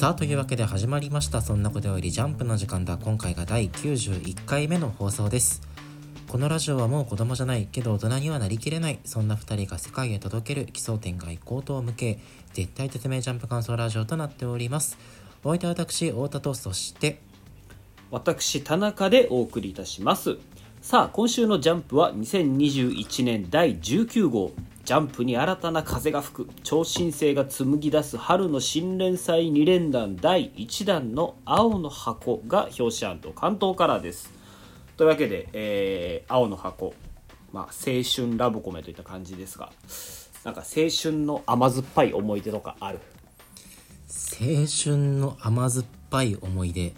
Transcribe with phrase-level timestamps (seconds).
[0.00, 2.96] さあというわけで始まりました「そんなことよりジャンプ」の時間だ。
[2.96, 5.60] 今回が第91回目の放送です。
[6.26, 8.98] このラジオはもう子供じゃないけど大人にはなりきれない。
[9.04, 12.18] そんな2人が世界へ届ける奇想天外高等無形
[12.54, 14.96] 絶対絶命ジャンプ感想ラジオとなっております。
[15.44, 17.20] お相手は私太田とそして
[18.10, 20.38] 私田中でお送りいたします。
[20.80, 24.52] さあ今週の「ジャンプ」は2021年第19号。
[24.90, 26.48] ジャンプに新たな風が吹く。
[26.64, 30.16] 超新星が紡ぎ出す春の新連載2連弾。
[30.16, 34.32] 第1弾の「青の箱」が表紙関東カラーです。
[34.96, 36.92] というわけで、えー青の箱、
[37.52, 39.70] まあ、青春ラブコメといった感じですが。
[40.42, 42.98] なんか青春の甘酸っぱい思い出とかある？
[44.40, 46.92] 青春の甘酸っぱい思い出。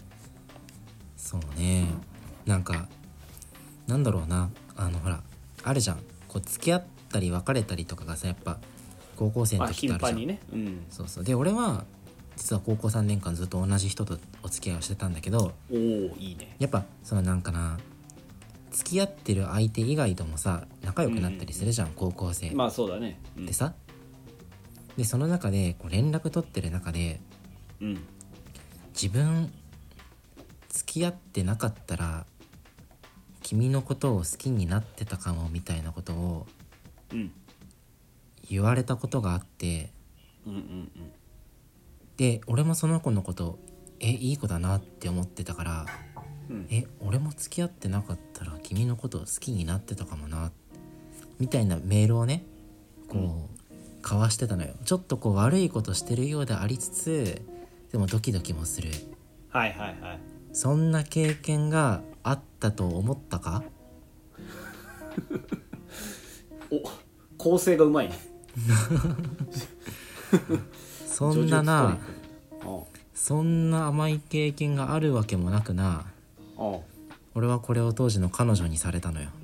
[1.15, 1.89] そうね。
[2.47, 2.87] なんか
[3.85, 4.49] なんだろうな。
[4.75, 5.21] あのほら
[5.61, 5.97] あるじゃん。
[6.27, 6.83] こう付き合っ
[7.13, 8.57] たり別れたりとかがさやっぱ
[9.15, 10.39] 高校生のまあ時ってあるじゃん、頻繁にね。
[10.51, 10.85] うん。
[10.89, 11.23] そうそう。
[11.23, 11.85] で俺は
[12.35, 15.77] 実は高校3年間ずっと同じ人とお付き合いをしてたんだけどおお
[16.17, 16.55] いいね。
[16.59, 17.77] やっぱそのなんかな
[18.71, 23.19] 付き合ってる相手以外ともさ仲良くなったりするじゃん、高校生、まあそうだね。
[23.37, 23.45] うん。
[23.45, 23.73] でさ
[24.97, 27.21] でその中でこう連絡取ってる中で
[27.79, 27.99] うん。
[28.93, 29.51] 自分
[30.69, 32.25] 付き合ってなかったら
[33.43, 36.62] 君のことを好きになってたかもみたいなことをうん
[38.49, 39.91] 言われたことがあって
[40.45, 40.89] うんうん
[42.17, 43.57] で俺もその子のこと
[43.99, 45.85] えいい子だなって思ってたから
[46.49, 46.67] うん。
[46.69, 50.51] え俺も付き合ってなかったら君のことを好きになってたかもな
[51.39, 52.43] みたいなメールをね
[53.09, 53.63] こう
[54.03, 54.73] 交わしてたのよ。
[54.83, 57.41] ちょっとこう悪いことしてるようでありつつ
[57.91, 58.91] でもドキドキもする。
[59.49, 60.19] はいはいはい。
[60.51, 63.63] そんな経験があったと思ったか？
[66.69, 66.83] お
[67.43, 68.17] 構成がうまいね。
[71.05, 71.97] そんなな
[72.63, 76.05] おそんな甘い経験があるわけもなくな
[76.55, 76.83] お
[77.35, 79.27] 俺はこれを当時の彼女にされたのよ。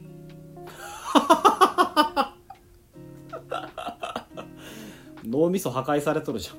[5.25, 6.53] 脳みそ破壊されとるじゃ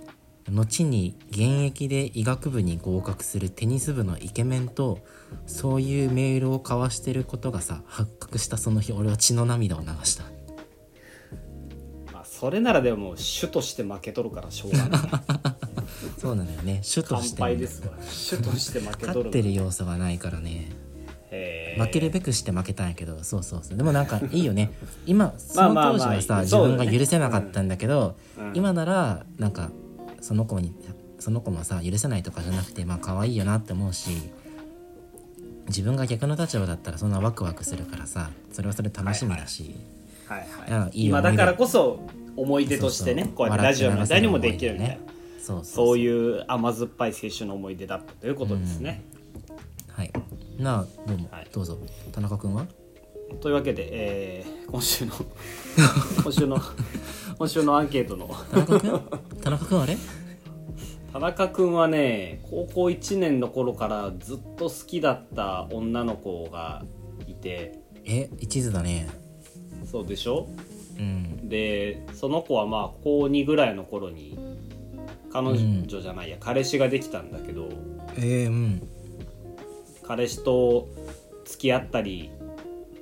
[0.53, 0.55] ん。
[0.55, 4.99] 後に現役で医学部に合格するテニス部のイケメンと
[5.47, 10.25] そういうメールを交わしてることがさ発覚したその日俺は血の涙を流した。
[10.25, 10.30] まあ
[12.41, 15.01] それならでも主として負けとるからしょうがない。
[16.17, 16.81] そうなのよね。
[16.83, 17.93] 主と乾して杯ですわ。
[18.09, 19.06] 主として負けとる。
[19.09, 20.71] 勝ってる要素がないからね。
[21.77, 23.23] 負けるべくして負けたんやけど。
[23.25, 23.77] そうそうそう。
[23.77, 24.73] でもなんかいいよね。
[25.05, 28.53] 今 そのまあまあまあ当時はさ、自分が許せなかったんだけど、うん。
[28.55, 29.71] 今ならなんか
[30.22, 30.72] その子に
[31.19, 34.31] その子もさ許せないとかじゃなくてまあ可愛いよなって思うし
[35.67, 39.77] 自分が逆の立場だったらそんなワクワクするからさそれはそれ楽しみだし、
[40.27, 40.72] はいはいい。
[40.72, 40.91] い思い。
[40.93, 42.01] 出今だからこそ
[42.37, 45.01] 思い出としてねこうやってラジオみたいにもできるみたいな、ね。
[45.43, 45.99] そうそうそう。
[45.99, 49.03] いう甘酸っぱい青春の思い出だったということですね、
[49.89, 50.13] はい。
[50.59, 51.47] なあどうも、はい。
[51.53, 51.79] どうぞ。
[52.13, 52.67] 田中君は？
[53.41, 55.13] というわけで、えー今週の
[56.23, 56.59] 今週の
[57.39, 58.29] 今週のアンケートの。
[58.51, 59.01] 田中君？
[59.43, 59.97] 田中君あれ？
[61.13, 66.85] 田中君はね高校1年の頃からずっと好きだった女の子が
[67.27, 67.79] いて。
[68.05, 69.09] え一途だね。
[69.91, 70.49] そうでしょ？
[71.00, 71.49] うん。
[71.49, 74.38] でその子はまあ高2ぐらいの頃に
[75.33, 77.69] 彼女じゃないや、彼氏ができたんだけど
[78.16, 78.88] えー、うん。
[80.06, 80.89] 彼氏と
[81.44, 82.31] 付き合ったり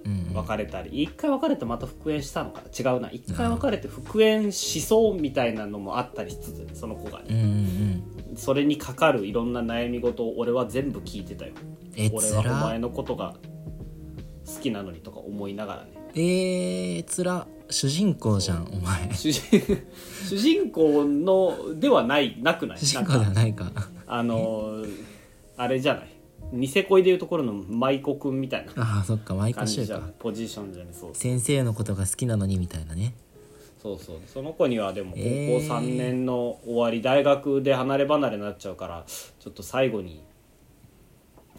[0.05, 2.93] うん別れたり一回別れてまた復縁したのかな？
[2.93, 3.11] 違うな。
[3.11, 8.37] 一回別れて復縁しそうみたいなのもあったりしつつねその子がうんうんねうん。
[8.37, 11.53] それにかかるいろんな悩み事を俺は全部聞いてたよ。
[11.97, 13.35] え俺はお前のことが
[14.47, 19.13] 好きなのにとか思いながらねえー、つら主人公じゃんお前。
[19.15, 19.43] 主人
[20.27, 22.79] 主人公のではないなくない？
[22.79, 23.71] 主人公ではないか。
[24.07, 25.05] あのー
[25.57, 26.09] あれじゃない？
[26.53, 28.73] ニセ恋でいうところの舞妓くんみたいな。
[28.77, 33.15] ああそっかマイコ感シューかポジションじゃねそう先生のことが好きなのにみたいなね。
[33.83, 34.17] そうそう。
[34.27, 35.69] その子にはでも高校えー。
[35.69, 40.23] 3年の終わり、大学で離れ離れになっちゃうからちょっと最後に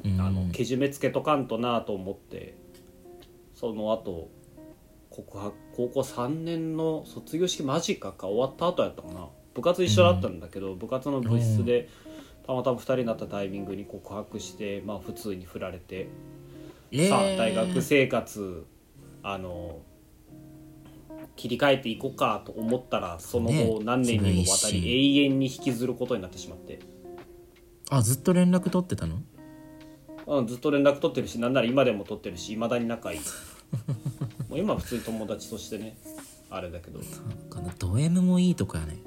[0.04, 0.20] うん。
[0.20, 2.56] あのけじめつけとかんとなと思って
[3.54, 4.30] その後
[5.10, 9.28] 告白高校3年の卒業式間近か終わった後やったかな。
[9.54, 11.90] 部活一緒だったんだけど、部活の部室で
[12.46, 16.10] たまたま2人になったタイミングに告白してまあ普通に振られて、
[16.92, 17.10] えー。
[17.10, 18.66] さあ大学生活
[19.24, 19.82] あの
[21.36, 26.80] 切り替えていこうかと思ったらその後ね何年にもわたり永遠に引きずることになってしまって。
[27.90, 29.22] あずっと連絡取ってたの？
[30.28, 33.20] うん、ずっと連絡取ってるしなんなら今でも取ってるしいまだに仲いい
[34.50, 35.96] もう今は普通に友達としてね
[36.50, 37.00] あれだけど。
[37.50, 38.98] このド M もいいとこやね。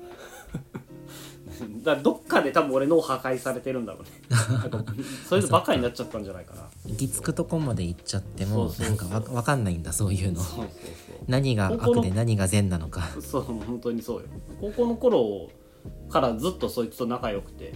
[1.85, 4.11] だどっかで多分俺脳破壊されてるんだろうね。
[4.31, 4.85] なんか
[5.29, 6.69] それでバカになっちゃったんじゃないかな。
[6.87, 9.09] 行き着くとこまで行っちゃってもそうそうそう。
[9.09, 10.41] なんかわわかんないんだそういうの。
[10.41, 10.69] そうそう
[11.27, 13.11] 何が悪で何が善なのか。
[13.15, 14.29] そうそう本当にそうよ。
[14.61, 15.51] 高校の頃
[16.09, 17.75] からずっとそいつと仲良くて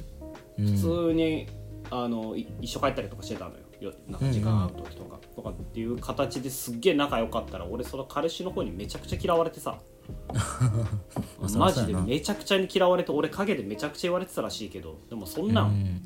[0.59, 0.67] うん。
[0.77, 1.49] 普通に、
[1.91, 3.66] あのい一緒帰ったりとかしてたのよよ
[4.09, 9.79] なんか時間合う時とか、とかっていう形ですっげえ仲良かったら俺その彼氏の方にめちゃくちゃ嫌われてさ。
[11.59, 16.01] マジでめちゃくちゃに嫌われて俺陰でめちゃくちゃ言われてたらしいけどでもそんな、うんん。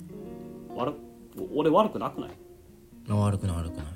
[0.75, 0.94] 悪
[1.55, 2.31] 俺悪くなくない？
[3.11, 3.87] あ悪くない悪くない。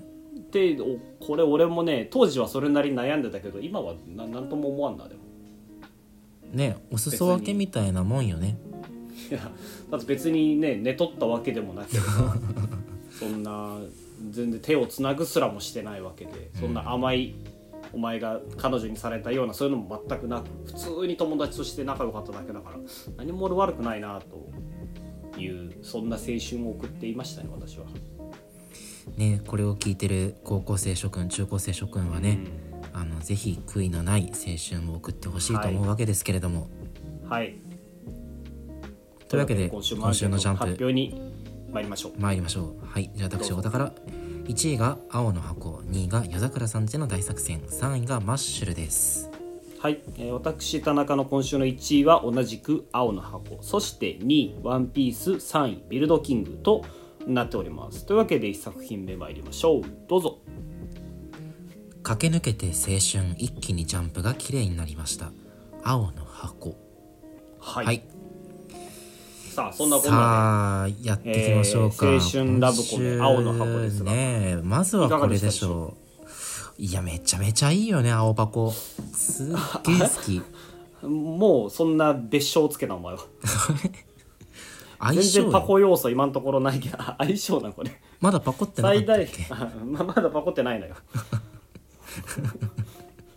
[0.50, 5.20] でおこれ俺もね当時はそれなりに悩んでたけど今はななんとも思わんなでも。
[6.52, 8.58] ねお裾分けみたいなもんよね。
[9.30, 9.40] いや
[9.90, 12.36] だって別にね寝取ったわけでもなければ
[13.18, 13.78] そんな
[14.30, 17.34] 全然手をつなぐすらもしてないわけでそんな甘い、
[17.92, 22.76] お前が彼女にされたようなそういうのも全くなく普通に友達として仲良かっただけだから
[23.16, 27.86] 何も俺悪くないなというそんな青春を送っていましたね私は。
[29.16, 32.38] ねこれを聞いてる高校生諸君中高生諸君はね、
[32.92, 36.68] あのぜひ悔いのない青春を送ってほしいと思うわけですけれども、
[37.28, 37.56] はい。
[39.28, 40.60] というわけで今週も今週のジャンプ。
[40.60, 41.33] 発表に
[41.74, 42.12] 参りましょう。
[42.16, 42.86] 参りましょう。
[42.86, 43.10] はい。
[43.14, 43.92] じゃあ私どうぞお宝
[44.44, 49.28] 1位が青の箱2位が夜桜さんちの大作戦3位がマッシュルです。
[49.80, 53.58] はい、えー私田中の今週の1位は同じく青の箱。
[53.60, 56.84] そして2位ワンピース3位ビルドキングと
[57.26, 58.06] なっております。
[58.06, 59.82] というわけで1作品目参りましょう。
[60.08, 60.38] どうぞ。
[62.04, 65.32] 駆け抜けて青春一気にジャンプが綺麗になりました。
[65.82, 66.76] 青の箱。
[67.58, 68.13] はい、はい
[69.54, 74.10] さあそんなこんなさあやっていきましょうか、えー青春ラブコメ青の箱ですが。
[74.10, 75.94] ねまずはこれでしょ
[76.78, 76.82] う。
[76.82, 78.72] いやめちゃめちゃいいよね青箱。
[78.72, 79.46] すっ
[79.84, 80.42] げえ好き。
[81.02, 83.20] で もうそんな別称つけなお前は。
[85.12, 88.00] 全然パコ要素今のところないけどあ 相性なこれ。
[88.20, 89.28] まだパコってなかっ最大
[89.84, 90.96] まだパコってないのよ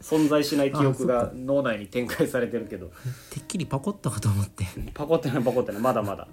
[0.07, 2.87] 存在しない記憶が脳内に展開されてるけど。
[3.29, 4.65] てっきりパコったかと思って。
[4.93, 5.81] パコってないパコってない。
[5.81, 6.27] まだまだ。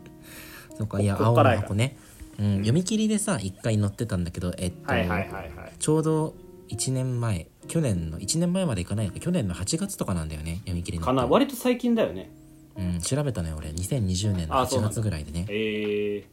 [0.77, 1.97] そうかいや青の箱ね、
[2.39, 5.73] うん、読み切りでさ一回載ってたんだけどえっと、はいはいはいはい。
[5.79, 6.35] ちょうど
[6.69, 11.27] 1年前去年の1年前までいかないのか去年の8月とかなんだよね読み切りのかな。
[11.27, 12.31] 割と最近だよね。
[12.77, 14.95] うん、調べたのよ俺2020年の8あそうなんだ。
[14.95, 15.47] 月ぐらいでね。
[15.49, 16.25] え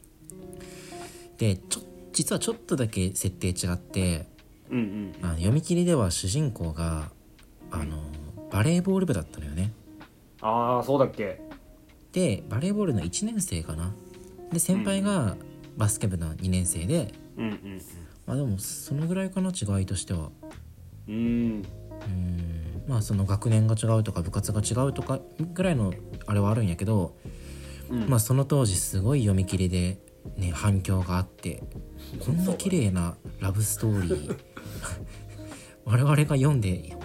[1.38, 1.82] でちょ
[2.14, 4.26] 実はちょっとだけ設定違ってー、
[4.72, 5.16] うんうん。
[5.22, 7.12] あの読み切りでは主人公が
[7.72, 7.98] あの
[8.52, 9.72] バレーボール部だったのよね。
[10.42, 11.42] ああそうだっけ。
[12.12, 13.94] でバレーボールの1年生かな。
[14.52, 15.36] で先輩が
[15.78, 17.82] バスケ部の2年生で、うんうん
[18.26, 20.30] まあでもそのぐらいかな違いとしては。
[21.08, 21.16] うん。
[21.16, 21.22] うん。
[21.24, 25.20] うんまあその学年が違うとか部活が違うとか
[25.54, 25.94] ぐらいの
[26.26, 27.16] あれはあるんやけど、
[27.90, 28.10] うん。
[28.10, 29.98] まあその当時すごい読み切りで
[30.38, 31.64] ね反響があって
[32.26, 34.40] こんな綺麗なラブストーリー
[35.86, 36.98] 我々が読んで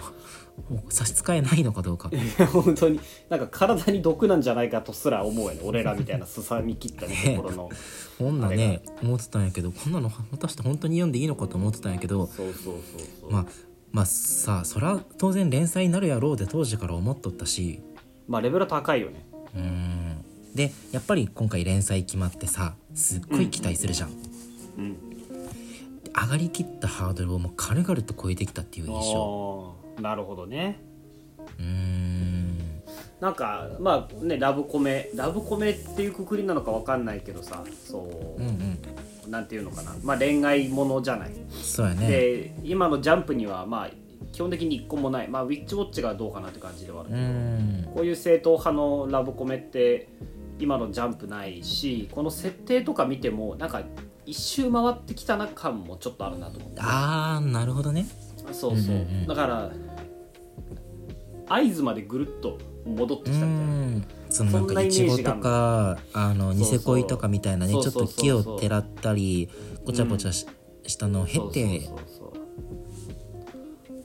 [0.69, 2.09] もう差し支えないのかどうか。
[2.51, 2.99] 本当に。
[3.29, 5.61] なんか体に毒なんじゃないかとすら思うよね。
[5.63, 7.69] 俺らみたいなすさみ切ったところの。
[8.17, 12.75] こんなね思ってたんやけどこんなの果たして本当に読んでいいのかと思ってたんやけどそうそうそう
[13.21, 13.31] そう。
[13.31, 13.45] まあ
[13.91, 17.81] まあさそら当然連載になるやろうで当時から思っとったし。
[18.27, 19.25] まあレベル高いよね。
[19.55, 20.25] うん。
[20.55, 24.09] でやっぱり今回連載決まってさすっごい期待するじゃん、
[24.79, 24.97] うん。
[26.19, 30.79] 上がりきったハードルをもう軽々と超えてきたっていう印象なるほどね。
[31.59, 32.57] うーん。
[33.19, 37.99] なんかまあねラブコメラブコメっていうくくりなのかわかんないけどさそ
[38.37, 38.41] う。
[38.41, 39.31] うんうん。
[39.31, 39.95] なんていうのかな。
[40.03, 41.31] まあ恋愛ものじゃない。
[41.49, 42.07] そうやね。
[42.07, 43.89] で今のジャンプにはまあ
[44.31, 45.27] 基本的に一個もない。
[45.27, 47.91] まあウィッチウォッチがどうかなって感じではあるうーん。
[47.93, 50.09] こういう正統派のラブコメって
[50.59, 53.81] 今のジャンプないしこの設定とか見てもなんか
[54.25, 56.81] 一周回ってきたな感もちょっとあるなと思って。
[56.81, 58.05] あーなるほどね。
[58.51, 59.27] そうそう、うんうんうん。
[59.27, 59.71] だから
[61.49, 63.73] 合図までぐるっと戻ってきたみたいな。
[63.97, 64.05] ん。
[64.29, 69.49] そのなんかいちごージがとかあのニセ恋とかみたいなねちょっと木をてらったり
[69.85, 70.45] ごちゃごちゃし,、
[70.85, 71.89] したのを経て。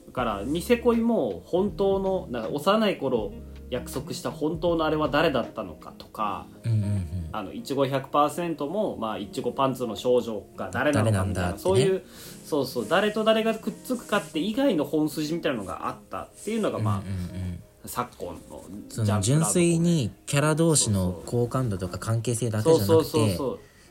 [0.07, 3.33] だからニセ恋も本当のなんか幼い頃
[3.73, 7.29] 約束した本当のあれは誰だったのかとかうんうんうん。
[7.31, 12.03] あのいちご100%もまあいちごパンツの少女が誰なのかみたいなねそういう
[12.45, 23.37] そうそう誰と誰がくっつくかって以外の本筋みたいなのがあったっていうのがまあ、うんうん昨今のその純粋にキャラ同士の好感度とか関係性だけじゃなくて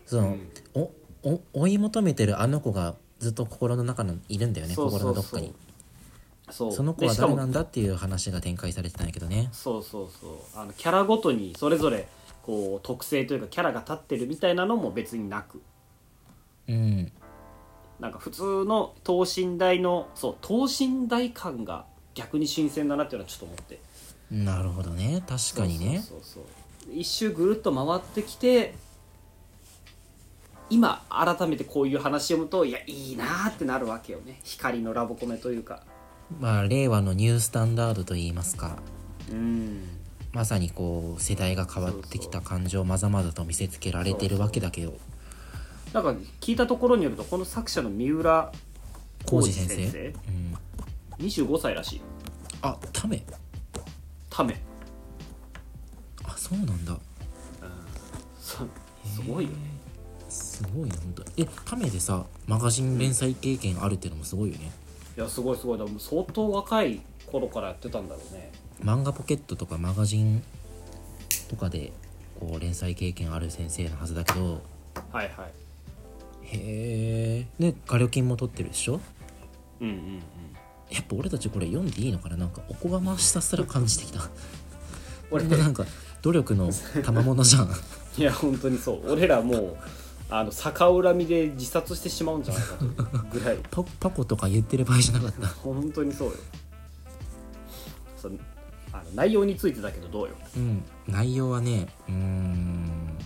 [0.06, 0.38] その
[0.72, 0.90] お
[1.22, 4.74] お追い求めてるあの子がずっと心の中のいるんだよね。
[4.74, 5.48] 心のどっかに。
[5.48, 5.71] そうその
[6.52, 9.48] 子はでしかも誰なんだっていう話が展開されてたんやけどね。
[9.52, 10.30] そうそうそう。
[10.54, 12.06] あのキャラごとにそれぞれ
[12.42, 15.62] こう特性というかキャラが立ってるみたいなのも別になく。
[16.68, 17.12] うん。
[18.00, 23.80] なんか普通の等身大のそう等身大感が逆に新鮮だなっていうのはちょっと思って。
[24.30, 25.22] なるほどね。
[25.28, 25.98] 確かにね。
[26.00, 26.44] そうそうそう
[26.92, 28.74] 一周ぐるっと回ってきて
[30.68, 34.40] 今改めてこういう話読むといやいいなーってなるわけよね。
[34.42, 35.84] 光のラボコメというか
[36.40, 38.78] まあ令和のニュースタンダードといいますか。
[39.30, 39.82] うん。
[40.32, 44.94] まさにこう世代が変わってきた感情をまざまざと見せつけられてるわけだけど。
[45.92, 48.52] なんか聞いたところによるとこの作者の三浦
[49.26, 49.76] 浩二先生。
[49.76, 50.18] 浩
[51.18, 52.00] 二うん、25歳らしい。
[52.62, 53.22] あタメ。
[54.30, 54.58] ため
[56.24, 56.98] あそうなんだ。
[58.40, 58.58] そ
[59.04, 59.50] すごいよ。
[59.50, 59.56] ね
[60.32, 64.70] すごいな本当えタメでさマガジン連載経験あるっていうのもすごいよね
[65.16, 65.78] いやすごいすごい。
[65.78, 67.00] でも相当若い
[67.30, 68.52] 頃からやってたんだろうね。
[68.82, 70.42] 漫画ポケットとかマガジン
[71.48, 71.92] とかで
[72.40, 74.62] こう連載経験ある先生のはずだけど
[75.12, 75.52] はいはい。
[76.44, 79.00] へえで画力金も取ってるでしょ？
[79.80, 80.22] うんうんうん。
[80.90, 82.36] やっぱ俺たちこれ読んでいいのかな？
[82.36, 84.20] なんかおこがましさすら感じてきた。
[85.30, 85.84] 俺なんか
[86.22, 86.70] 努力の
[87.04, 87.70] 賜物じゃん。
[88.18, 89.12] いや本当にそう。
[89.12, 89.76] 俺らもう
[90.34, 92.94] あの逆恨みで自殺してしまうんじゃないかという
[93.30, 93.58] ぐらい。
[93.70, 95.46] パパコとか言ってる場合じゃなかった。
[95.46, 96.34] 本当にそうよ。
[98.16, 98.38] そう
[98.94, 100.34] あの内容についてだけどどうよ。
[100.56, 100.82] うん。
[101.06, 103.18] 内容はねうーん。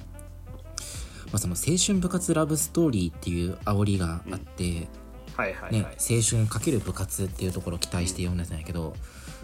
[1.26, 4.88] まあその青春部活ラブストーリーっていう煽りがあって、
[5.36, 8.94] はいはいはい、ね、青春×部活っていうところを期待して読んでたんやけど、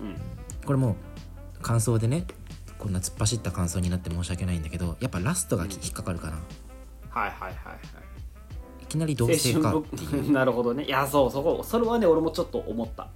[0.01, 0.17] うん。
[0.67, 0.97] これも
[1.61, 2.27] う感想でね
[2.79, 6.39] こんな突っ走った感想になって申し訳ないんだけどやっぱラストがき引っかかるかな、
[7.13, 7.79] はいはいはいはい。
[8.83, 10.85] いきなり同性かっていう、 なるほどね。
[10.85, 13.09] いやそうそこそれはね俺もちょっと思った。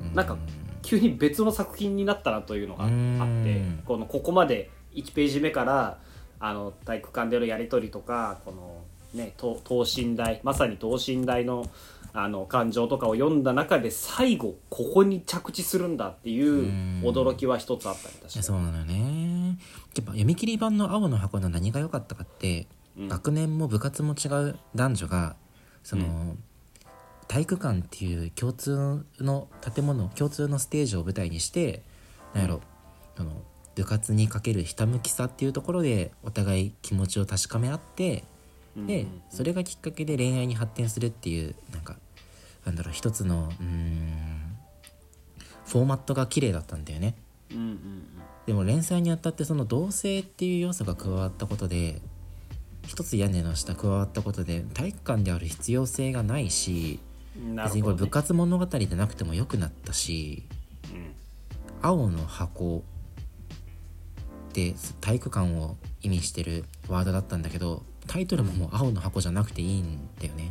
[0.00, 0.14] うん。
[0.14, 0.36] なんか
[0.82, 3.82] 急に別の作品になったなというのがあってうん。
[3.84, 5.98] このここまで1ページ目から
[6.38, 8.82] あの体育館でのやり取りとかこの
[9.14, 11.66] ね等等身大まさに等身大の
[12.12, 17.02] あの感情とかを読んだ中で最後ここに着地するんだっていううん。
[17.04, 18.36] 驚きは一つあったね確いかに。
[18.36, 19.58] やそうなのよね。
[19.94, 25.36] やっぱ読み切り版の「青の箱」の何が良かったかって、うん学年も部活も違う男女が
[25.82, 26.08] その、う
[27.28, 31.82] 体育館っていう共通の建物共通のステージを舞台にして
[32.34, 32.60] なんやろ、
[33.16, 33.42] その
[33.76, 38.24] 部活にかけるひたむきさっていうところでお互い気持ちを確かめ合って
[38.76, 41.96] でそれがきっかけで恋愛に発展するっていうなんか
[42.64, 44.56] なんだろう一つのうーん
[45.66, 47.14] フォーマットが綺麗だったんだよね。
[48.46, 52.00] でも連載にあたってその同性っていう要素が加わったことで
[52.86, 57.00] 一つ屋根の下加わったことで体育館である必要性がないし
[57.54, 60.44] な別にこれ部活物語でなくてもよくなったし
[60.92, 61.12] うん。
[61.82, 62.82] 青の箱
[64.50, 70.50] って体育館を意味してるワードだったんだけどタイトルももう青の箱じゃなくていいんだよね。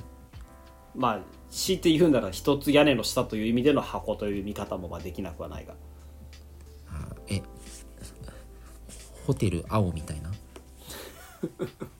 [0.95, 1.19] まあ
[1.51, 5.73] 強いて言うなら一つ屋根の下という意味での箱という見方もまあできなくはないが。
[6.89, 7.41] あえ
[9.27, 10.31] ホテル青みたいな？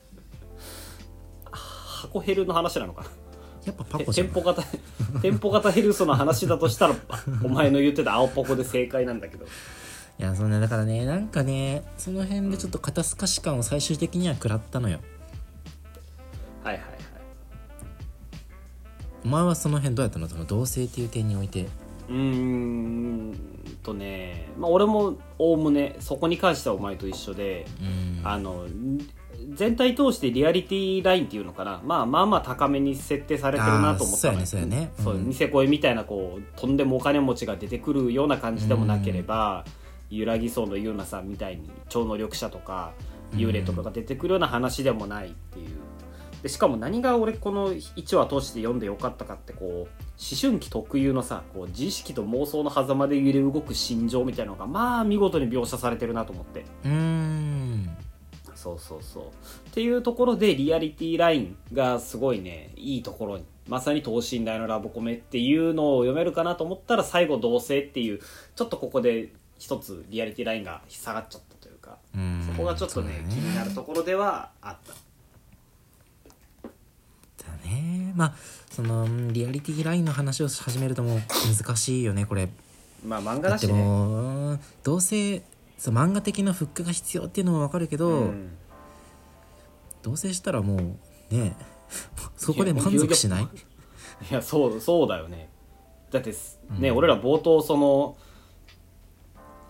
[2.00, 3.10] 箱ヘルの話なのかな？
[3.66, 4.28] やっぱパコじゃん。
[4.28, 4.64] 店舗型
[5.22, 6.96] 店舗型ヘルスの話だとしたら
[7.44, 9.46] お前の言ってた青ポコで正解なんだけど。
[9.46, 15.00] いやそんなだからねなんかねその辺でちょっと肩透かし感を最終的には食らったのよ。
[16.64, 17.00] はいはいはい。
[19.24, 20.28] お前はその辺どうやったの？
[20.28, 21.68] その同性っていう点において。
[22.10, 23.36] うーん
[23.84, 28.28] とね、まあ、俺もおおむねそこに関してはお前と一緒でうん。
[28.28, 28.66] あの
[29.54, 34.22] 全体通してリアリティラインっていうのかな、まあ、まあまあ高めに設定されてるなと思った。
[34.22, 34.92] そうやねそうやね。
[35.04, 35.28] そううん。
[35.28, 39.66] ニセ恋みたいなこうとんでもお金持ちが出てくるような感じでもなければ、
[40.10, 42.94] 揺らぎそうのユーナさんみたいに超能力者とか
[43.34, 45.68] 幽霊とかが出てくるような話でもないっていう。
[46.42, 49.88] でしかも何が俺この1話通して読んでよかったかってこう思
[50.42, 56.66] 春期特有のさこう自意識と妄想の狭間で揺れ動く心情みたいなのがまあ見事に描写されてるなと思って。
[56.86, 57.39] うーん
[58.60, 59.24] そうそうそう。
[59.24, 59.28] っ
[59.72, 63.46] ていうところでリアリティラインがすごいねいいところに。
[63.70, 68.20] まさに等身大のラブコメっていうのを読めるかなと思ったら最後同性っていう
[68.56, 71.98] ちょっとここで一つリアリティラインが下がっちゃったというか。
[72.14, 72.44] うん。
[72.46, 74.94] そこがちょっとねそうだ気になるところではあった。
[77.46, 78.12] だね。
[78.16, 78.36] まあ
[78.72, 81.20] そのリアリティラインの話を始めるともう
[81.58, 82.50] 難しいよねこれ。
[83.06, 84.60] まあ漫画だしね。
[84.84, 85.42] どうせ
[85.80, 88.52] そう漫画的なフックが必要っていうのもわかるけど、うん。
[90.04, 91.56] 同棲したらもうね
[92.36, 93.44] そこで満足しない？
[93.44, 93.48] い
[94.34, 95.50] やそうそうだよね。
[96.12, 96.98] だってすね、うん。
[96.98, 98.18] 俺ら冒頭その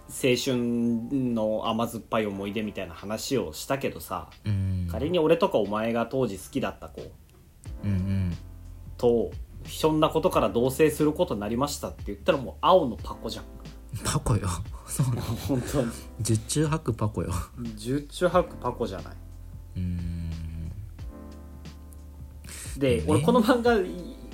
[0.08, 4.88] 青春の甘酸っぱい思い出みたいな話をしたけどさ、うん。
[4.92, 7.04] 仮に俺とかお前が当時好きだった子。
[7.84, 8.38] うんうん。
[8.98, 9.32] と
[9.66, 13.46] ひょんなことから同棲することになりましたって言ったらもう青のパコじゃん
[14.03, 14.48] パコよ。
[14.88, 15.22] そうなの。
[15.22, 15.91] 本当に。
[16.22, 17.31] 十中八九パコよ。
[17.75, 19.15] 十中八九パコじゃない。
[19.77, 20.29] うん。
[20.29, 20.75] ね
[22.77, 23.75] で俺この漫画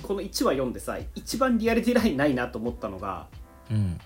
[0.06, 3.26] この1話読んでさ一番リアリティラインないなと思ったのが
[3.70, 3.98] うん。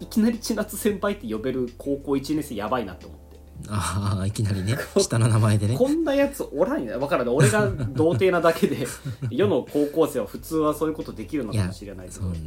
[0.00, 3.28] いいきなり千夏先輩って呼べる高校1年生やばいなと思って。
[3.68, 4.76] ああいきなりね。
[4.98, 5.76] 下の名前でね。
[5.76, 8.86] こんなやつおらんや分からない俺が童貞なだけで
[9.30, 12.38] 世の高校生は普通はそういうことできるのかもしれないけどそうね。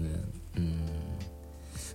[0.58, 0.71] うん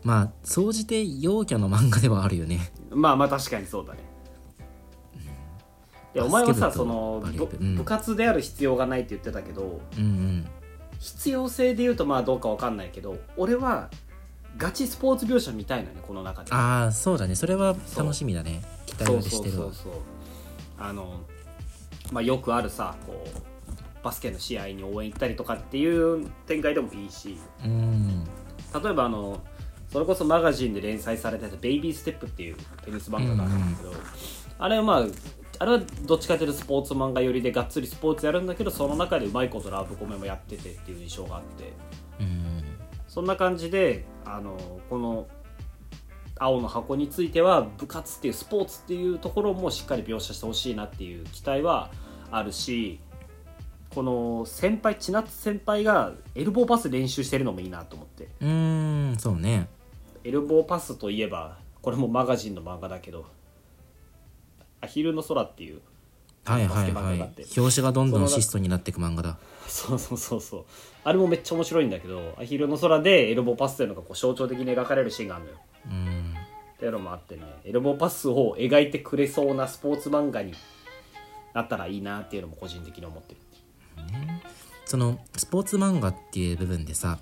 [0.06, 2.70] まあ総じて陽キャの漫画ではあるよね。
[2.90, 3.98] まあまあ確かにそうだね。
[6.14, 7.74] でお前はさそのうん。
[7.74, 10.46] 部活である必要がないって言ってたけどうんうん。
[11.00, 13.90] 必要性で言うとまあどうか分かんないけど俺は
[14.56, 16.52] ガチスポーツ描写見たいのねこの中で。
[16.52, 17.34] ああそうだね。
[17.34, 18.62] それは楽しみだね。
[18.86, 19.64] 期待してるわ。
[19.64, 20.02] そうそうそう。
[20.78, 21.18] あの
[22.12, 27.36] まあよくあるさこうバスケの試合に応援行ったりとかっていう展開でもいいし。
[27.64, 28.24] うん。
[28.72, 29.40] 例えばあの
[29.96, 33.94] それこそマガジンで連載されてた「ベイビーステップ」っていうテニス漫画があるんだけど、
[34.58, 35.06] あれはまあ
[35.58, 41.72] あれはどっちかというとスポーツ漫画寄りでがっつりスポーツやるんだけどその中でうまいことラブコメもやっててっていう印象があって。
[42.20, 42.62] うん。
[43.08, 44.58] そんな感じであの
[44.90, 45.28] この
[46.38, 51.90] 青の箱については部活っていうスポーツっていうところもしっかり描写してほしいなっていう期待は
[52.30, 53.00] あるし
[53.94, 58.28] この先輩千夏先輩がエルボーパス練習してるのもいいなと思って。
[58.42, 59.74] うーんそうね
[60.26, 63.26] エルボーパスといえばこれもマガジンの漫画だけど
[64.82, 65.80] 「アヒルの空」っていう
[66.44, 67.18] はいはいはい。
[67.56, 69.36] 表紙がどんどんその質素になっていく漫画だ。
[69.66, 70.64] そうそうそうそう。
[71.02, 75.58] あれもめっちゃ面白いんだけどアヒルの空でエルボーパスっていうのがこう象徴的に描かれるシーンがあるのよ。
[75.86, 76.34] うん
[76.74, 80.52] っていうのもあってねエルボーパスを描いてくれそうなスポーツ漫画に
[81.54, 83.40] なったらいいなっていうのも個人的に思ってる。
[84.84, 87.18] そのスポーツ漫画っていう部分でさ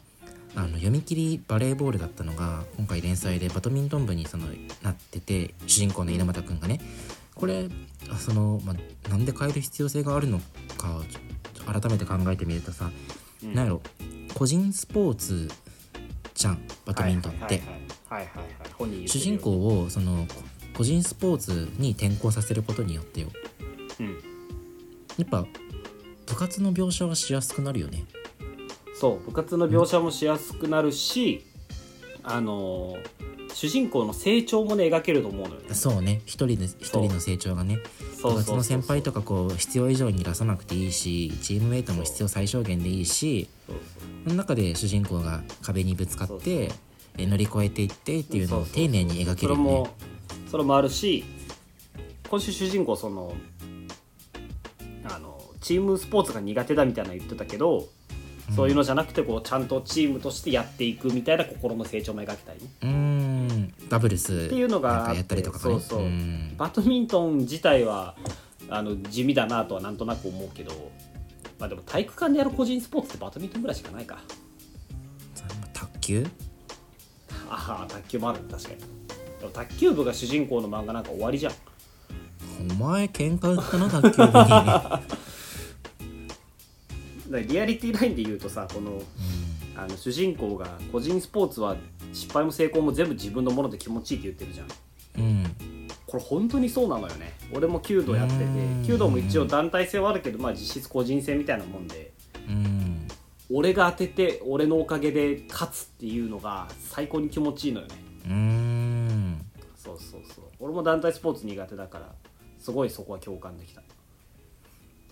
[0.56, 4.46] あの読み切りバレーボールだったのが今回連載でバドミントン部にその
[4.82, 6.80] なってて主人公の稲俣くんがね。
[7.34, 7.68] これ
[8.10, 10.38] あその、まあ、なんで変える必要性があるの
[10.78, 11.02] か
[11.66, 12.90] 改めて考えてみるとさ、
[13.42, 13.54] うん。
[13.54, 13.82] なんやろ
[14.34, 15.50] 個人スポーツ
[16.34, 17.62] じゃんバドミントンって。
[19.06, 20.34] 主人公をそのこ
[20.76, 23.28] 個人スポーツに転向させることによってよ。
[23.98, 24.06] うん。
[25.18, 25.46] やっぱ
[26.26, 28.04] 部活の描写はしやすくなるよね
[28.94, 31.44] そう部活の描写もしやすくなるし、
[32.22, 35.74] あのー主人公の成長もね描けると思うのよね。
[35.74, 36.22] そうね。
[36.26, 37.78] 一人で一人の成長がね。
[38.20, 43.48] 部活の先輩とかこう必要以上に出さなくていいしチームメイトも必要最小限でいいし
[44.24, 46.72] その中で主人公が壁にぶつかって
[47.18, 49.90] え乗り越えていってっていうのを丁寧に描けるよそれもね
[50.50, 51.22] それもあるし
[52.30, 53.34] 今週主人公その
[55.04, 57.88] あのチームスポーツが苦手だみたいなの言ってたけど、
[58.54, 62.62] そういうのじゃなくてこうちゃんとチームとしてやっていくみたいな心の成長も描きたいね。
[62.82, 63.74] うーん。
[63.88, 65.74] ダブルスっていうのがやったてりとかかね。
[65.74, 66.00] そうそう。
[66.00, 66.54] うん。
[66.56, 68.14] バドミントン自体は
[68.68, 70.72] あの地味だなとはなんとなく思うけど
[71.58, 74.18] まあでも体育館でやる個人スポーツってバドミントンぐらいしかないか。
[75.72, 76.26] 卓球？
[77.48, 78.40] ああ卓球もある。
[78.50, 78.76] 確かに。
[78.76, 78.84] で
[79.46, 81.52] も卓球部が主人公の漫画なんか終わりじゃん。
[82.70, 84.44] お前喧嘩売ったの卓球部に
[87.42, 89.02] リアリティラインで言うとさこの
[89.76, 91.76] あの主人公が個人スポーツは
[92.12, 95.24] 失敗も成功も全部自分のもので気持ちいいって言ってるじゃん。
[95.24, 95.88] うん。
[96.06, 97.32] これ本当にそうなのよね。
[97.52, 98.84] 俺も弓道やっててうん。
[98.84, 102.12] 弓道も一応団体性はあるけど、まあ、実質個人戦みたいなもんで。
[102.48, 103.08] うん。
[103.50, 107.94] 俺が当てて俺のおかげで勝つっていうのが最高に気持ちいいのよね。
[108.26, 109.46] うーん。
[109.76, 110.44] そうそうそう。
[110.60, 112.12] 俺も団体スポーツ苦手だから
[112.58, 113.80] すごいそこは共感できた。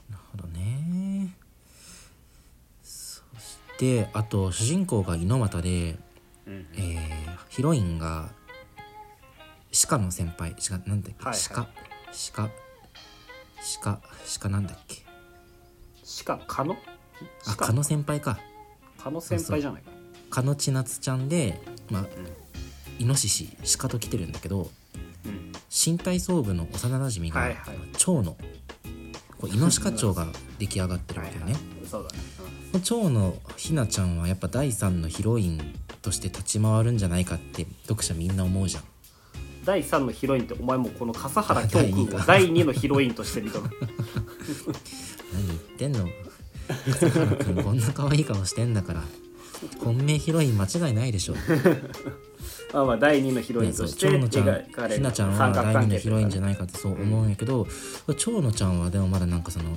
[0.09, 1.12] なるほどね。
[1.12, 1.12] そ
[3.75, 5.99] してあと主人公が猪俣で、
[6.47, 8.31] うんえーヒロインが
[9.89, 10.55] 鹿の先輩。
[10.69, 11.41] 鹿なんだっけ、はいはい。
[11.51, 11.69] 鹿。
[12.33, 12.51] 鹿。
[13.83, 14.01] 鹿。
[14.41, 15.05] 鹿なんだっけ？
[16.03, 16.77] しかかの？
[17.47, 17.73] あ鹿。
[17.73, 18.39] の先輩か。
[18.99, 19.91] かの先輩じゃないか。
[20.31, 22.07] 鹿の千夏ちゃんでまあ、
[22.99, 24.71] イノシシ鹿と来てるんだけど
[25.27, 25.53] うん。
[25.69, 27.59] 新体操部の幼なじみが、はいはい。
[27.99, 28.37] 蝶の
[29.39, 30.27] こうイノシカ蝶が
[30.59, 32.19] 出来上がってるわけよね、そうだね、
[32.81, 38.85] 蝶のひなちゃんはやっぱ第3のヒロインとして立ち回るんじゃないかって読者みんな思うじゃん。
[39.65, 43.65] 第3のヒロインってお前もうこの笠原京君を 第2のヒロインとして見たの
[45.33, 46.09] 何言ってんの？
[46.87, 49.03] 笠原くんこんな可愛い顔してんだから。
[49.85, 51.35] 本命ヒロイン間違いないでしょ。
[52.75, 54.45] まあまあ第2のヒロインとして蝶野ちゃん
[54.91, 57.69] ひなちゃんは第二の関係ヒロインじゃないかってそう思うんやけど
[58.17, 59.77] 蝶野ちゃんはでもまだなんかその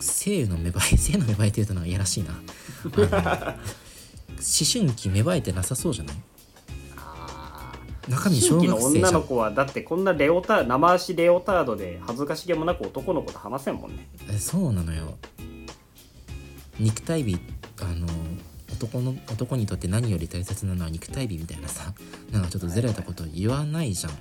[0.00, 2.34] 性の芽生え性の芽生えっていうとなんかいやらしいな。
[2.34, 2.40] 思
[4.70, 6.16] 春期芽生えてなさそうじゃない？
[8.08, 8.92] 中身小学生じゃん。
[8.98, 14.06] 女の子はだってこんなレオタ生足レオタードで恥ずかしげもなく男の子と話せんもんね。
[14.30, 15.18] えそうなのよ。
[16.78, 17.38] 肉体美
[17.80, 18.06] あの
[18.72, 21.94] 男の男にとって何より大切なのは肉体美みたいなさ。
[22.30, 24.12] なんかちょっとずれたこと言わないじゃん、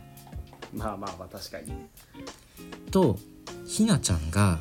[0.73, 1.73] まあまあまあ確かに。
[2.91, 3.17] と
[3.65, 4.59] ひなちゃんが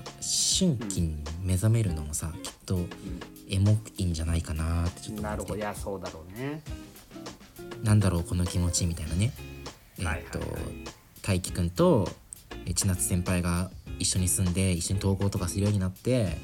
[0.60, 2.78] 思春期に目覚めるのもさ、きっと
[3.48, 5.52] エモいんじゃないかなってちょっとなる思って。
[5.52, 5.56] ほど。
[5.56, 6.62] いやそうだろうね。
[7.82, 9.32] なんだろうこの気持ちみたいなね。
[9.98, 10.48] えーっと、はい。
[10.48, 10.74] はいはい
[11.24, 12.06] 大輝くんと
[12.66, 16.36] え千夏先輩が一緒に住んで一緒に登校とかするようになって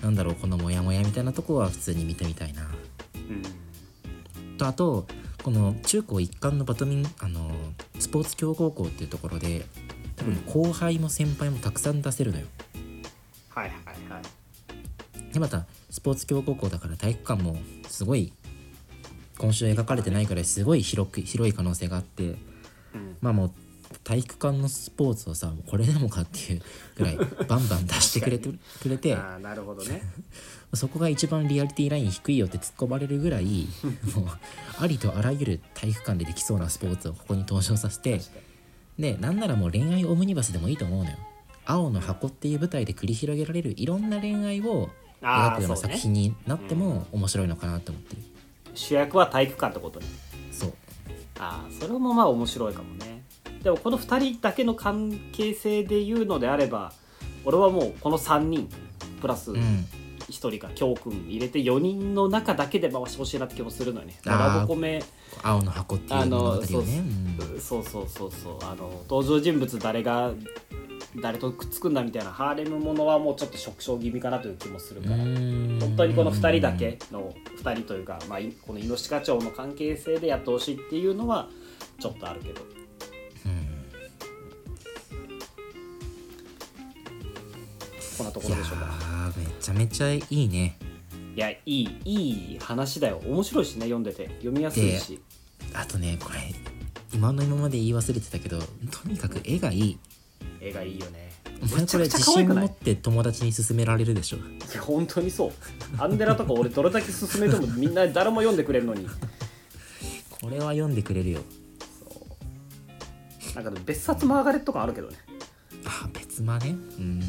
[0.00, 2.62] なんだろうこのモヤモヤみたいなとこは普通に見てみたいな。
[3.16, 4.56] うん。
[4.58, 5.06] とあと
[5.42, 7.50] この中高一貫のバドミンあの
[7.98, 9.66] スポーツ強豪校っていうところで
[10.22, 12.46] 多分後輩も先輩もたくさん出せるのよ。
[13.48, 15.32] はいはいはい。
[15.32, 17.56] でまたスポーツ強豪校だから体育館も
[17.88, 18.32] すごい
[19.38, 22.36] 今週描かれてないくらいすごい広く広い可能性があって
[22.94, 23.16] うん。
[23.20, 23.52] まあもう
[24.04, 26.62] 体育館のスポーツをさこれでもかっていう
[26.94, 27.16] ぐらい
[27.48, 28.48] バンバン出してくれて
[28.80, 30.02] くれてああなるほどね。
[30.72, 33.66] そこが一番リアリティライン低いよって突っ込まれるぐらい
[34.14, 34.26] もう
[34.78, 38.20] ありとあらゆる体育館でできそうなスポーツをここに登場させて
[38.98, 41.16] でなんならもう恋愛オムニバスでもいいと思うのよ。
[41.64, 44.90] 青の箱っていう舞台で繰り広げられるいろんな恋愛を
[45.22, 48.16] 描くような作品になっても面白いのかなと思って。
[48.16, 48.22] る。
[48.74, 50.06] 主役は体育館ってことね。
[50.50, 50.72] そう。
[51.38, 53.22] ああそれもまあ面白いかもね。
[53.62, 56.92] でもこの2人だけの関係性で言うのであれば
[57.44, 58.68] 俺はもうこの3人
[59.20, 59.86] プラスうん
[60.32, 64.18] 1人か京くん入れて4人の中だけで回してほしいなって気もするのよね。
[64.24, 65.02] ラブコメ
[65.42, 66.68] 青の箱っていう物語をね。
[66.70, 70.32] うんそうそうそうそうあの登場人物誰が
[71.20, 75.16] 誰とくっつくんだみたいなハーレムものはもうちょっと縮小気味かなという気もするから。
[75.16, 81.48] 本本当にこの2人だけの2人というか、まあ、いこのイノシシ課長の関係性でやってほしいっていうのは
[82.00, 82.62] ちょっとあるけど
[88.22, 88.84] こんなところでしょうか。
[89.34, 90.78] ーめちゃめちゃいいね。
[91.34, 93.20] いやいいいい話だよ。
[93.26, 94.28] 面白いしね読んでて。
[94.38, 95.20] 読みやすいし。
[95.74, 96.38] あとねこれ
[97.12, 98.66] 今の今まで言い忘れてたけどと
[99.08, 99.98] にかく絵がいい。
[100.60, 101.32] 絵がいいよね。
[101.62, 104.36] お前これ自信持って友達に勧められるでしょ？
[104.36, 104.40] い
[104.74, 105.52] や本当にそう。
[105.98, 109.08] アンデラとか俺どれだけ進めてもみんな誰も読んでくれるのに。
[110.30, 111.40] これは読んでくれるよ。
[113.54, 115.16] なんか別冊マーガレット感あるけどね。
[115.84, 116.70] あ別間ね。
[116.70, 117.22] うん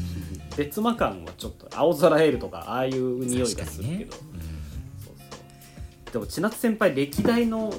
[0.57, 4.21] 別間感はちょっと青空エールとかああいう匂いがするけど、そう
[5.05, 5.11] そ
[6.09, 6.13] う。
[6.13, 7.73] でも千夏先輩歴代の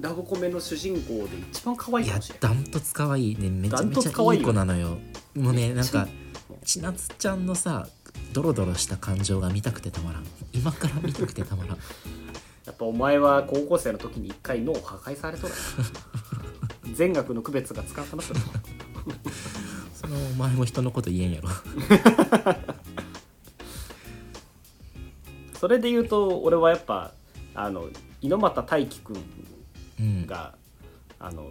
[0.00, 2.54] ラブコメの主人公で一番可愛いやいかもしれない。
[2.54, 3.48] ダントツ可愛いね。
[3.48, 4.98] めちゃめちゃいよいい子なのよ。
[5.34, 6.06] もうねなんか
[6.64, 7.88] 千夏ちゃんのさ
[8.32, 10.24] ドロドロした感情が見たくてたまらん。
[10.52, 11.78] 今から見たくてたまらん。
[12.66, 15.54] やっぱお前は高校生の時に一回脳を破壊されとる
[16.92, 18.34] 全学の区別がつかなくなった。
[18.34, 18.40] の
[20.08, 21.48] そのお前も人のこと言えんやろ。
[25.58, 27.12] それで言うと俺はやっぱ
[27.54, 27.88] あの
[28.20, 29.16] 猪俣大輝くん
[30.00, 30.54] うんが
[31.18, 31.50] あの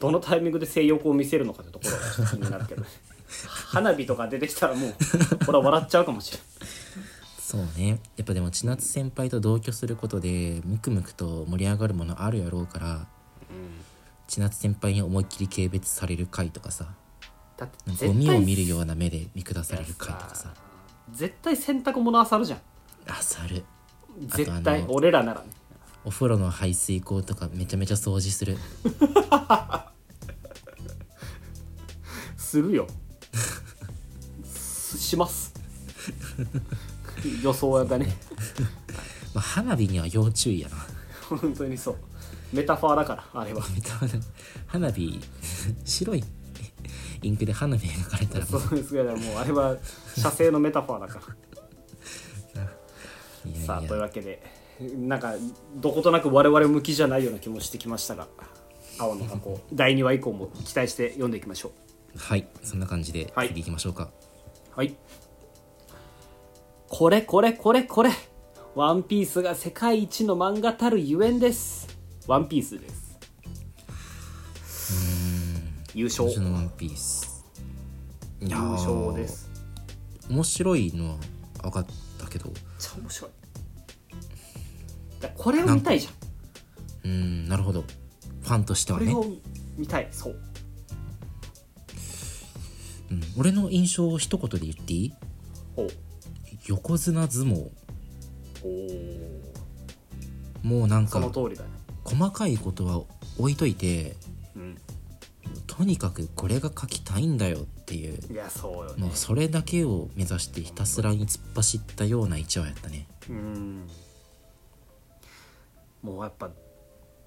[0.00, 1.84] どのタイミングで性欲を見せるのかってとこ
[2.18, 2.82] ろが気になるけど
[3.48, 4.94] 花火とか出てきたらもう
[5.48, 6.46] 俺は笑っちゃうかもしれない
[7.40, 8.00] そうね。
[8.16, 13.06] やっぱでも千夏先輩と同居することでムクムクと盛り上がるものあるやろうから
[14.26, 16.88] 千夏先輩に思いっきり軽蔑される回とかさ
[17.56, 20.52] だって絶対ゴミを見るような目で見下される回とかさ。
[21.12, 22.60] 絶対洗濯物漁るじゃん。
[23.08, 23.64] あさる。
[24.26, 25.46] 絶あ対の俺らならね。
[26.04, 28.56] お風呂の排水口とかめちゃめちゃ掃除する。
[32.36, 32.86] するよ。
[34.44, 35.54] すします。
[37.42, 38.16] 予想だね。
[39.34, 40.76] まあ、花火には要注意やな。
[41.28, 41.96] 本当にそう。
[42.52, 43.62] メタファーだからあれは。
[44.66, 45.20] 花火
[45.84, 46.24] 白い
[47.22, 49.76] インクで花火描かれたらもそううですけどもうあれは
[50.16, 51.20] 射精のメタファーだか
[52.54, 52.66] ら。
[53.64, 54.42] さあというわけで
[54.80, 55.34] なんか
[55.76, 58.26] どことなく我々向きじゃないような気もしてきましたが
[58.98, 61.70] 青の箱第2話以降も期待して読んでいきましょ
[62.16, 63.48] はいそんな感じではい。
[63.48, 64.10] 次行きましょうか、
[64.74, 64.96] うはい。
[66.88, 68.10] これこれこれこれ。
[68.74, 71.88] ワンピースが世界一の漫画たるゆえんです。
[72.26, 73.05] ワンピースです
[75.96, 76.28] 優勝。
[76.28, 77.42] 私のワンピース。
[78.42, 79.50] いや優ー勝です。
[80.28, 81.16] 面白いのは
[81.62, 81.86] 分かっ
[82.18, 82.50] たけど。
[82.50, 83.30] めっちゃ面白い。
[85.20, 87.10] だこれを見たいじゃん。
[87.10, 87.82] うんなるほど。
[88.42, 89.32] ファンとしてはね、これを
[89.78, 90.08] 見たい。
[90.10, 90.36] そう。
[93.10, 95.14] うん、俺の印象を一言で言っていい？
[96.66, 97.70] 横綱相撲。
[100.62, 101.70] もうなんそかの通りだね。
[102.04, 103.02] 細かいことは
[103.38, 104.25] 置いといてうん
[105.66, 108.18] とにかくこれが書きたいんだよっていう。
[108.32, 109.02] いやそうよね。
[109.04, 113.06] もうそれだけを目指してひたすらに突っ走ったような一話やったね。
[113.28, 113.88] うん。
[116.02, 116.50] もうやっぱ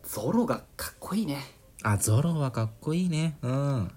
[0.03, 1.38] ゾロがかっこいいね。
[1.84, 3.38] あゾロはかっこいいね。
[3.41, 3.91] うん。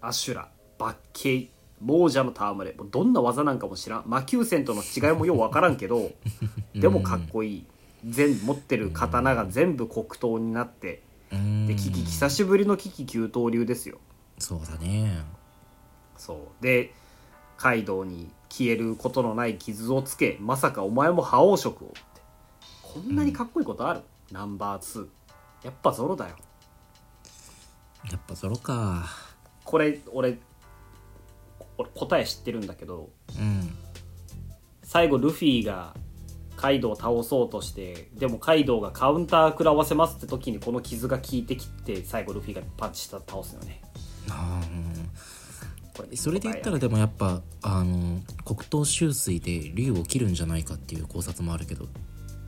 [0.00, 0.48] アシュラ
[0.78, 1.50] バッケイ
[1.80, 2.76] 亡者の戯れ。
[2.76, 4.04] もうどんな技なんかも知らん。
[4.06, 6.10] 魔球戦との違いもよう分からんけど
[6.74, 7.66] でもかっこいい。
[8.06, 11.13] 全持ってる刀が全部黒刀になってうん
[11.66, 13.98] で危機久しぶりの危機九刀流ですよ。
[14.38, 15.22] そうだね。
[16.16, 16.62] そう。
[16.62, 16.92] で
[17.56, 21.88] カイドウに消えることのない傷をつけまさかお前も覇王色を。
[21.88, 21.98] って
[22.82, 25.08] こんなにかっこいいことある、ナンバー2
[25.64, 26.36] やっぱゾロだよ。
[28.10, 29.08] やっぱゾロか。
[29.64, 30.38] これ俺
[31.78, 33.76] 俺答え知ってるんだけどうん。
[34.82, 35.94] 最後ルフィが
[36.64, 43.82] カイドウを倒そうとしてでもカイドウがカウンター食らわせますって時にこの傷が効いてきて最後ルフィがパンチした倒すよね。
[44.30, 44.62] あ
[46.14, 51.84] それで言ったらでもやっぱあの黒糖秋水で竜を切るんじゃないかっていう考察もあるけど。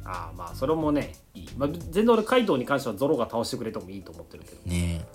[0.07, 4.63] ああまあそれもねいい、まあ、全然俺カイドウに関してはゾロが倒してくれてもいいと思ってるけど。
[4.65, 5.07] ねえ。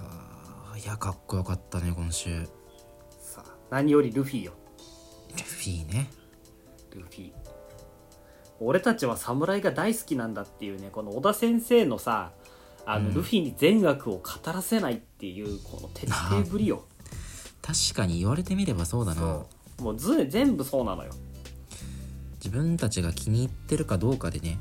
[0.00, 2.30] はあいやかっこよかったね今週。
[2.30, 2.48] ル
[3.20, 4.52] さあ何よりルフィよ
[5.42, 6.10] フィね。
[6.94, 7.32] ルフィ。
[8.60, 12.30] 俺たちは侍が大好きなんだっていうねこの小田先生のさ
[12.86, 13.14] あの、うん。
[13.14, 16.84] ルフィに善悪を語らせないっていうこの徹底ぶりよ。
[17.62, 19.44] 確かに言われてみればそうだな。
[19.80, 21.12] もうず全部そうなのよ。
[22.36, 24.58] 自分たちが気に入ってるかどうかでね。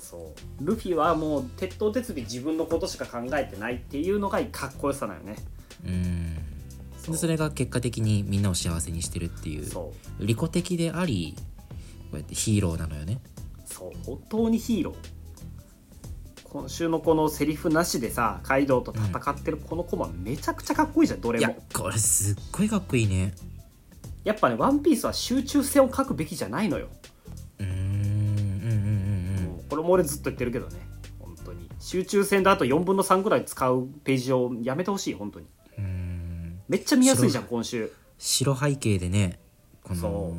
[0.00, 0.64] そう。
[0.64, 5.36] ルフィはもう鉄頭鉄尾自分のことしか考えてないっていうのがかっこよさなよね。
[5.84, 6.35] うん
[7.06, 10.26] そそれが結果的にみんなを幸せにしてるっていうそう。
[10.26, 11.42] 利己的でありこ
[12.12, 13.20] うやってヒーローなのよね。
[13.64, 13.92] そう。
[14.04, 14.94] 本当にヒーロー。
[16.44, 23.34] 今週のこのセリフなしでさカイドウと戦ってるこのコマめちゃくちゃかっこいいじゃんどれいやもこれすっごいかっこいいね。
[24.24, 26.88] やっぱね「ワンピースは集中線を書くべきじゃないのよ、
[27.58, 30.80] うーんうんうんうんこれも俺ずっと言ってるけどね
[31.20, 31.68] 本当に。
[31.78, 35.46] 集中線であと4分の3ぐらい使うページをやめてほしい本当に
[36.68, 37.92] めっちゃ見やすいじゃん今週。
[38.18, 39.38] 白背景でね
[39.82, 40.34] こその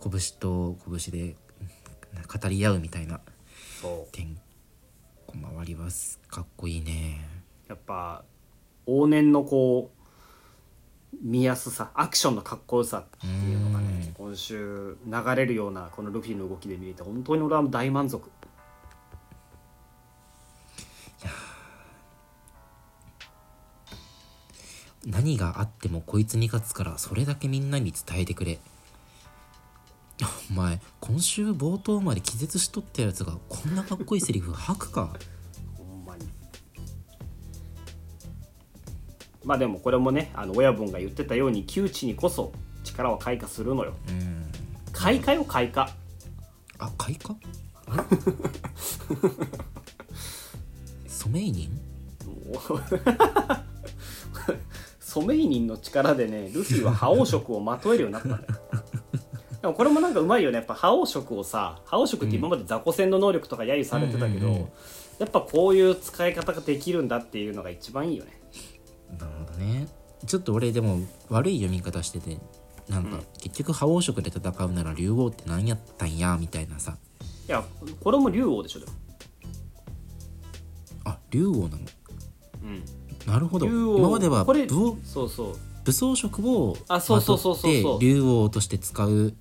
[0.00, 1.36] 拳と拳で
[2.40, 3.20] 語り合うみたいな
[3.80, 4.12] そう。
[4.14, 4.36] てん
[5.26, 6.18] こ回りはす。
[6.28, 7.20] かっこいいね。
[7.68, 8.24] やっぱ
[8.86, 18.30] 往年のこう見やすさアクションのかっこよさっていうのがね今週流れるようなこのルフィの動きで見れて本当に俺は大満足
[25.06, 28.58] 何があってもこいつに勝つからそれだけみんなに伝えてくれ。
[30.50, 35.10] お前今週冒頭まで気絶しとったやつがこんなかっこいいセリフ吐くか？
[35.76, 36.28] ほんまに。
[39.44, 42.52] まあでもこれもねあの親分が言ってたように窮地にこそ
[42.84, 43.94] 力は開花するのよ。
[44.08, 44.46] うん。
[44.92, 45.90] 開花よ開花。
[46.78, 47.36] あ開花？
[51.08, 51.80] ソメイニン？
[55.14, 58.42] ソメイニンの力でねルフィは覇王色をまとえるようになったのよ。
[59.62, 60.56] でもこれもなんかうまいよね。
[60.56, 64.52] やっぱ覇王色をさ覇王色って今まで雑魚戦の能力とか揶揄されてたけど、うん。
[64.54, 64.68] うんうん
[65.20, 68.32] やっぱこういう使い方ができるんだっていうのが一番いいよね。
[69.16, 69.86] なるほどね。
[70.26, 70.98] ちょっと俺でも
[71.28, 72.36] 悪い読み方してて
[72.88, 76.96] なんか、結局覇王色で戦うなら竜王って何やったんやみたいなさ。
[77.46, 77.62] いや
[78.02, 78.92] これも竜王でしょでも。
[81.04, 81.78] あ竜王なの？
[82.64, 82.84] うん
[83.26, 83.66] なるほど。
[83.66, 85.56] 今まではこれ武王そうそう。
[85.84, 89.34] 武装色をまとって竜王として使う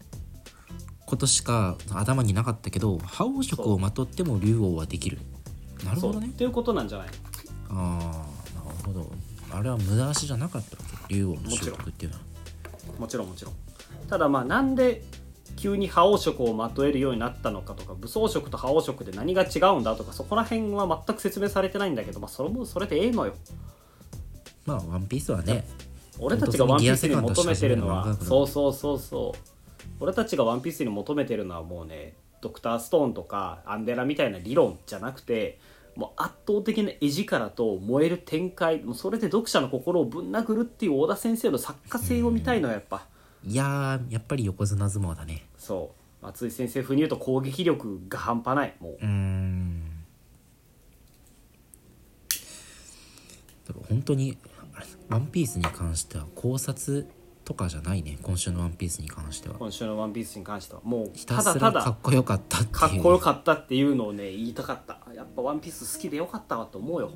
[1.06, 5.20] ことしか頭になかったけど覇王色をまとっても竜王はできる。
[5.86, 6.28] なるほどね。
[6.28, 7.08] っていうことなんじゃない
[7.70, 8.26] あ
[8.60, 9.12] あなるほど。
[9.52, 11.16] あれは無駄足じゃなかったわけ？
[11.16, 12.24] 竜王の習得っていうのは。
[13.00, 13.54] もちろんもちろん。
[14.10, 15.04] ただまあなんで
[15.56, 23.34] 急に覇王色をまとえるようになったのかとか武装色と覇王色で何が違うんだとかそこら辺は全く説明されてないんだけど、まあ、それもそれでええのよ。
[24.66, 25.66] まあワンピースはね
[26.20, 29.54] 俺たちがワンピースに求めてるのはそうそうそうそう。
[30.00, 35.60] 俺たちがワンピースに求めてるのはもうねドクターストーンとかアンデラみたいな理論じゃなくて
[35.96, 43.08] もう圧倒的な絵力と燃える展開もうそれで読者の心をぶん殴るっていう小田先生の作家性を見たいのはやっぱ
[43.46, 45.46] いやーやっぱり横綱相撲だね。
[45.58, 48.76] そ松井先生風に言うと攻撃力が半端ない。
[48.80, 48.94] もう。
[48.94, 49.84] うーん。
[53.90, 54.38] 本当に
[55.10, 57.08] ワンピースに関しては考察
[57.46, 58.18] とかじゃないね。
[58.22, 59.56] 今週のワンピースに関しては。
[59.56, 60.82] 今週の「ワンピースに関しては。
[60.84, 62.72] もうひたたすらかだただっこよかったっていう。
[62.72, 65.00] かっこよかったっていうのをね言いたかった。
[65.14, 67.12] やっぱ「ワンピース好きでよかったわと思うよ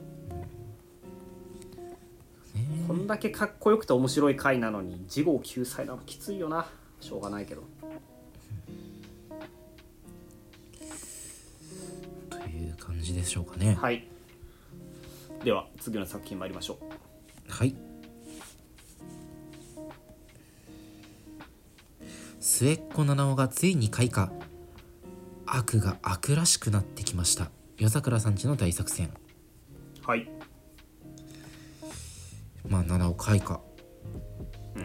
[2.88, 6.68] こんだけかっこよくて面白い回なのに次号救済なのきついよな。
[7.00, 7.64] しょうがないけど。
[12.30, 13.76] という感じでしょうかね。
[13.80, 14.08] はい。
[15.44, 17.52] では次の作品参りましょう。
[17.52, 17.76] はい。
[22.40, 24.32] 末っ子七尾がついに開花。
[25.46, 27.52] 悪が悪らしくなってきました。
[27.78, 29.14] 夜桜さんちの大作戦。
[30.06, 30.37] はい
[32.68, 33.60] まあ七尾開花、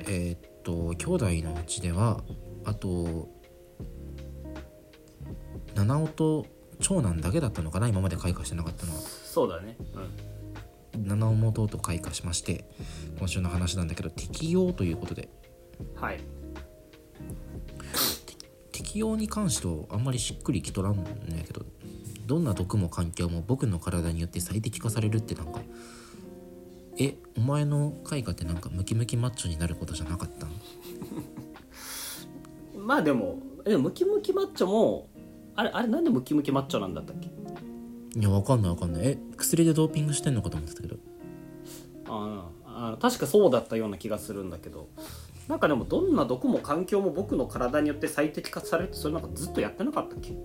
[0.09, 2.23] えーっと兄弟のうちでは
[2.65, 3.29] あと
[5.75, 6.47] 七尾と
[6.81, 9.01] 長男だけだったのかな今まで開花してなかったのは。
[9.01, 9.77] そうだね。
[10.95, 11.09] うん。
[11.09, 12.69] 七尾も弟開花しまして
[13.19, 15.29] 今週の話なんだけど適用ということで。
[15.97, 16.21] はい。
[18.73, 21.65] 適用に関してはあんまりしっくりきとらんのやけど
[22.27, 25.61] どんな毒も環境も僕の体によって最適化されるってなんか
[26.99, 30.51] えお前の開花ってなんかムキムキマッチョになることじゃなかったん
[32.87, 35.09] まあでもでもムキムキマッチョも
[35.55, 37.31] あれあれなんでムキムキマッチョなんだったっけ？
[38.19, 39.03] いやわかんないわかんない。
[39.05, 40.97] え薬でドーピングしてんのかと思ってたけど。
[42.09, 44.89] ああの確かそうだったような気がするんだけど。
[45.49, 50.37] なんかでもどんな毒も環境も僕の体によって最適化されてそれなんかずっとやってなかったっけ？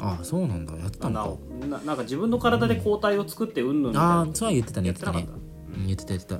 [0.00, 0.76] ああそうなんだ。
[0.76, 4.00] やってたあのなななんか自分の体で抗体を作ってうんぬんみたいな。
[4.00, 5.32] かああそうは言ってたねや言っててた。
[5.32, 5.38] ね
[5.86, 6.34] 言ってた言ってた。
[6.36, 6.38] う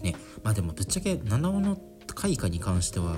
[0.00, 0.02] ん。
[0.02, 1.78] ねまあでもぶっちゃけ七尾の
[2.14, 3.16] 開花に関しては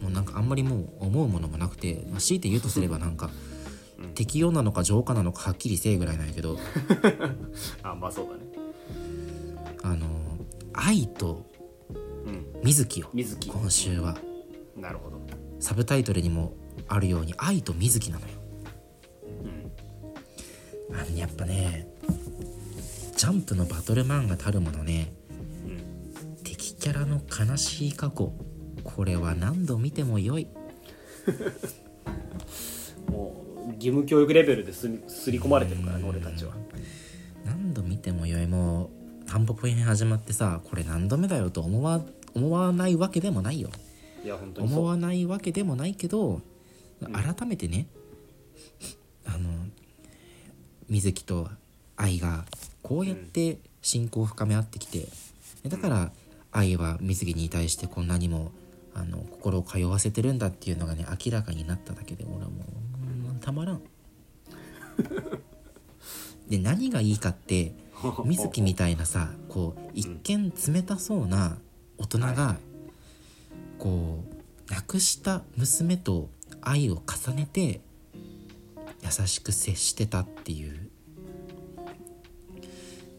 [0.00, 3.30] もうなんかあんまりもう思うものもなくて、まあ、強いて言うとすればなんか、
[4.14, 6.56] 適用なのか浄化なのかはっきりせえぐらいなんやけど。
[7.82, 8.40] あまあそうだね。
[9.82, 10.06] あの
[10.72, 11.44] 愛と
[12.24, 12.46] うん。
[12.62, 13.50] 水木よ水木。
[13.50, 14.16] 今週は。
[14.76, 15.20] なるほど。
[15.58, 16.54] サブタイトルにも
[16.88, 18.32] あるように愛と水木なのよ。
[20.90, 20.96] うん。
[20.96, 21.88] あのねやっぱね
[23.22, 25.12] ジャンプのバトル漫画たるものね。
[25.30, 26.42] うん。
[26.42, 28.32] 敵キャラの悲しい過去。
[28.82, 30.48] これは何度見ても良い。
[33.06, 36.52] もう義務教育レベルですりすり込まれてるからね俺たちは。
[37.44, 38.48] 何度見ても良い。
[38.48, 42.04] もうタンポポ編始まってさこれ何度目だよと思わ
[42.34, 43.70] 思わないわけでもないよ。
[44.24, 46.42] いや本当に思わないわけでもないけど
[47.00, 47.86] 改めてね、
[49.24, 49.48] あの
[50.88, 51.48] 水木と
[51.94, 52.46] 愛が
[52.82, 55.08] こうやって親交を深め合ってきて
[55.68, 56.12] だから
[56.50, 58.52] 愛は水木に対してこんなにも
[58.94, 62.64] あの心を通わせてるんだっていうのがね明らかになっただけで俺はも
[63.26, 63.80] ううんたまらん。
[66.48, 67.74] で何がいいかって
[68.26, 71.56] 水木みたいなさこう一見冷たそうな
[71.98, 72.58] 大人が
[73.78, 74.24] こ
[74.68, 76.28] う亡くした娘と
[76.60, 77.80] 愛を重ねて
[79.02, 80.81] 優しく接してたっていう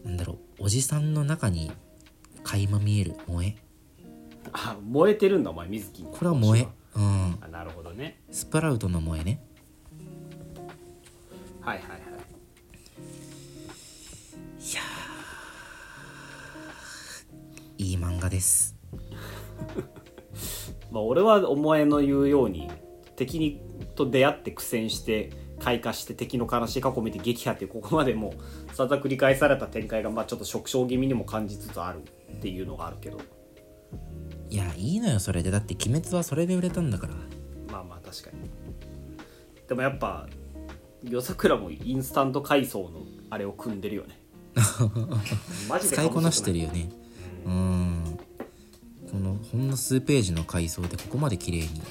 [0.04, 1.72] なんだろうおじさんの中に
[2.42, 3.56] 垣間見える萌え？
[4.52, 6.68] あ燃えてるんだお前水木これは萌え。
[6.94, 7.38] うん。
[7.40, 8.20] あなるほどね。
[8.30, 9.42] スプラウトの萌えね。
[11.60, 12.00] はいはいはい。
[12.00, 12.02] い
[14.74, 18.76] やーいい漫画です。
[20.92, 22.70] まあ俺はお前の言うように
[23.16, 23.60] 敵に
[23.94, 28.34] と出会って苦戦して開花して敵の悲しい過去を見て撃破っていうここまでも
[28.70, 33.18] うさざ繰り返された展開がまあちょっと縮小気味にも感じつつあるっていうのがあるけど。
[34.50, 35.50] いやいいのよそれで。
[35.50, 37.14] だって鬼滅はそれで売れたんだから。
[37.72, 38.50] まあまあ確かに。
[39.68, 40.28] でもやっぱ
[41.02, 44.20] 夜桜もインスタント階層のあれを組んでるよね。
[45.68, 46.88] マジで使いこなしてるよよね
[47.46, 48.18] うん。
[49.10, 51.82] このほんの数ページの回想でここまで綺麗に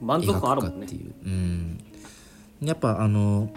[0.00, 0.86] 満足感あるもんね。
[0.86, 1.84] かっていう、うん。
[2.62, 3.50] やっぱあの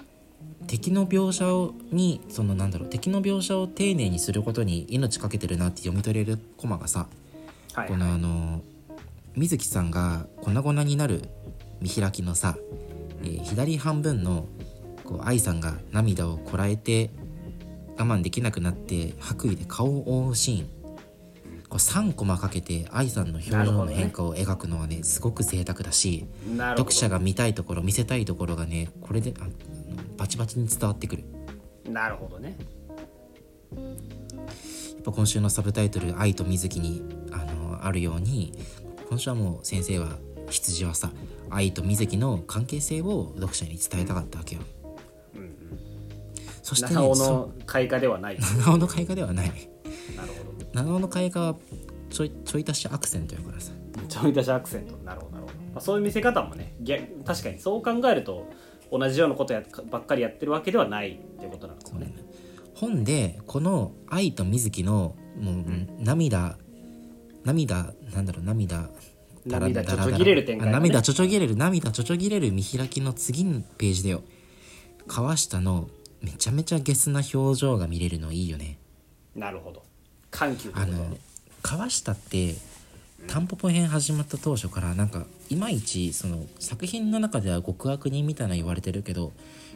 [0.68, 7.08] 敵の描写をにそのなんだろう敵の描写を丁寧にすることに命かけてるなって読み取れるコマがさ、
[7.74, 7.88] はい。
[7.88, 8.62] このあの
[9.36, 11.24] 水木さんが粉々になる
[11.82, 12.56] 見開きのさ、
[13.24, 14.48] えー左半分の
[15.04, 17.10] こう愛さんが涙をこらえて
[17.98, 20.83] 我慢できなくなって白衣で顔を覆うシーン
[21.74, 26.28] こう3コマかけて愛さんの表情の変化を描くのはねすごく贅沢だし
[26.78, 29.48] 読者が見たいところ見せたいところがねこれであ
[30.16, 31.24] バチバチに伝わってくる。
[31.90, 32.56] なるほどね。
[33.72, 37.02] やっぱ今週のサブタイトル「愛と水木に」
[37.34, 38.54] あのあるように
[39.10, 40.20] 今週はもう先生は
[40.52, 41.10] 羊はさ
[41.50, 44.62] 愛と水木の関係性を読者に伝えたかったわけよ、
[46.62, 48.38] そしてねの開花ではない。
[48.40, 49.48] 七尾の開花ではない。
[50.16, 50.43] なるほ
[50.74, 51.56] 七尾の開花は
[52.10, 53.72] ちょいちょい足しアクセントやからさ。
[53.92, 54.96] どちょい出しアクセント。
[54.98, 58.48] なるほどなるほど、まあ、そういう見せ方もね逆確かにそう考えると
[58.92, 62.14] 同じようなことやばっかりやってるわけではないってことなのかもね。
[62.76, 65.66] 本でこの愛と水木のもう、
[66.00, 66.58] 涙
[67.44, 68.90] 涙なんだろう涙
[69.46, 70.84] 涙ちょちょぎれる展開あがね。
[70.84, 74.24] 涙ちょちょぎれる涙ちょちょぎれる見開きの次のページだよ。
[75.08, 75.90] 川下の
[76.22, 78.80] めちゃめちゃゲスな表情が見れるのいいよね。
[79.36, 79.84] なるほど
[80.34, 81.18] 緩急あの
[81.62, 82.56] 川下って
[83.28, 89.32] タンポポ編始まった当初からなんかいまいちその作品の中では極悪人みたいな言われてるけど、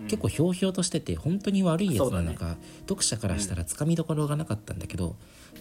[0.08, 2.22] 結構ひょうひょうとしてて本当に悪いやつな。
[2.22, 5.16] のか、読者からしたらつかみどころがなかったんだけど、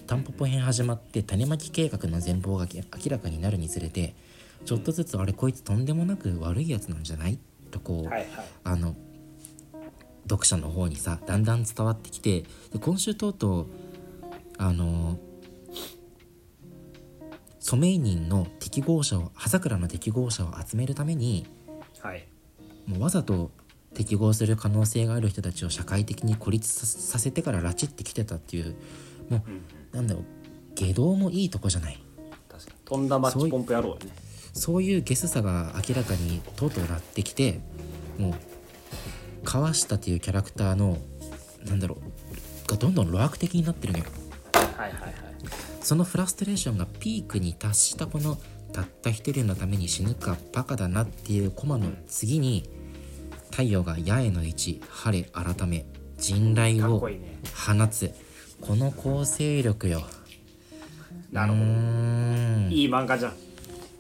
[0.09, 4.15] タンポポ編始まって種まき計画の全貌が明らかになるにつれて
[4.65, 7.39] ちょっとずつあれこいつとんでもなく悪いやつなんじゃない？
[7.71, 8.29] とこう、はいはい。
[8.65, 8.97] あの
[10.25, 12.41] 読者の方にさだんだん伝わってきて
[12.73, 13.67] で今週とうとう
[14.59, 15.19] あの
[17.59, 21.47] ソメイニンの適合者を葉桜の適合者を集めるために
[22.01, 22.29] はい。
[22.87, 23.51] もうわざと
[23.95, 28.77] 適合する可能性がある人たちを社会的に孤立ささせてから拉致ってきてたっていう
[29.29, 29.45] も
[29.93, 30.25] うなんだろう
[30.75, 31.99] 下道もいいとこじゃない。
[32.49, 34.13] 確かにとんだマッチポンプ野郎よね。
[34.53, 37.61] そういうゲスさが明らかにとうとうなってきて
[38.19, 38.35] もう
[39.45, 40.99] 川下っていうキャラクターの
[41.65, 41.99] なんだろ
[42.67, 44.05] うがどんどん露悪的になってるのよ
[44.57, 45.13] はいはいはい。
[45.81, 48.39] そのフラストレーションがピークに達したこの
[48.73, 52.69] たった一人のために死ぬかバカだなっていうコマの次に
[53.51, 55.87] 太陽が八重の位置晴れ改め
[56.19, 57.09] 陣雷を放
[57.89, 58.13] つ。
[58.61, 60.03] この構成力よ。
[61.31, 61.65] なるほど。
[62.75, 63.33] いい漫画じゃん。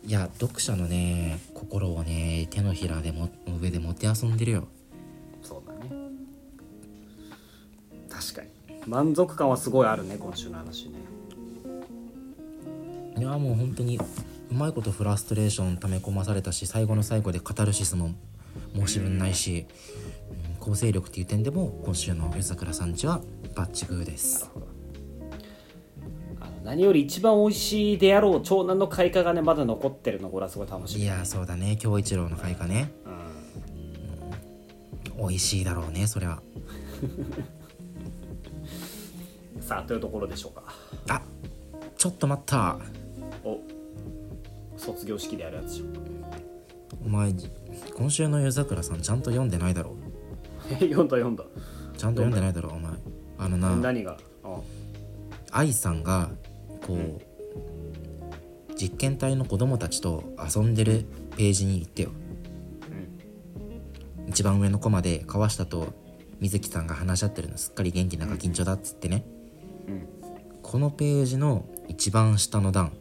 [0.06, 3.28] いや読者のね心をね手のひらでも
[3.60, 4.68] 上でもてあそんでるよ。
[5.42, 5.90] そうだね。
[8.08, 8.48] 確かに
[8.86, 10.94] 満足感はすごいあるね今週の話ね。
[13.18, 18.10] いやもう本当にうまいことフラストレーション溜め込まされたし最後の最後でカタルシスも
[18.74, 19.66] 申し分ないし、
[20.00, 20.16] うん
[20.66, 23.20] 構成力っていう点でも今週の夜桜さんちは
[23.54, 24.50] バッチグーです。
[26.40, 31.04] あの何より一番美味しいであろう長男の開花がねまだ残ってるのこれはすごい楽しみ。
[31.04, 32.90] いやそうだね京一郎の開花ね。
[33.04, 33.10] う
[35.22, 35.28] ん。
[35.28, 36.42] 美味しいだろうねそれは
[39.66, 40.62] さあというところでしょうか。
[41.08, 41.20] あ
[41.96, 42.78] ちょっと待った。
[43.42, 43.58] お
[44.76, 45.86] 卒業式でやるやつでしょ
[47.04, 47.34] お前
[47.96, 49.96] 今週の夜桜さんちゃんと読んでないだろ。
[50.78, 51.42] 読んだ読んだ。
[51.96, 52.92] ちゃんと読んでないだろお前。
[53.38, 54.16] あのな何が？
[54.44, 54.60] あ。
[55.50, 56.30] 愛さんが
[56.86, 57.20] こう、
[58.76, 61.06] 実験体の子供たちと遊んでる
[61.36, 62.10] ページに行ってよ、
[64.28, 65.88] 一番上のコマで川下と
[66.38, 69.35] 水木さんが話し合ってるのすっかり元気なガキンチョだっつってね、うん
[70.62, 72.92] このページの一番下の段。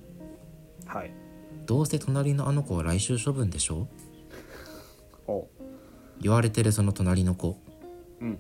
[0.85, 1.11] はい。
[1.65, 3.87] どうせ隣のあの子は来週処分でしょ？
[5.27, 5.47] お。
[6.21, 7.57] 言われてるその隣の子。
[8.21, 8.39] うん。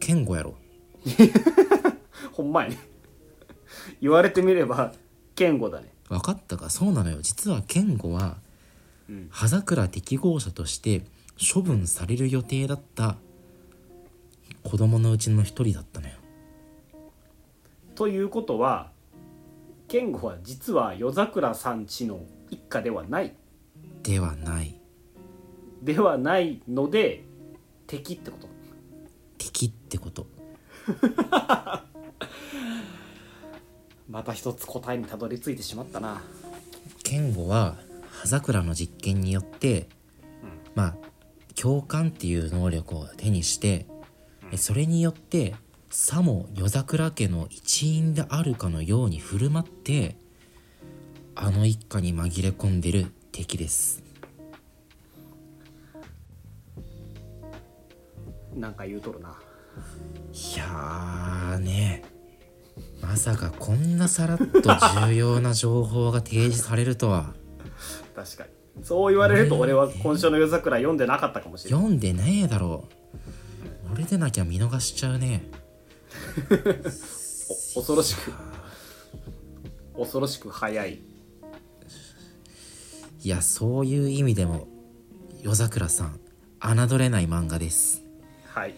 [0.00, 0.54] 健吾やろ。
[2.32, 2.78] ほんまやね。
[4.00, 4.92] 言われてみれば
[5.34, 5.92] 健吾だね。
[6.08, 6.68] 分かったか？
[6.70, 7.18] そうなのよ。
[7.22, 8.38] 実は健吾は
[9.08, 9.28] うん。
[9.30, 11.02] 葉桜適合者として
[11.54, 13.16] 処分される予定だった
[14.64, 16.14] 子供のうちの一人だったのよ
[17.96, 18.90] ということは
[19.88, 22.20] 健吾は実は夜桜さんちの
[22.50, 23.34] 一家ではない。
[24.02, 24.78] ではない。
[25.82, 27.24] ではないので
[27.86, 28.48] 敵ってこと。
[29.38, 30.26] 敵ってこと。
[34.10, 36.22] また一つ答えにたどり着いてしまったな。
[37.02, 37.76] 健吾は
[38.10, 39.88] 葉桜の実験によって、
[40.74, 40.96] まあ
[41.54, 43.86] 共感っていう能力を手にして、
[44.52, 45.54] えそれによって
[45.98, 50.18] さも夜桜家の一員であるかのように振る舞って
[51.34, 54.04] あの一家に紛れ込んでる敵です。
[58.54, 59.38] なんか言うとるな。
[60.34, 62.04] いやーね。
[63.00, 64.44] まさかこんなさらっと
[65.06, 67.32] 重要な情報が提示されるとは。
[68.14, 68.84] 確かに。
[68.84, 71.80] そう言われると俺は今週の夜桜読んでなかったかもしれない。
[71.80, 72.84] 読んでねえだろ。
[73.90, 75.40] 俺でなきゃ見逃しちゃうね。
[75.52, 75.65] お
[77.74, 78.32] 恐ろしく。
[79.96, 81.00] 恐ろしく早い。
[83.22, 84.68] いやそういう意味でも
[85.42, 86.20] 夜桜さん
[86.60, 88.02] 侮れない漫画です。
[88.46, 88.74] はい。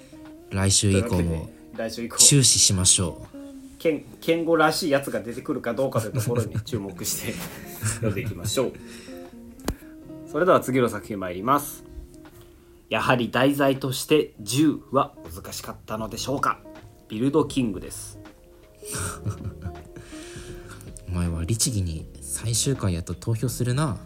[0.51, 2.17] 来週以降もで来週以降。
[2.19, 3.39] 注視しましょう。
[3.79, 7.33] 剣剣語らしいやつが出てくるかどうかというところに注目して
[8.01, 8.73] 読んでいきましょう。
[10.31, 11.85] それでは次の作品参ります。
[12.89, 16.61] やはり題材として銃は難しかったのでしょうか？
[17.09, 18.19] ビルドキングです。
[21.09, 23.97] お前は律儀に最終回やと投票するな。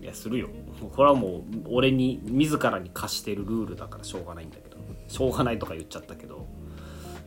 [0.00, 0.48] いやするよ。
[0.96, 4.78] これはもう俺に自らに課してるルールだからしょうがないんだけど。
[5.08, 6.46] しょうがないとか言っちゃったけど。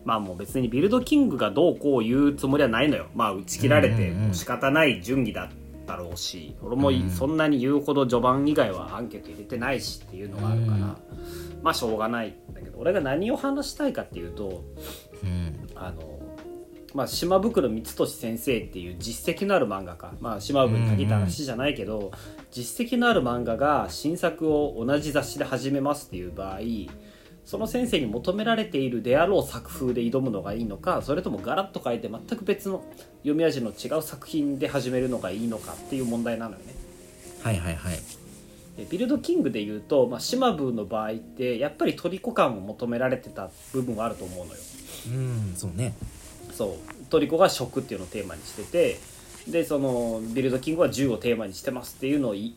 [0.04, 3.06] まあもう別にビルドキングがどうこう言うつもりはないのよ。
[3.14, 5.50] まあ打ち切られて仕方ない順位だっ
[5.86, 6.56] たろうし。
[6.64, 10.78] 俺もそんなに言うほど序盤以外はアンケート入れてないしっていうのがあるから。
[11.62, 12.80] まあしょうがないんだけど。
[12.80, 14.64] 俺が何を話したいかっていうと
[15.24, 16.20] うんあの
[16.94, 22.12] まあ、島袋光俊先生っていう実績のある漫画家、まあ、島袋に限った話じゃないけど、
[22.52, 26.60] 実績のある漫画が新作を同じ雑誌で始めますっていう場合
[27.46, 32.84] その先生に求められているであろう作風で挑むのがいいのかそれともガラッと変えて全く別の
[33.20, 36.76] 読み味の違う作品で始めるのがいいのかっていう問題なのよね。
[37.42, 38.00] はいはいはい
[38.78, 44.60] でビルドキングで言うと、まあ、島部の場合ってやっぱりトリコ感を求められてた部分はあると思うのよ。
[45.08, 45.94] うんそうね。
[46.52, 47.06] そう。
[47.10, 49.00] トリコが食っていうのをテーマにしてて
[49.48, 52.56] でそのビルドキングは銃をテーマにしてますっていうのをい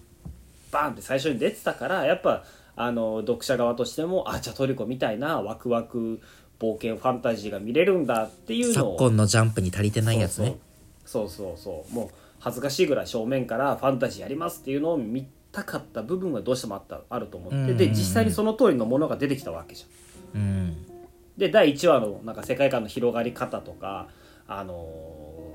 [0.71, 2.45] バーンって最初に出てたからやっぱ
[2.77, 6.21] あの読者側としてもあじゃあトリコみたいなワクワク
[6.61, 10.57] 冒険ファンタジーが見れるんだっていうの昨を今のジャンプに足りてないやつね。
[11.05, 11.95] そうそうそうそう。
[11.95, 20.41] もう恥ずかしいぐらい正面からファンタジーやりますっていうのを見たかった部分はどうしてもあったあると思ってで実際にその通りのものが出てきたわけじゃん。
[20.41, 20.94] うん
[21.37, 24.09] で第1話のなんか世界観の広がり方とか、
[24.47, 24.87] あの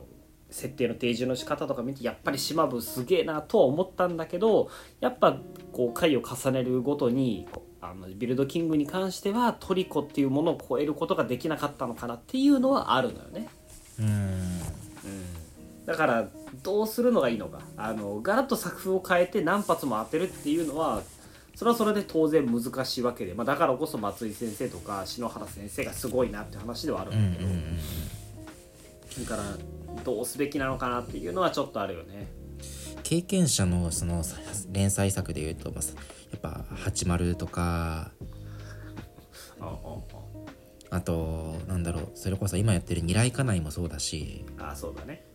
[0.06, 0.10] ー
[0.52, 4.70] 設定の提示の仕方とか見てやっぱり島部すげえなとは思ったんだけど
[5.00, 5.38] やっぱ
[5.72, 7.48] こう回を重ねるごとに
[7.82, 13.48] あのビルドキングに関してはトリコっていうものを超えることができなかったのかなっていうのはあるのよね。
[14.00, 14.60] うん。
[15.86, 16.30] だから
[16.62, 17.62] どうするのがいいのか。
[17.78, 21.04] あのガラッと作風を変えて何発も当てるっていうのは
[21.60, 27.44] それはそれで当然難しいわけで、まあ、だからこそ松井先生とか篠原先生がすごいなって話ではあるうんだけ
[29.20, 32.32] ど、だからどうすべきなのかなっていうのはちょっとあるよね。
[33.04, 34.24] 経験者のその
[34.72, 35.84] 連載作でいうと、まあ、
[36.32, 38.14] やっぱ「八丸とか
[40.90, 45.26] あとなんだろうそれこそ今やってる「二来家内」もそうだしああそうだね。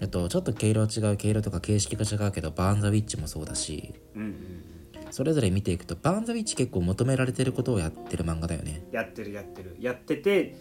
[0.00, 4.67] あとちょっと毛色違う毛色とか形式が違うけど「バーン・ザ・ウィッチ」もそうだしうんうん
[5.10, 10.56] それぞれ見ていくと「バーン・ザ・ウィッチ」結構求められてることをやってる漫画だよねやってるやってるやってて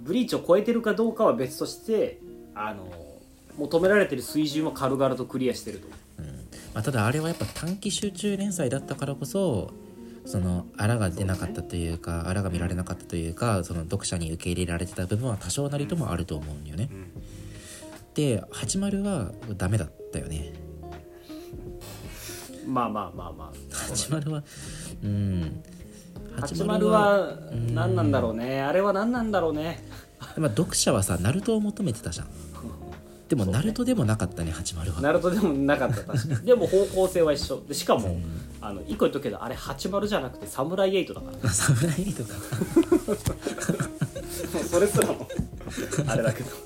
[0.00, 2.20] ブリーチを超えてるかどうかは別として
[2.54, 2.86] あの
[3.56, 6.22] 求められてる水準は軽々とクリアしてると思う。
[6.22, 6.26] うん
[6.74, 9.72] まあ、ただあれはやっぱ短期集中連載だったからこそ
[10.24, 16.90] そのあらが出なかったというかあらが見られなかったというかその読者に受け入れられてた部分は多少なりともあると思うんよね。
[18.14, 20.52] で八丸はダメだったよね。
[22.66, 23.52] まあまあまあまあ。
[23.70, 24.42] 八丸は
[25.02, 25.62] うん。
[26.40, 27.38] 八丸は
[27.72, 28.62] 何なんだろうね。
[28.62, 29.84] あれは何なんだろうね。
[30.36, 32.28] まあ読者はさナルトを求めてたじゃん。
[33.28, 35.00] でもナルトでもなかったね八丸は。
[35.00, 36.40] ナルトでもなかった確かに。
[36.46, 37.62] でも方向性は一緒。
[37.66, 38.18] でしかも、
[38.60, 41.36] あの一個言っとくけどあれ八丸じゃなくてサムライエイトだから。
[41.36, 42.34] ね侍とか。
[44.52, 45.28] もうそれすらも
[46.06, 46.50] あれだけど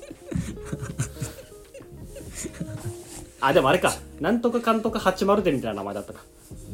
[3.41, 3.93] あでもあれか。
[4.19, 6.21] なんとかかんとか八丸でみたいな名前だったか。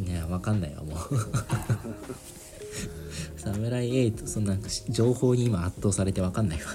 [0.06, 0.98] いやわかんないわもう。
[3.38, 4.58] サムライエイトそんな
[4.90, 6.66] 情報に今圧倒されてわかんないわ。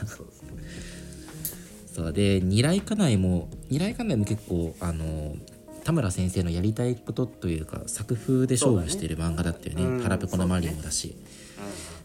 [1.92, 5.34] そうで二来家内も二来家内も結構あの
[5.82, 9.82] 田村先生のやりたいことというか作風で勝負してる漫画だったよね。
[9.82, 9.96] そうだね。
[9.96, 11.16] うん腹ペコのマリオもだし。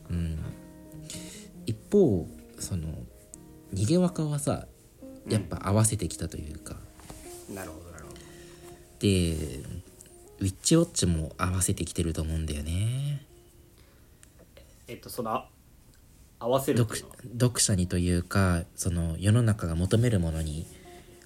[0.09, 0.39] うん。
[1.67, 2.27] 一方
[2.59, 2.87] その
[3.73, 4.67] 逃げ若はさ
[5.27, 6.75] やっぱ合わせてきたというか、
[7.49, 8.17] なるほどなるほど。
[8.99, 9.35] で
[10.39, 13.25] ウィッチウォッチも合わせてきてると思うんだよね。
[14.87, 15.47] えっとそのあ
[16.39, 16.99] 合わせる読
[17.39, 20.65] 読者にというかその世の中が求めるものに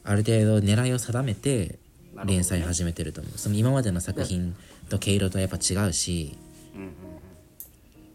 [0.04, 1.80] ある程度狙いを定めて
[2.26, 4.56] 連載始めてると思う、その今までの作品
[4.90, 6.38] と毛色とやっぱ違うし
[6.76, 6.94] うんうん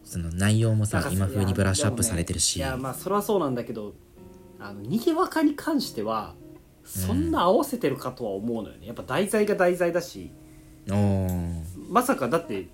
[0.03, 3.93] その内容もさ今風にブラッシュアップされてるし、いや,、まあそれはそうなんだけど
[4.59, 6.35] あの逃げ若に関しては
[6.85, 8.87] そんな合わせてるかとは思うのよね。
[8.87, 10.31] やっぱ題材が題材だし。
[11.89, 12.67] まさかだって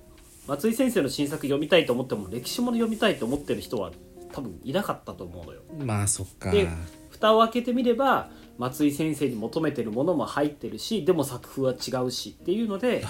[0.47, 3.91] 松井先生の新作読みたいと思っても歴史もの読みたいと思ってる人は
[4.33, 5.61] 多分いなかったと思うのよ。
[5.79, 6.51] まあそっか。
[6.51, 6.67] で
[7.09, 13.03] 蓋を開けてみれば松井先生に求めてるものも入ってるしでも作風は違うしっていうので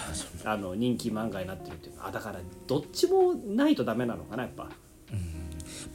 [0.44, 4.70] あの人気漫画になってるっていうあだからどっちもないとダメなのかなやっぱ。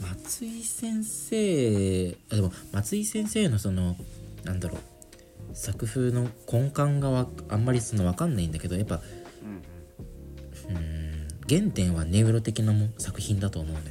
[0.00, 3.96] 松井先生あでも松井先生のその
[4.44, 4.95] なんだろう
[5.57, 9.00] 作風の根幹がわあんまりその分かんないんだけどやっぱ
[10.68, 13.84] うんうん原点はネウロ的なも作品だと思うのよ。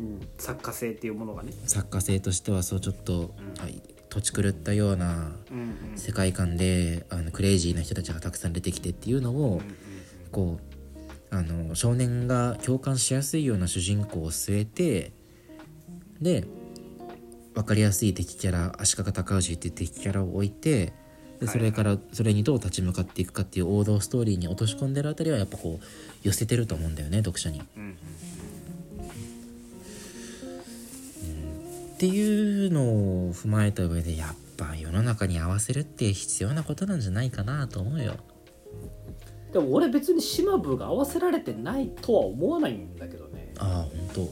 [0.00, 1.52] うん作家性っていうものがね。
[1.66, 3.12] 作家性としてはそうちょっと、
[3.58, 3.60] ん。
[3.60, 5.98] はい土地狂ったようなうんうん。
[5.98, 9.62] 世界観であのクレイジーな人たちがたくさん出てきてっていうのを
[10.32, 10.58] こ
[11.30, 15.12] うあの少年が共感しやすいような主人公を据えて
[16.20, 16.44] で
[17.54, 20.92] 分かりやすい敵キャラ足利尊氏っていう敵キャラを置いて
[21.40, 25.84] でそれからそれにどう立ち向かっていくかっていう王道ストーリーに落とし込んでるあたりはやっぱこう
[26.22, 27.60] 寄せてると思うんだよね読者に。
[27.60, 27.62] っ
[32.00, 32.82] ていうの
[33.28, 38.16] を踏まえた上でやっぱ世の中に合わせるって必要なことなんじゃないかなと思うよ。
[39.52, 43.52] でも俺別に島部が合わせられてないとは思わないんだけどね。
[43.58, 44.30] ああ本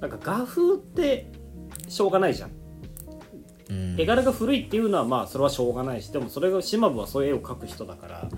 [0.00, 1.32] なんか画風って
[1.92, 2.50] しょうがないじゃん
[3.68, 3.74] 当。
[3.74, 4.00] うん。
[4.00, 8.28] 絵柄が古いっていうのはまあそれはしょうがないしでもそれが島部はそういう絵を描く人だから、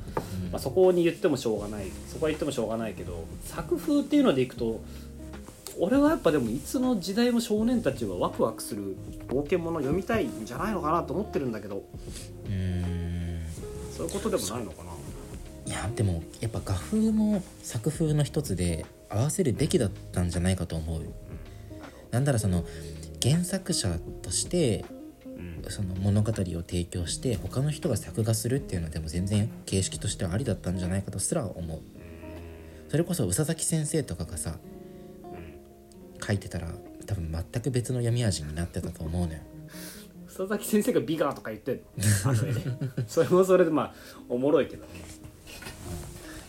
[0.51, 4.83] まあ、そこに言ってもしょうがないそこは言ってもしょうがないけど作風っていうのでいくと
[5.79, 8.97] 俺はやっぱでもいつの時代も少年たちはワクワクする
[9.29, 11.85] 冒険物を読みたいんじゃないのかなと思ってるんだけど
[12.47, 13.45] うーん。
[13.97, 14.91] そういうことでもないのかな
[15.67, 21.03] いやでもやっぱ画風も作風の一つで合わせるべきだったんじゃないかと思う。
[22.11, 22.65] なんだらその
[23.25, 24.85] 原作者として
[25.25, 25.65] うん。
[25.71, 31.81] その物語を提供して他の人が作画するっていうのでも全然形式としてはありだったんじゃないかとすら思う。
[32.91, 34.59] それこそ宇佐崎先生とかがさ
[36.25, 36.69] 書いてたら
[37.07, 39.41] 多分全く別の闇味になってたと思うのよ。
[40.27, 41.83] 佐々木先生がビガーとか言ってんの？
[42.31, 42.61] あの絵で
[43.09, 43.95] それもそれでまあ
[44.29, 44.91] おもろいけどね。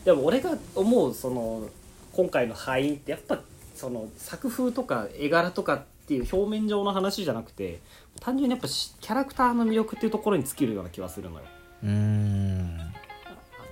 [0.04, 1.70] でも俺が思うその
[2.12, 3.40] 今回の敗因ってやっぱ
[3.76, 7.82] その作風とか絵柄とかっていう表面上の話じゃなくて
[8.20, 11.45] 単純にやっぱしキャラクターの魅力っていうところに尽きるような気がするのよ
[11.84, 12.80] うーん。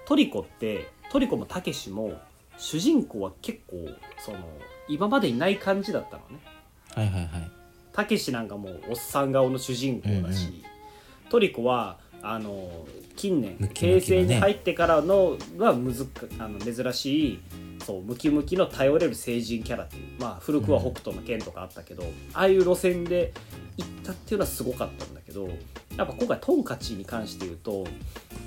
[0.05, 2.13] トリコってトリコもたけしも
[2.57, 3.87] 主人公は結構
[4.19, 4.39] その
[4.87, 6.39] 今までにない感じだったのね
[6.95, 7.51] はいはいはい。
[7.93, 10.63] たけしなんかもうおっさん顔の主人公だし、うんう
[11.29, 17.39] トリコはあの近年ね平成に入ってからのはむずかあの珍しい
[17.85, 22.03] そうムキムキの頼れる成人キャラっていうまあ古くは北斗の拳とかあったけど、
[22.33, 23.33] ああいう路線で
[23.77, 25.47] 行ったっていうのはすごかったんだけど
[25.97, 27.85] やっぱ今回トンカチに関して言うと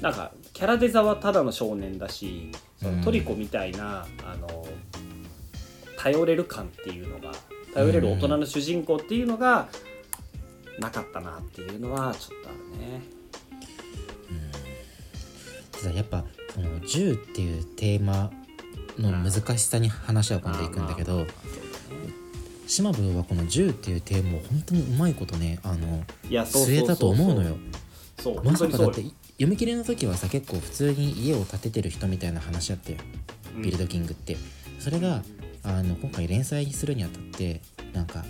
[0.01, 2.51] なんかキャラデザはただの少年だし
[3.05, 4.67] トリコみたいな、あの
[5.99, 7.33] 頼れる感っていうのが
[7.75, 9.69] 頼れる大人の主人公っていうのが
[10.79, 13.16] なかったなっていうのはちょっとあるね。
[15.81, 16.25] ただやっぱ
[16.55, 18.31] その銃っていうテーマ
[18.99, 21.27] の難しさに話は今度いくんだけど
[22.67, 27.57] 島部はこの銃っていうテーマを本当にうまいことねあの据えたと思うのよ。
[28.19, 32.99] そうまさかだって読み切りの時はさ結構普通に家を建ててる人みたいな話だったよ
[33.57, 33.63] うん。
[33.63, 34.37] ビルドキングって。
[34.79, 35.23] それが
[35.63, 37.61] あの今回連載するにあたって
[37.93, 38.25] なんか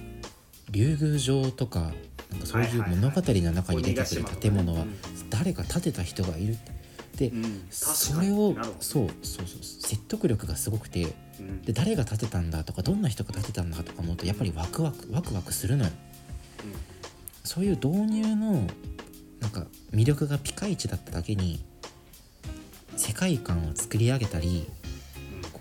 [0.70, 1.92] 竜宮城とか
[2.30, 4.84] なんかそういう物語の中に出てくる建物は
[5.30, 6.75] 誰か建てた人がいるって。
[7.16, 11.62] でうんうんそれをそうそうそう説得力がすごくてうん。
[11.62, 15.90] で誰が建てたんだとかどんな人が建てたんだとか思うとやっぱりワクワクワクワクするのよ。
[17.44, 18.66] そういう導入の
[19.40, 21.62] なんか魅力がピカイチだっただけに
[22.96, 24.68] 世界観を作り上げたり
[25.52, 25.60] こ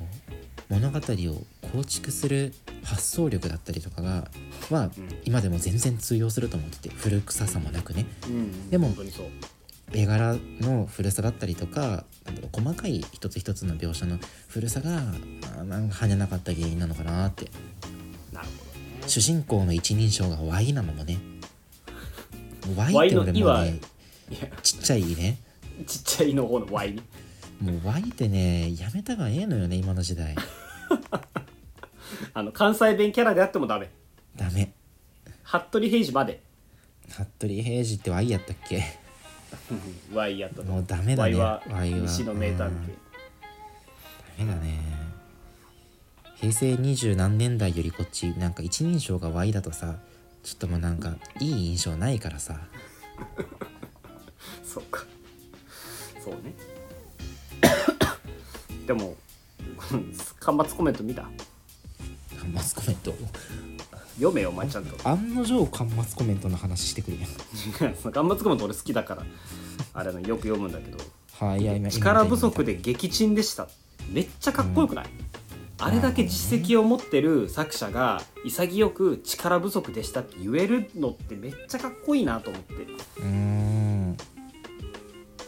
[0.69, 1.43] う物語を
[1.73, 2.53] 構築する
[2.83, 4.27] 発想力だったりとかが
[4.71, 5.09] はうん。
[5.25, 8.05] 今でも全然通用すると思ってて古臭さもなくね。
[8.27, 8.69] うん。
[8.69, 9.25] でも本当にそう
[9.93, 12.05] 絵柄の古さだったりとか
[12.51, 14.17] 細かい一つ一つの描写の
[14.47, 14.89] 古さが
[15.63, 17.49] なんか跳ねなかった原因なのかなって。
[18.33, 19.07] なるほどね。
[19.07, 21.17] 主人公の一人称が Y なのもね。
[22.75, 23.79] Y って俺もね
[24.63, 25.37] ちっちゃいね。
[25.85, 27.01] ちっちゃいの方の Y ね
[27.61, 30.35] もう Y ってねやめた方がええのよね今の時代。
[32.33, 33.91] あの関西弁キャラであってもダメ。
[34.35, 34.73] ダメ。
[35.43, 36.41] 服部平次まで。
[37.07, 38.83] 服部平次って Y やったっけ？
[40.13, 41.33] Y やったともうダメだね。
[41.33, 41.99] Y は Y は。
[41.99, 42.71] 西の名探偵。
[42.71, 44.47] うん。
[44.47, 44.79] ダメだね。
[46.35, 49.95] 平成二十何年代よりこっちなんか一人称が Y だとさ
[50.43, 52.59] ちょっともうなんかいい印象ないからさ。
[54.63, 55.05] そうか。
[56.23, 56.53] そうね。
[58.85, 59.15] でも
[60.39, 61.23] 端末コメント見た？
[62.53, 63.15] 端末コメント？
[64.15, 65.07] 読めよお前ちゃんと。
[65.07, 67.17] 案の定端末コメントの話してくる。
[67.19, 67.27] や
[67.91, 69.25] んその端末コメント俺好きだから。
[69.93, 70.97] あれのよく読むんだけど。
[71.33, 73.67] はい今力不足で撃沈でした。
[74.09, 75.05] めっちゃかっこよくない、
[75.79, 82.73] あれだけ実績を持ってる作者が潔く力不足でしたって言えるのってめっちゃかっこいいなと思って。
[82.73, 84.17] うーん。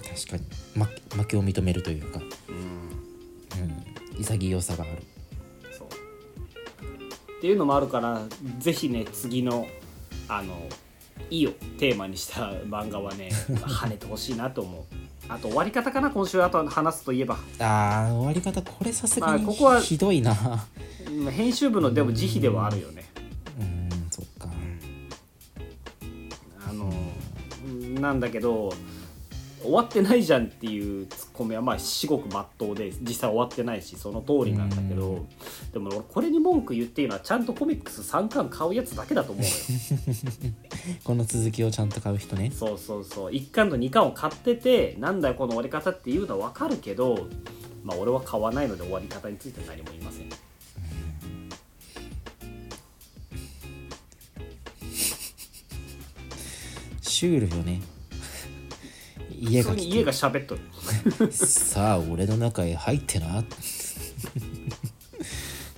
[0.03, 0.43] 確かに、
[0.75, 2.55] ま、負けを認めるというか、うん。
[4.15, 5.03] うん、潔さがある
[7.37, 8.21] っていうのもあるから
[8.59, 9.67] ぜひね次の
[10.27, 10.53] あの
[11.29, 14.83] 「いいよ」テーマにした 漫画はね跳ねてほしいなと思う。
[15.29, 16.41] あと終わり方かな今週。
[16.41, 17.37] あと話すといえば。
[17.59, 20.65] あー終わり方これさすがにまあここはひどいな。
[21.11, 23.05] うん編集部のでも慈悲ではあるよね。
[23.59, 24.49] うんそっか。
[26.67, 26.91] あの
[27.99, 28.73] なんだけど
[29.61, 35.25] 終わってないじゃんっていうツッコミはまあ至極まっとうで実際終わってないしその通りなんだけど
[35.73, 40.53] でも俺これに文句言っていいのはちゃんとコミックス3巻買うやつだけだと思うのよ。
[41.03, 42.51] この続きをちゃんと買う人ね。
[42.51, 43.33] そうそうそう。
[43.33, 47.27] 1巻と2巻を買っててなんだよこの終わり方っていうのは分かるけど
[47.83, 50.29] まあ俺は買わないので終わり方については何も言いません。
[57.01, 57.81] シュールよね
[59.39, 61.31] 家が来普通に家がて喋っとる。
[61.31, 63.43] さあ俺の中へ入ってな。
[63.43, 63.45] め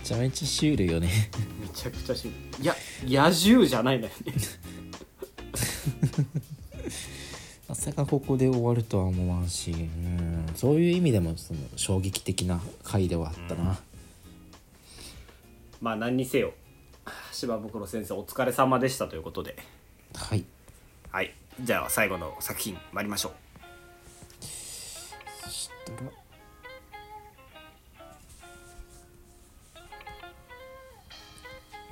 [0.03, 1.29] ちゃめちゃシュールよね。
[1.61, 4.33] めちゃくちゃしいや野獣じゃないんだよね。
[7.67, 9.71] まさかここで終わるとは思わんし。
[9.71, 10.45] うん。
[10.55, 13.79] そういう意味でもその衝撃的な回ではあったな、
[15.79, 16.53] まあ何にせよ
[17.31, 19.55] 芝袋先生お疲れ様でしたということで。
[20.15, 20.43] はい。
[21.11, 21.33] はい。
[21.61, 23.48] じゃあ最後の作品参りましょう
[25.89, 26.11] そしたら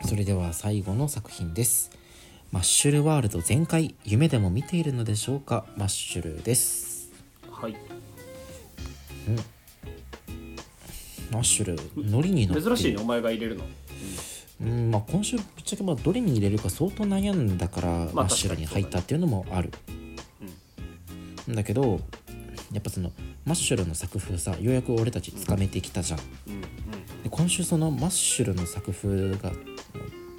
[0.08, 1.92] それでは最後の作品です。
[2.52, 5.66] マッシュルワールド全開夢でも見ているのでしょうか？
[5.76, 7.12] マッシュルです。
[7.52, 7.76] はい。
[11.30, 12.64] マッシュルノリに乗って。
[12.64, 13.66] 珍しいねお前が入れるの？
[14.62, 14.92] うん。
[14.92, 19.74] まあ今週ぶっちゃけまあどれに入れるか相当悩んだから、マッシュルに入ったっていうのもある、
[21.50, 22.00] だけど
[22.72, 23.12] やっぱその
[23.46, 26.62] マッシュルの作風さようやく俺たちつかめてきたじゃん、うんうん。
[27.24, 29.52] で今週そのマッシュルの作風が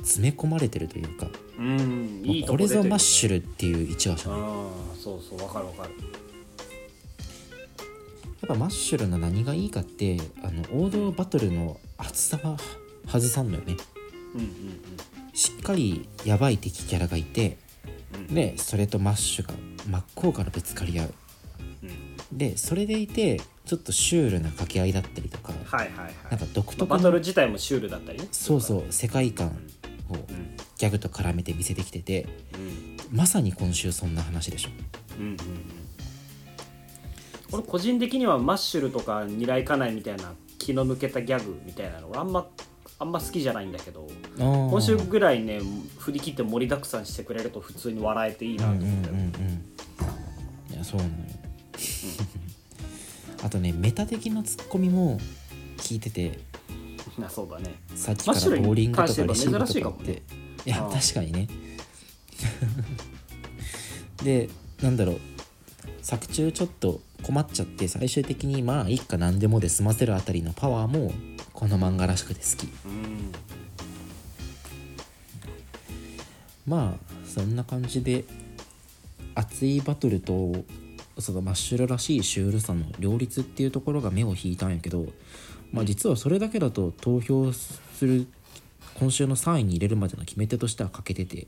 [0.02, 4.38] 詰め込まれてるというかうんいいとこれぞマッシュルっていう一話じゃん。
[4.38, 4.46] やっあ
[4.92, 5.90] あそうそうわかるわかる。
[8.46, 12.56] ぱマッシュルの何がいいかってあの王道バトルの厚さは
[13.06, 13.76] 外さんのよね。
[14.34, 14.48] うんうん
[15.34, 17.58] しっかりやばい敵キャラがいて
[18.28, 18.34] うん。
[18.34, 19.54] でそれとマッシュが
[19.88, 21.06] 真っ向からぶつかり合う。
[21.06, 21.14] うん
[22.32, 26.14] でそれでいてちょっとシュールな掛け合いだったりとかはいはいはい。
[26.30, 28.28] なんか独まあ特バトルの自体もシュールだったりね。
[28.32, 29.48] そうそう世界観
[30.10, 30.56] をうん。
[30.78, 33.16] ギャグと絡めて見せてきててうん。
[33.16, 34.68] まさに今週そんな話でしょ。
[35.18, 35.36] うんうんうん。
[37.52, 42.46] 俺個人的にはマッシュルとか二来家内みたいな気の抜けたギャグみたいなのがあんま
[42.98, 45.60] あんま好きじゃないんだけど今今週ぐらいね
[45.98, 51.16] 振り切って盛りだくさんしてくれると普通に笑えていいなと思ってる、うんうんうんうんいやそうなのよ、
[53.42, 55.18] あとねメタ的なツッコミも
[55.78, 56.38] 聞いてて
[57.24, 57.74] あそうだね。
[57.94, 60.22] さっきからボーリングとかレシーブとかって。
[60.64, 60.92] いやうん。
[60.92, 61.48] 確かにね。
[64.22, 64.48] で
[64.82, 65.20] なんだろう。
[66.02, 71.12] 作中ちょっと困っちゃって最終的にまあいいか何でもで済ませるあたりのパワーも
[71.52, 72.68] この漫画らしくて好き。
[72.86, 73.32] うん。
[76.66, 78.24] まあそんな感じで
[79.34, 80.52] 熱いバトルと
[81.18, 85.06] そのマッシュルらしいシュールさの両立っていうところが目を引いたんやけど
[85.72, 88.26] まあ実はそれだけだと投票する
[88.94, 91.46] 今週の3位に入れるまでの決め手としては欠けてて。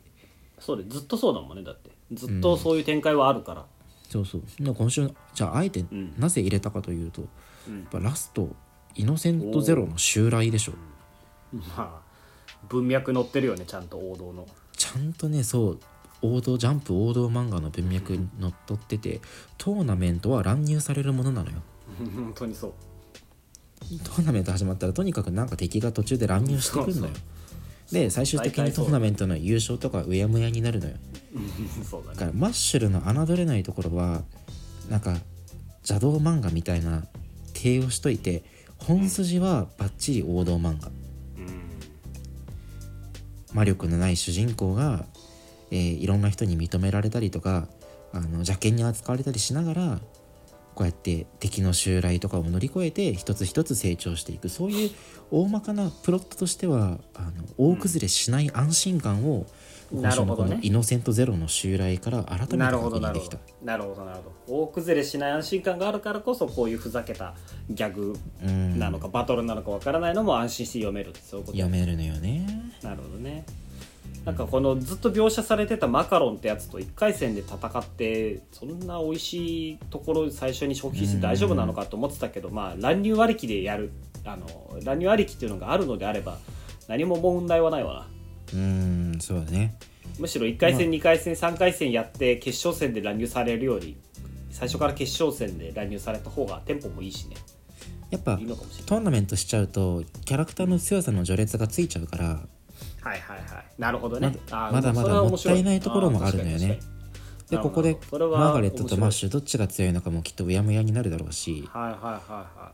[0.58, 1.90] そうでずっとそうだもんねだって。
[2.12, 3.66] ずっとそういう展開はあるから、
[4.08, 4.42] そうそう。
[4.60, 6.14] で今週じゃああえてん。
[6.18, 7.22] なぜ入れたかというと、
[7.66, 7.80] うん。
[7.80, 8.54] やっぱラスト
[8.94, 10.72] イノセントゼロの襲来でしょ。
[11.52, 12.00] まあ
[12.68, 14.46] 文脈載ってるよねちゃんと王道の。
[14.76, 15.80] ちゃんとねそう
[16.22, 19.20] 王道ジャンプ王道漫画の文脈にのっとってて
[19.58, 21.56] トーナメントは乱入されるものなのよ。
[21.98, 22.72] 本当にそう。
[24.04, 27.12] トーナメント始まったらとにかくなんか敵が途中で乱入してくるのよ。
[27.90, 30.94] で最終的にトーナメントの優勝とかうやむやになるのよ。
[31.88, 32.14] そうだね。
[32.14, 34.22] だからマッシュルの侮れないところは
[34.88, 35.16] なんか
[35.88, 37.04] 邪道漫画みたいな
[37.54, 38.44] 体をしといて
[38.78, 40.88] 本筋はバッチリ王道漫画。
[40.88, 40.92] うん。
[43.52, 45.04] 魔力のない主人公が、
[45.70, 47.68] えーいろんな人に認められたりとか
[48.12, 50.00] あの邪険に扱われたりしながら
[50.74, 54.48] こうやって敵の襲来とかを乗り越えて一つ一つ成長していく。
[54.48, 54.90] そういう
[55.30, 59.46] 大まかなプロットとしてはあの大崩れしない安心感を
[59.92, 60.48] 今なるほどね。
[60.48, 63.36] 週のこのイノセントゼロの襲来から改めて確認できた。
[63.36, 64.04] どなるほど。
[64.04, 64.62] なるほどなるほど。
[64.62, 67.34] 大崩れしない安心感があるからこそこういうふざけた
[67.68, 68.78] ギャグうん。
[68.78, 71.58] なのか、バトルなのかわからないのも安心して読めるってそういうこと。
[71.58, 72.72] 読めるのよね。
[72.82, 73.44] なるほどね
[74.24, 83.90] なんかこのずっと描写されてたマカロンってやつと1回戦で戦ってそんな美味しいところ最初に消費して大丈夫なのかと思ってたけど、まあ乱入ありきでやる
[84.24, 84.46] あの
[84.84, 86.38] 乱入ありきっていうのがあるのであれば
[86.86, 88.06] 何も問題はないわな。
[88.52, 89.74] うんそうだね。
[90.18, 93.96] むしろ1回戦、2回戦3回戦やって決勝戦で乱入されるより
[94.50, 97.36] 最初から決勝戦で乱入された方がテンポもいいしね。
[98.10, 102.40] やっぱトーナメントしちゃうとキャラクターの強さの序列がついちゃうから
[103.00, 103.64] はいはいはい。
[103.78, 104.36] なるほどね。
[104.50, 106.80] まだまだもったいないところもあるのよね。
[107.48, 111.50] でここでマーガレットとマッシュどっちが強いのかもきっとうやむやになるだろうし。
[111.52, 112.72] にはいはいはいは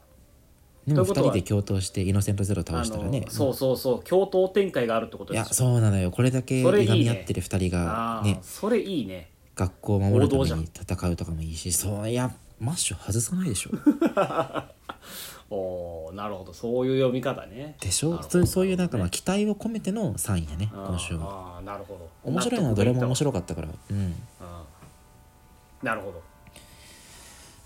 [0.86, 0.90] い。
[0.90, 3.24] でも2ということは人で共闘してイノセントゼロ倒したらね。
[3.28, 6.10] そうそうそう共闘展開があるってこといやですよそうなのよ。
[6.10, 9.30] これだけいがみ合ってる2人がねそれいいね。
[9.56, 13.70] 学校を守るために戦うとかもいいしそういやマッシュ外さないでしょ
[15.48, 17.76] おーなるほどそういう読み方ね。
[17.80, 18.20] でしょ？
[18.28, 21.56] そうそういうなんかまあ期待を込めての3位やね今週は。
[21.58, 22.08] あーなるほど。
[22.30, 23.68] 面白いのはどれも面い白かったから。
[23.90, 24.14] うん。
[25.82, 26.22] なるほど。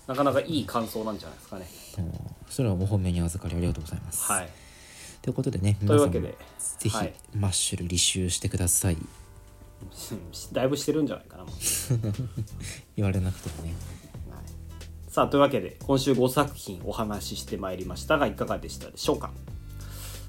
[0.07, 1.65] なかなかいい感想なんじゃないですかね。
[1.97, 2.01] う。
[2.01, 2.13] ん
[2.49, 4.31] それはお褒めに預かりありがとうございます。
[4.31, 4.49] はい。
[5.21, 6.37] ということでねとい皆さんもうわけで
[6.79, 7.13] ぜひはい。
[7.35, 8.97] マッシュル履修してください。
[10.53, 11.45] だいぶしてるんじゃないかな
[12.95, 13.73] 言われなくてもね
[15.11, 19.31] さあというわけで今週5作品お話ししてまいりましたがいかがでしたでしょうか？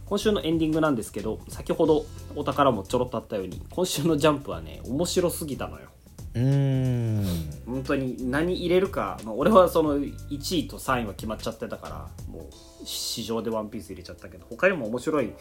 [0.07, 2.05] 今週のエンディングなんですけど先ほど
[2.35, 5.87] お宝もちょろっとあったように今週のジャンプはね面白すぎたのよ。
[6.35, 7.25] うーん。
[7.65, 12.43] 本当に何入れるか、まあ、俺はその1位と3位は決まっちゃってたからもう
[12.85, 15.33] 市場でワンピース入れちゃったけど他にも面白い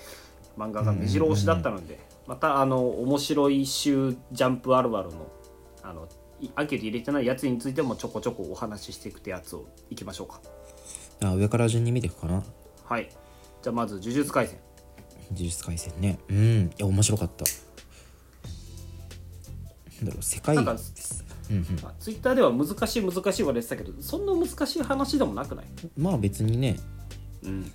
[0.56, 5.28] 漫画が目白押しだったのでまたあの面白い週ジャンプあるあるの
[5.82, 6.08] あのい
[6.56, 10.42] アンケート入れてないやつについてもちょこちょこお話ししていくってやつをいきましょうか。
[11.24, 12.44] あ上から順に見ていくかな。
[12.86, 13.10] はい。
[13.62, 14.60] じゃあまず呪術廻戦。
[15.32, 16.18] 呪術廻戦ね。
[16.30, 16.66] うん。
[16.66, 17.46] いや面白かった。
[20.00, 21.66] なんだろう世界なんかうんうん。
[21.84, 25.66] まあツイッターでは難しい難しいは言ってたけどそんな難しい話でもなくない？
[25.96, 26.80] まあ別にね。
[27.44, 27.72] うん。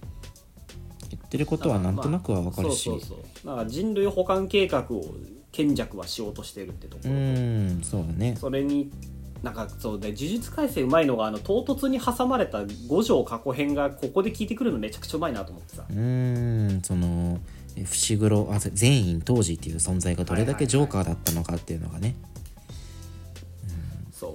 [1.09, 3.47] 言ってることはなんとなくはわかるし、そうそうそう。
[3.47, 5.05] なんか人類保管計画を
[5.57, 8.37] 賢弱はしようとしているってとこうろ、ーんそうだね。
[8.39, 8.91] それに
[9.43, 15.85] なんかそうで呪術廻戦うまいのがあの唐突に挟まれた五条過去編がここで聞いてくるのめちゃくちゃうまいなと思ってさ。
[15.89, 17.39] うーんその
[17.75, 22.17] え伏黒あ善院当時っていう存在がどれだけジョーカーだったのかっていうのがね、
[24.13, 24.35] そ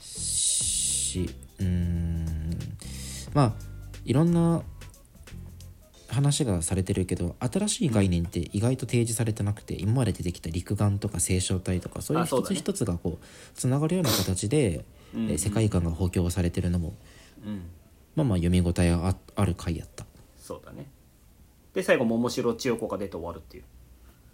[0.00, 2.58] しうーん。
[3.32, 3.52] まあ
[4.04, 4.62] いろんな
[6.14, 14.84] 話がされてるけど新しい概念って意外と提示されてなくて今まで出てきた陸眼とか星漿体とかそういう一つ一つがこうつながるような形で、
[15.16, 16.94] え世界観が補強されてるのも
[17.44, 17.62] うん。
[18.16, 20.06] まあまあ読み応えあある回やった。
[20.38, 20.86] そうだね。
[21.72, 23.64] で最後桃城千代子が出て終わるっていう。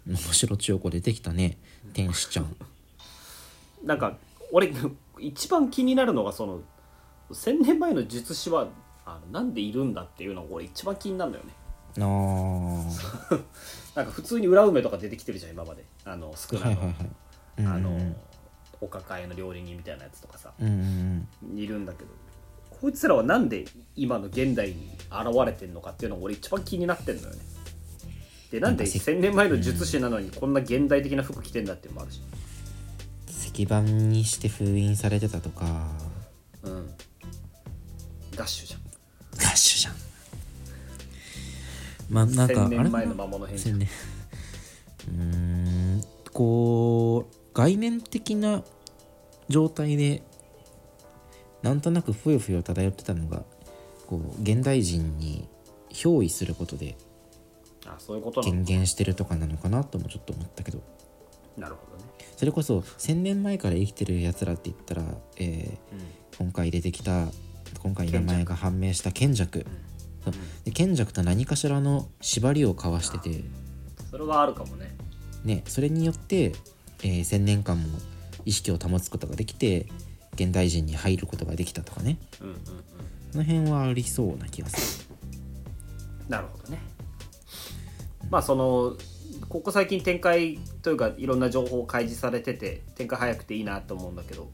[0.07, 1.57] 面白千代子出てきたね。
[1.93, 2.55] 天使ちゃん。
[3.83, 4.17] なんか
[4.51, 4.71] 俺
[5.19, 6.61] 一番気になるのがその
[7.31, 8.67] 1000年前の術師は
[9.05, 11.53] あのなんでいるんだっていうのが俺一番気になるんだよね
[13.95, 15.83] なんか普通に裏梅とか出てきてるじゃん今まで。
[16.05, 18.15] あの少ないの、はいはいはいうん
[18.81, 20.51] お抱えの料理人みたいなやつとかさ。
[20.59, 21.57] うんうんうん。
[21.57, 22.09] いるんだけど。
[22.69, 23.65] こいつらはなんで
[23.95, 27.39] 今の現代に現れてんのかっていうのが俺一番気になってんのよね。
[28.49, 32.21] でなんでなんかせ1000年前の術師なのにこんな現代的な服着てんだっていうのもあるし。
[33.29, 35.91] 石板にして封印されてたとか。
[36.63, 36.89] うん。
[38.35, 38.81] ダッシュじゃん。
[39.37, 39.90] ガッシュじゃん
[42.11, 42.77] まあなんか1000あれ？
[42.77, 43.89] 年前の魔物編じゃん1000年。
[45.07, 46.03] うーん。
[46.33, 48.63] こう概念的な
[49.49, 50.23] 状態で
[51.61, 53.43] なんとなくふよふよ漂ってたのが
[54.07, 55.47] こう現代人に
[55.89, 56.95] 憑依することで
[57.85, 60.81] あそういうことなの減減してるとかなのかなともちょっと思ったけど。
[61.57, 62.03] なるほどね。
[62.37, 65.03] それこそ1000年前から生きてるやつらって言ったら、
[65.37, 67.27] えー今回出てきた
[67.83, 69.71] 今回名前が判明した賢弱そう
[70.65, 73.43] で賢弱と何かしらの縛りを交わしてて、
[74.09, 74.95] それはあるかもね。
[75.43, 76.53] ね、それによって、
[77.03, 77.97] えー1000年間も
[78.45, 79.87] 意識を保つことができて
[80.35, 82.17] 現代人に入ることができたとかね。
[82.41, 82.61] うんうんうん。
[82.61, 85.09] この辺はありそうな気がす
[86.27, 86.79] なるほどね。
[88.29, 88.95] まあその
[89.49, 94.49] ここ最近展開というかいろんな情報開示されてて展開早くていいなと思うんだけど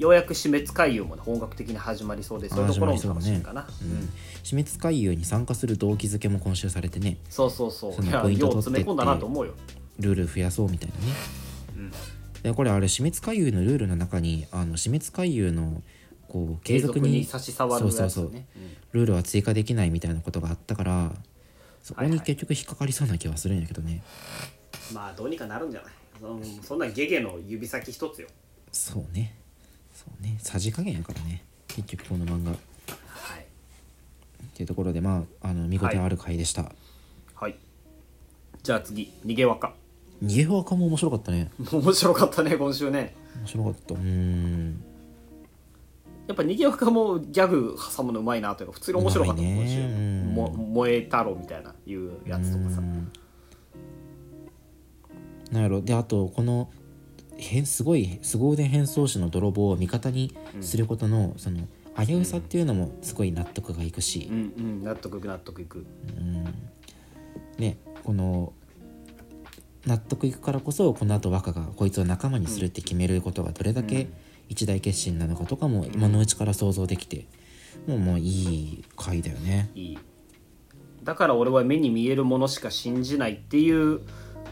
[0.00, 4.08] ようやく死滅回遊もね本格的に始まりそうでそういうところも楽しみかな、うん、
[4.42, 7.18] 死滅回遊に参加する動機づけも今週されてね。
[7.28, 7.92] そうそうそう。
[7.92, 9.52] そのポイントなと思うよ。
[9.98, 10.94] ルール増やそうみたいな
[11.82, 11.92] ね、
[12.42, 15.82] でこれあれ死滅回遊のルールの中にあの死滅回遊の
[16.28, 18.24] こう継継続に差し障るそうそうそう。
[18.24, 18.44] うん。
[18.92, 21.12] ルールは追加できないみたいなことがあったから
[21.82, 22.18] そこはいはい。
[22.18, 24.02] に結局引っかかりそうな気はするんやけどね、
[24.94, 25.92] まあどうにかなるんじゃない？
[26.18, 28.28] そんそんなゲゲの指先一つよ。
[28.72, 29.34] そうね
[30.00, 30.38] そうね。
[30.38, 31.44] さじ加減やからね。
[31.68, 32.52] 結局この漫画。
[32.52, 33.46] っはい。
[34.54, 36.72] ていうところでまああの見応えある回でした、
[37.34, 37.56] はい。
[38.62, 39.74] じゃあ次逃げ若。
[40.24, 41.50] 逃げ若も面白かったね。
[41.70, 43.14] 面白かったね今週ね。
[43.40, 43.94] 面白かった。
[43.94, 44.82] うーん。
[46.28, 49.60] やっぱ逃げ若もギャグ挟むのうまいなというか普通に面白かったうまいね。
[49.60, 49.80] 今週。
[49.80, 49.84] う
[50.30, 50.34] ん。
[50.34, 52.80] も燃え太郎みたいないうやつとかさ。
[52.80, 53.12] うん。
[55.52, 55.82] なんやろ。
[55.82, 56.70] であとこの
[57.40, 61.66] 変すごい凄腕変装士の泥棒を味方にすることの、その
[61.98, 64.28] 危うさっていうのもすごい納得がいくし。
[64.30, 65.86] う、んうん納得いく納得いく。
[67.58, 68.52] ねこの
[69.86, 74.08] 納得いくからこそこの後若がこいつを仲間にするって決めることがどれだけ
[74.48, 77.26] 一大決心なのかとかも今のうちから想像できて、
[77.86, 79.70] もうもういい回だよね。
[79.74, 79.98] いい。
[81.02, 84.00] だから俺は目に見えるものしか信じないっていう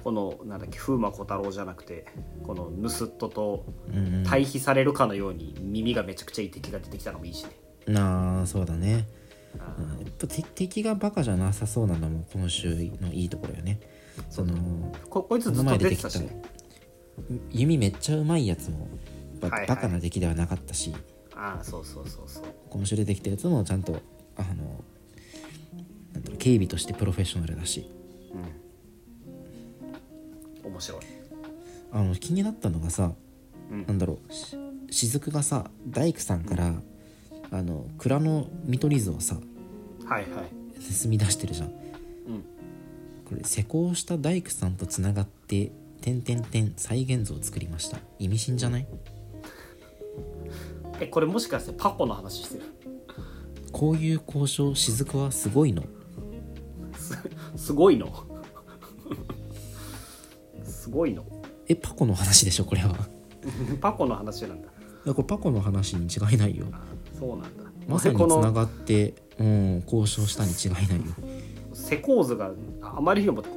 [0.08, 2.06] このなんだっけ風魔小太郎じゃなくて
[2.42, 4.24] このヌスットとうんうん。
[4.24, 7.50] 対比されるかのように耳がめちゃくちゃいい敵が出てきたのもいいしね。
[7.88, 9.06] なあそうだね、
[9.58, 9.64] や
[10.08, 13.80] っぱ敵敵がバカじゃなさそうなのも今週のいいところよね。
[14.30, 16.42] そのここいつずっと出てたしね。
[17.50, 18.88] 弓めっちゃうまいやつも
[19.42, 19.68] やっぱはいはい。
[19.68, 20.94] バカな出来ではなかったし、
[21.34, 22.44] ああそうそうそうそう。
[22.70, 24.00] 今週出てきたやつもちゃんと
[24.38, 24.82] あの
[26.14, 27.90] なんだろう警備としてプロフェッショナルだし
[30.68, 31.00] 面白い。
[31.92, 33.12] あの気になったのがさ、
[33.70, 33.86] うん。
[33.86, 34.32] なんだろう
[34.92, 36.74] し雫がさ大工さんから、
[37.50, 39.36] あの蔵の見取り図をさ
[40.06, 40.48] はいはい。
[41.02, 41.68] 盗み出してるじゃん。
[41.68, 41.74] うん。
[43.28, 47.98] これ施工した大工さんとつながって「点点点再現図を作りました。
[48.18, 48.86] 意味深じゃない？
[51.00, 52.62] えこれもしかしてパコの話してる？
[53.72, 55.84] こういう交渉雫はすごいの。
[57.56, 58.06] す ごいの？
[60.88, 61.22] すごいの。
[61.68, 62.96] えパコの話でしょこれは。
[63.80, 64.68] パコの話なんだ。
[64.68, 66.66] いやこれパコの話に違いないよ。
[67.18, 67.48] そうなんだ。
[67.86, 71.14] まさにつながって、うん、交渉したに違いないよ。
[71.74, 73.48] 施工図があまりにもチ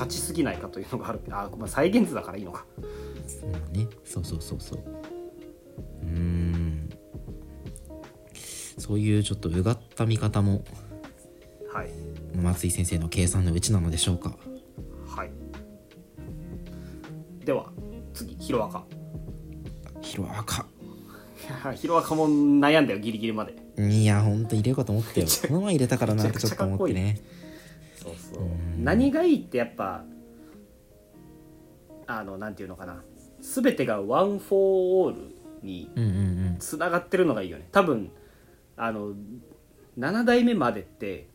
[0.00, 1.20] ャチすぎないかというのがある。
[1.30, 2.64] あ、まあ、再現図だからいいのか。
[2.80, 3.86] うんね。
[4.04, 4.82] そうそうそうそう。
[6.02, 6.88] うーん。
[8.78, 10.64] そういうちょっとうがった見方も
[11.72, 11.90] はい。
[12.34, 14.34] 松井先生の計算のうちなのでしょうか
[17.48, 17.64] では
[18.12, 18.84] 次ヒロアカ。
[20.02, 20.66] ヒロアカ。
[21.64, 23.54] い やヒロアカも悩んだよギリギリまで。
[23.78, 25.26] いやほんと入れようかと思ったよ。
[25.48, 27.18] この前入れたからなんかちょっと思ってね。
[27.96, 28.42] そうそう。
[28.82, 30.04] 何がいいってやっぱ
[32.06, 33.02] あのなんていうのかな。
[33.40, 34.60] 全てがワン・フォー・
[35.06, 35.88] オールに
[36.58, 37.66] つながってるのがいいよね。
[37.72, 38.10] 多分
[38.76, 39.14] あの
[39.98, 41.30] 7代目までって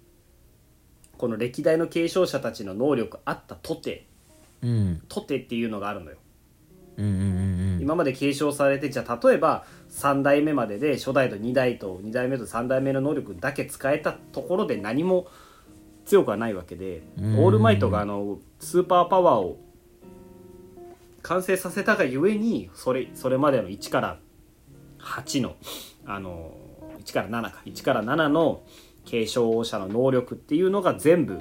[1.17, 4.12] この歴代の継承者たちの能力あったとてうん
[5.07, 6.17] とてっていうのがあるのよ。
[6.97, 7.17] うんうんうん
[7.75, 7.79] うん。
[7.81, 15.27] 今まで継承されてじゃあ例えば3代目までで初代と2代と2代目と3代目の能力だけ使えたところで何も
[16.05, 17.39] 強くはないわけでうん。
[17.39, 19.59] オールマイトがあのスーパーパワーを
[21.23, 24.19] 完成させたがゆえにそれそれまでの1から
[24.99, 25.55] 8の
[26.05, 26.55] あの
[27.03, 28.61] 1から7か1から7の
[29.05, 31.39] 継承者の能力っていうのが全部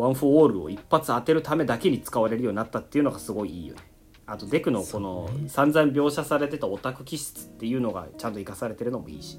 [0.00, 3.82] ワン・フォー・オールを一発当てるためだけに使われるようになったっていうのがすごいいいよね。
[4.26, 9.38] あとデクのこの散々描写されてたオタク気質っていうのがちゃんと生かされてるのもいいし。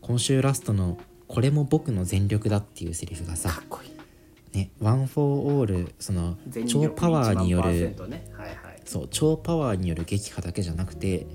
[0.00, 0.98] 今週ラストの
[1.28, 4.58] 「これも僕の全力だ」っていうセリフがさかっこいい。
[4.58, 8.30] ねワン・フォー・オールその超パワーによ1万るね。
[8.32, 8.82] はいはい。
[8.84, 11.26] そう超パワーによる撃破だけじゃなくて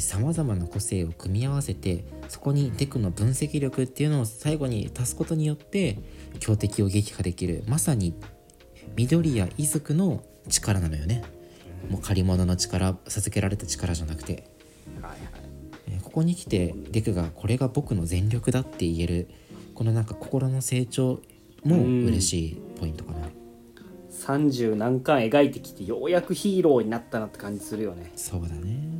[0.00, 5.98] さまざまな個性を組み合わせてそこにデクの分析力っていうのを最後に足すことによって
[6.38, 8.14] 強敵を撃破できるまさに
[8.96, 11.22] 緑谷出久の力なのよね。
[11.90, 14.48] もう借り物の力授けられた力じゃなくて、
[15.00, 15.20] はいはい。
[15.88, 19.28] えーここに来てデクがこれが僕の全力だって言える
[19.74, 21.20] このなんか心の成長
[21.62, 23.28] も嬉しいポイントかな。
[24.10, 28.12] 30何巻描いてきてようやくヒーローになったなって感じするよね。
[28.16, 28.96] そうだね。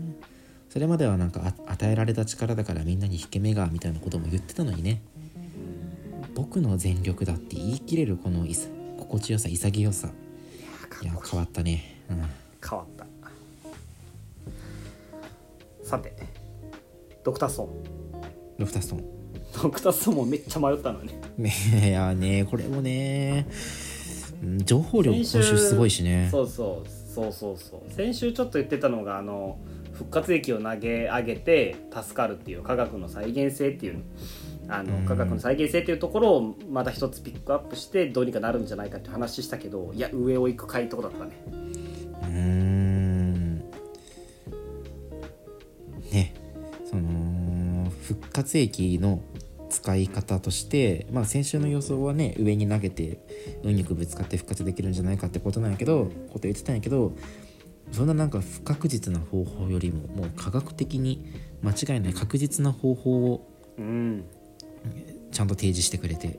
[0.69, 5.01] それまではなんかあ与えられた力だからみんなに引け目がみたいなことも言ってたのにね
[6.37, 8.45] 僕の全力だって言い切れるこの
[8.99, 10.09] 心地よさ潔さ。
[11.03, 12.03] いや変わったね。
[12.11, 12.17] うん。
[12.63, 13.07] 変わった。
[15.83, 16.15] さて
[17.25, 17.71] ドクターストーン。
[18.59, 19.05] ドクターストーン。
[19.63, 23.47] ドクターストーンもめっちゃ迷ったのよねねいやねこれもね
[24.43, 26.29] うん情報量今週すごいしね。
[26.31, 27.93] そうそうそうそうそう。
[27.95, 29.59] 先週ちょっと言ってたのがあの
[29.95, 34.03] 復活液を投げ上げて助かるっていう科学の再現性っていう
[34.69, 35.07] あのうん。
[35.07, 41.31] 科学の再現性っていうところをまた一つピックアップしてどうにかなるんじゃないかって話したけどいや上を行く回答だったね。
[41.47, 43.59] うーん。
[46.13, 46.35] ね。
[46.89, 49.21] その復活液の
[49.69, 53.19] 使い方として、まあ、先週の予想はね上に投げて
[53.63, 57.13] 運よくぶつかって復活できるんじゃないかってことなんやけどこと言ってたんやけど
[57.93, 63.49] そんななんか不確実な方法よりももう科学的に間違いない確実な方法を
[63.79, 64.25] うん
[65.33, 66.39] ちゃんと提示してくれて。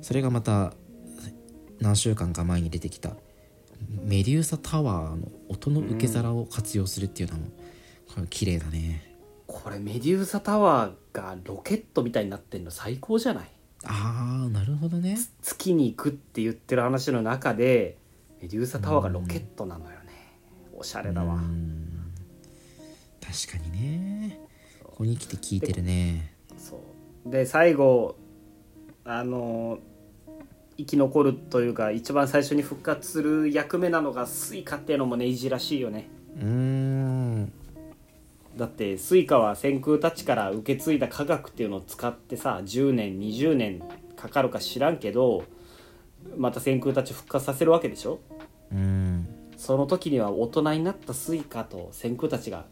[0.00, 0.74] それがまた
[1.80, 3.16] 何週間か前に出てきた
[4.02, 7.46] メデューサタワーの音の受け皿を活用するっていうのも
[8.12, 9.16] これ綺麗だね。
[9.46, 13.50] これメデューサタワーがロケットみたいになってんの最高じゃない？
[13.84, 15.16] あーなるほどね。
[15.40, 17.96] 月に行くって言ってる話の中で
[18.40, 19.96] メデューサタワーがロケットなのよね。
[20.74, 21.34] おしゃれだわ。
[21.34, 21.61] うん
[23.32, 24.38] 確かにね。
[24.84, 26.34] ここに来て聞いてるね。
[26.58, 26.82] そ
[27.26, 27.30] う。
[27.30, 28.16] で最後
[29.04, 29.78] あの
[30.76, 36.08] 生き残るというか一番最初に復活する役目なのがスイカっていうのもねいじらしいよね。
[36.36, 37.52] うーん。
[38.56, 43.82] だってスイカは千空たちから受け継いだ科学っていうのを使ってさ10年20年
[44.14, 45.44] かかるか知らんけど
[46.36, 48.20] また千空たち復活させるわけでしょ？
[48.70, 49.26] うん。
[49.56, 52.66] その時には大人になったスイカと千空たちが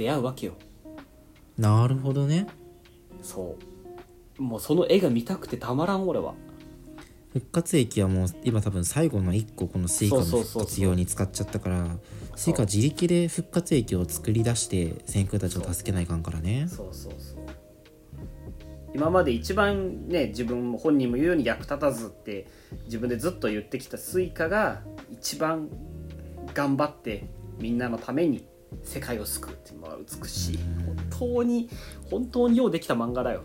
[0.00, 0.54] 出会うわけよ。
[1.58, 2.46] なるほどね。
[3.20, 3.58] そ
[4.38, 4.42] う。
[4.42, 6.32] もうその絵が見たくてたまらん俺は。
[7.34, 11.86] 復活液はもう今多分最後の1個このスイカの復活用に使っちゃったから
[12.34, 16.66] スイカは自力で復活液を作り出して千空たちを助けないかんからね。
[16.66, 17.38] そうそうそう。
[18.94, 22.46] 今まで一番ね自分本人も言うように役立たずって
[22.86, 24.80] 自分でずっと言ってきたスイカが
[25.12, 25.68] 一番
[26.54, 27.28] 頑張って
[27.58, 28.48] みんなのために
[28.84, 30.58] 世界を救うっていうのは美しい。
[30.86, 31.68] 本当に
[32.10, 33.42] 本当にようできた漫画だよ。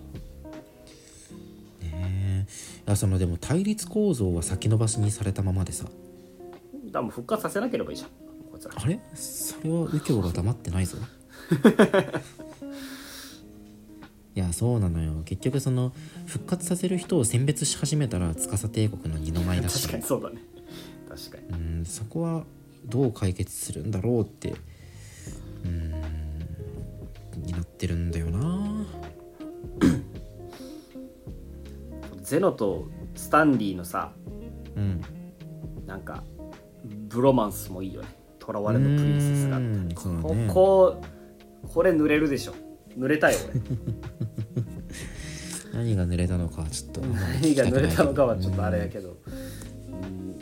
[1.82, 2.48] ね
[2.88, 5.86] いやそのでも対立構造は先延ばしにされたままでさ。
[6.92, 8.10] だも復活させなければいいじゃん。
[8.52, 8.74] こいつら。
[8.76, 9.00] あれ？
[9.14, 10.98] それは右京が黙ってないぞ。
[14.36, 15.22] いやそうなのよ。
[15.26, 15.94] 結局その
[16.26, 19.82] 復活させる人を選別し始めたら司帝国の二の舞だし。
[19.82, 20.42] 確かにそうだね。
[21.08, 21.44] 確かに。
[21.78, 22.44] うんそこは
[22.86, 24.54] どう解決するんだろうって
[25.66, 27.42] うん。
[27.42, 28.86] になってるんだよな。
[32.22, 34.12] ゼノとスタンリーのさ
[34.76, 35.02] うん。
[35.86, 36.24] なんか
[37.08, 38.08] ブロマンスもいいよね。
[38.44, 39.94] 囚われのプリンセスがね。
[39.96, 40.10] こ
[40.54, 41.02] こ
[41.74, 42.54] これ濡れるでしょ。
[42.98, 43.62] 濡れたよ俺。
[45.86, 49.10] 何が濡れたのかちょっと 何が濡れたのかはちょっとあれやうんけど。
[49.10, 49.14] う
[50.06, 50.35] ん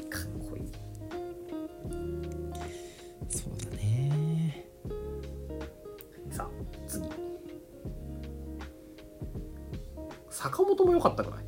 [10.34, 11.46] 坂本も良かったくない？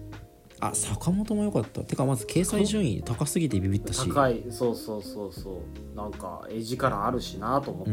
[0.61, 1.81] あ坂本も良かった。
[1.83, 4.07] てかまず掲載順位高すぎてビビったし。
[4.07, 4.43] 高い。
[4.49, 5.61] そうそうそうそ
[5.93, 5.97] う。
[5.97, 7.91] なんか絵力あるしなと思って、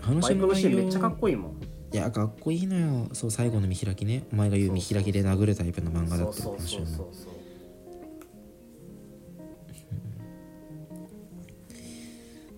[0.00, 1.52] 話の内容のシーンめっちゃかっこいいもん。
[1.92, 3.08] いやかっこいいのよ。
[3.12, 4.24] そう最後の見開きね。
[4.32, 7.32] お前が言う見開きで殴るタイプの漫画だってそうそうそうそう。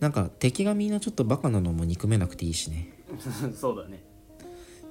[0.00, 2.92] なんか敵がみんなちょっとバカなのも憎めなくていいしね。
[3.18, 4.04] そ うそうだね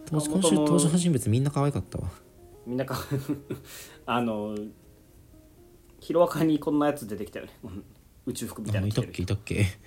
[0.10, 2.10] 今週登場人物みんな可愛かったわ
[2.66, 2.98] みんなか
[4.06, 4.56] あの
[6.00, 7.52] ヒロアカにこんなやつ出てきたよね。
[7.64, 7.84] う ん
[8.26, 9.40] 宇宙服みたいあいたっなの着てるけいたっ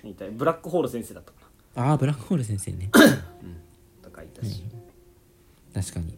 [0.03, 0.09] け。
[0.09, 1.37] いたブラックホール先生だったか
[1.75, 2.89] ああブラックホール先生ね。
[2.93, 2.99] な
[4.03, 4.63] とかいたし、
[5.73, 6.17] 確かに。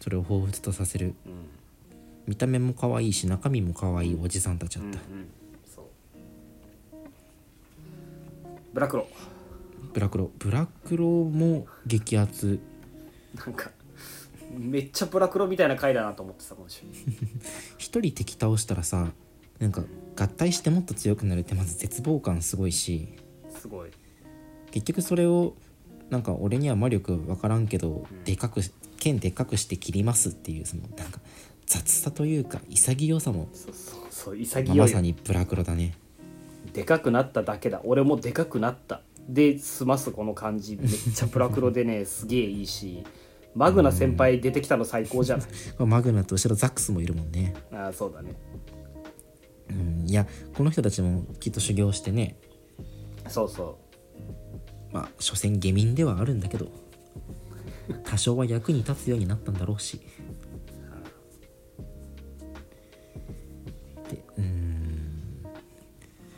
[0.00, 1.14] それを彷彿とさせる。
[1.26, 1.32] うん。
[2.26, 5.28] 見た目も可愛いし中身も可愛いおじさんたちだった、うんうん。
[5.74, 5.84] そう。
[8.74, 9.06] ブラクロ。
[9.92, 10.30] ブラクロ。
[10.38, 12.58] ブラクロも激アツ。
[13.34, 13.70] なんか
[14.56, 16.82] めっちゃブラクロみたいな回だなと思ってた今週。
[17.78, 19.12] 一人敵倒したらさ
[19.58, 19.84] なんか
[20.16, 23.08] 合体してもっと強くなるってまず絶望感すごいし。
[23.58, 23.90] すごい。
[24.70, 25.54] 結局それを
[26.10, 28.24] なんか俺には魔力分からんけど、ん。
[28.24, 31.20] でかくし剣でかくして切りますっていうそのなんか
[31.66, 35.94] 雑さというか潔さも、そうそうそうまあ潔まさにブラクロだね。
[36.72, 37.80] でかくなっただけだ。
[37.84, 39.02] 俺もでかくなった。
[39.28, 40.76] で済ますこの感じ。
[40.76, 43.04] めっちゃブラクロでねすげえいいし
[43.56, 45.46] マグナ先輩出てきたの最高じゃない
[45.86, 48.34] マグナと後ろザックスもいるもんね、ああそうだね。
[49.70, 52.38] うん、いやこの人たちもきっと修行してね。
[53.28, 53.78] そうそ
[54.92, 56.68] まあ所詮下民ではあるんだけど
[58.04, 60.00] 多少は役に立つようになったんだろうし。
[64.10, 64.46] でうーん。
[64.46, 65.48] う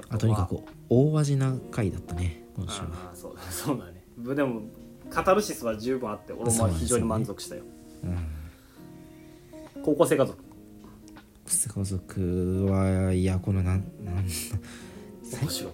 [0.08, 2.88] あとにかく大味な回だったね今週は。
[2.92, 4.04] ああそうだそうだね。
[4.36, 4.62] でも
[5.10, 7.62] カタルシスは十分あって俺も非常に満足したよ。
[9.82, 10.38] 高校生家族。
[11.46, 14.26] 家族はいやこのなんなん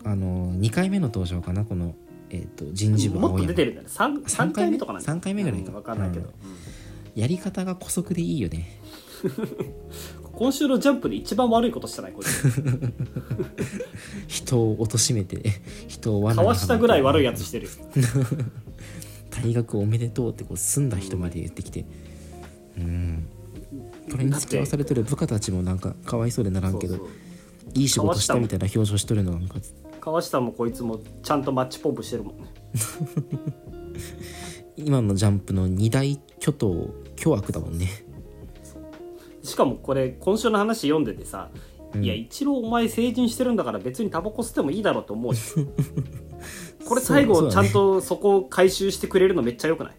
[0.04, 1.94] あの2回目の登場かなこの、
[2.30, 3.88] えー、と人事部もっと出てるんだね。
[3.90, 5.06] 3, 三回目とかなんだ。
[5.06, 5.68] 三回目ぐらいか。
[5.68, 7.20] うん、分かんないけど、うん。
[7.20, 8.80] やり方が姑息でいいよね。
[9.24, 9.28] う
[10.22, 12.12] ん今週のジャンプで一番悪いことしたない？
[12.12, 12.50] こいつ
[14.26, 15.40] 人を貶めて
[15.86, 17.70] 人を罠かわしたぐらい悪いやつつしてるよ
[19.34, 21.84] 退学おめでとうってこう済んだ人まで言ってきて。
[22.78, 23.28] うん。
[24.10, 27.08] これに付き合わされてる部下たちもなんかかわいそうでならんけど
[27.74, 29.56] いい仕事したみたいな表情しとるのがなんか。
[30.00, 32.44] 川下もこいつもちゃんとマッチポンプしてるもんね。
[34.76, 37.88] 今のジャンプの二大巨頭巨悪だもんね。
[39.42, 41.50] しかもこれ今週の話読んでてさ、
[42.00, 45.68] いや一郎お前成人してるんだから別にタバコ吸ってもいいだろうと思うじゃん
[46.86, 49.94] これ最後ちゃんとそこを回収してくれるのめっちゃよくない？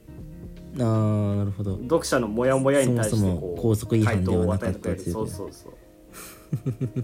[0.77, 1.77] あーなるほど。
[1.83, 5.73] 読者のモヤモヤに対してこうも拘束違反ではなかったっていうそうそうそう。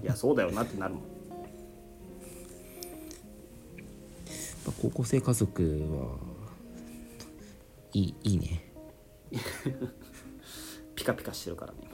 [0.03, 1.03] いやそうだよなってなるもん。
[4.81, 6.17] 高校生家族は
[7.93, 8.71] いいいいね。
[10.95, 11.91] ピカピカしてるからね今、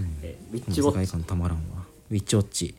[0.22, 0.90] えウィッチウォッチ。
[0.90, 1.84] 世界観たまらんわ。
[2.10, 2.74] ウィッチウォッチ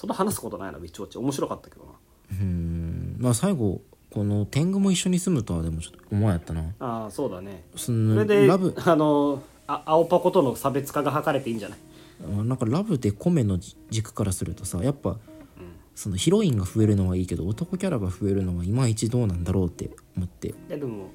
[0.00, 1.90] そんな話すことないなウィッチウォッチ面白かったけどな。
[2.40, 3.16] うん。
[3.18, 6.62] まあ最後この天狗も一緒に住むとはでもちょっと思わんやったな。
[6.78, 7.64] ああそうだね。
[7.76, 8.74] それでラブ。
[8.82, 11.78] あのあ青パコとの差別化が図れていいんじゃない？
[12.24, 13.58] あなんかラブで米の
[13.90, 15.18] 軸からするとさやっぱ、
[15.94, 20.48] そのヒロインが増えるのはいいけど男キャラが増えるのはいまいちどうなんだろうって思って。
[20.48, 21.10] いやでも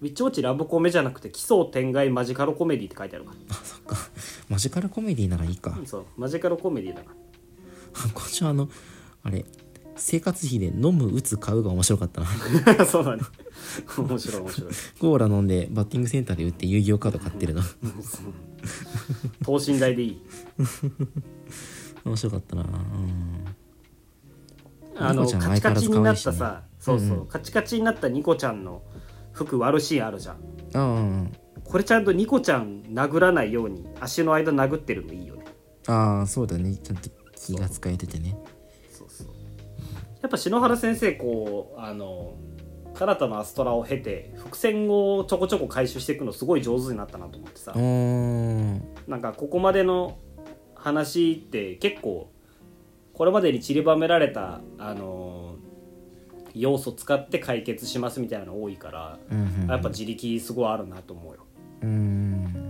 [0.00, 3.96] ウィッチウォッチラブコメじゃなくて奇想天外マジカルコメディって書いてあるかあそっか。
[4.48, 5.70] マジカルコメディならいいか。
[5.70, 6.04] らそう。
[6.16, 7.10] マジカルコメディだか
[8.14, 8.68] 今週あの
[9.22, 9.44] あれ
[9.96, 12.26] 生活費で飲む打つ買うが面白かったな。
[12.76, 13.22] ら そうだね。
[13.96, 14.70] 面白い面白い。
[15.00, 17.62] コーラ飲んでバッティングセンターで売って遊戯王カード買ってるの。
[19.44, 20.22] 等身大でいい。
[22.04, 22.62] 面白かったな。
[22.62, 23.44] うん。
[24.98, 27.26] あのカチカチになったさ、そうそう、うんうん。
[27.26, 28.82] カチカチになったニコちゃんの
[29.32, 30.36] 服割るシーンあるじゃん。
[30.74, 31.26] あ
[31.64, 35.44] これちゃんとニコちゃん殴らないように足の間殴ってるのいいよね。
[35.86, 36.76] あああそうだね。
[36.76, 38.36] ちゃんと気が使えててね。
[38.90, 39.26] そうそう。
[40.22, 42.34] やっぱ篠原先生こうあの
[42.94, 47.72] カナタのアストラを経て伏線をちょこちょこ回収していくのすごい上手になったなと思ってさ。
[47.74, 50.18] なんかここまでの
[50.74, 52.30] 話って結構
[53.12, 55.56] これまでに散りばめられたあの
[56.54, 59.68] 要素使って解決しますみたいなの多いから、うんうん。
[59.68, 61.46] やっぱ自力すごいあるなと思うよ。
[61.82, 62.65] うーん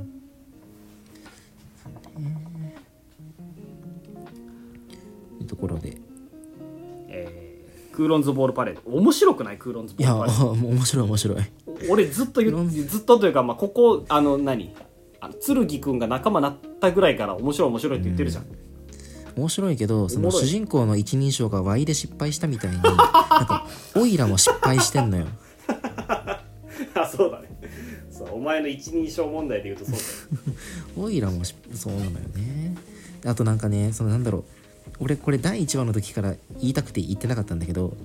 [5.46, 5.96] いうところで。
[7.08, 7.46] えー
[7.96, 8.82] クーロンズボールパレード。
[8.94, 9.56] 面白くない？
[9.56, 10.54] クーロンズボいやールパレード。
[10.54, 11.38] もう面白い面白い。
[11.88, 14.74] 俺ずっと言っずっとというか、まあ、ここあの何？
[15.18, 18.44] あの剣くんが仲間なったぐらいから面白い面白いって言ってるじゃん、
[19.34, 20.46] 面白いけどそのおもろい。
[20.46, 23.66] 主人公の一人称が Y で失敗したみたいに なんか
[23.96, 25.26] オイラも失敗してんのよ。
[25.66, 27.48] あそうだね。
[28.10, 29.98] そうお前の一人称問題で言うとそうだ
[30.52, 30.56] よ。
[31.06, 32.76] オイラもしそうなのよね。
[33.24, 34.44] あとなんかねそのなんだろう
[35.00, 37.96] 俺これ第1話の時から言いたくて言ってなかったんだけど、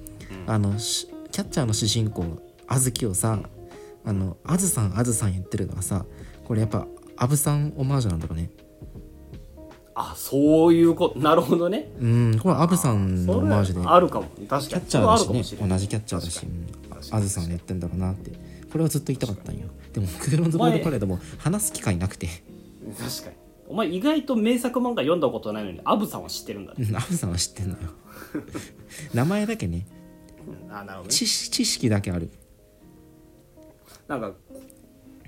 [0.47, 2.25] あのしキャッチャーの主人公
[2.67, 3.39] あずきをさ
[4.03, 6.05] あのあずさんあずさん言ってるのはさ
[6.45, 6.87] これやっぱ
[7.17, 8.49] アブさんオマージュなんだろうね。
[9.93, 11.91] あそういうことなるほどね。
[11.99, 13.87] うんこれアブさんのオマージュで。
[13.87, 14.27] あるかも。
[14.49, 14.67] 確かに。
[14.67, 15.67] キャッチャーだしね。
[15.67, 16.47] 同じキャッチャーだし。
[17.11, 18.31] あずさんやってんだろうなって。
[18.71, 19.67] これはずっと言いたかったんよ。
[19.93, 22.27] でもクーロンズボールパレードも話す機会なくて。
[22.97, 23.40] 確かに
[23.71, 27.77] お前意外と名作漫画読んだことないのにアブさんは知ってるんだね、うんアブさんは知ってんのよ。
[29.15, 29.87] 名前だけね。
[30.67, 31.09] うんあなるほどね。
[31.09, 32.29] 知識知識だけある。
[34.09, 34.33] なんか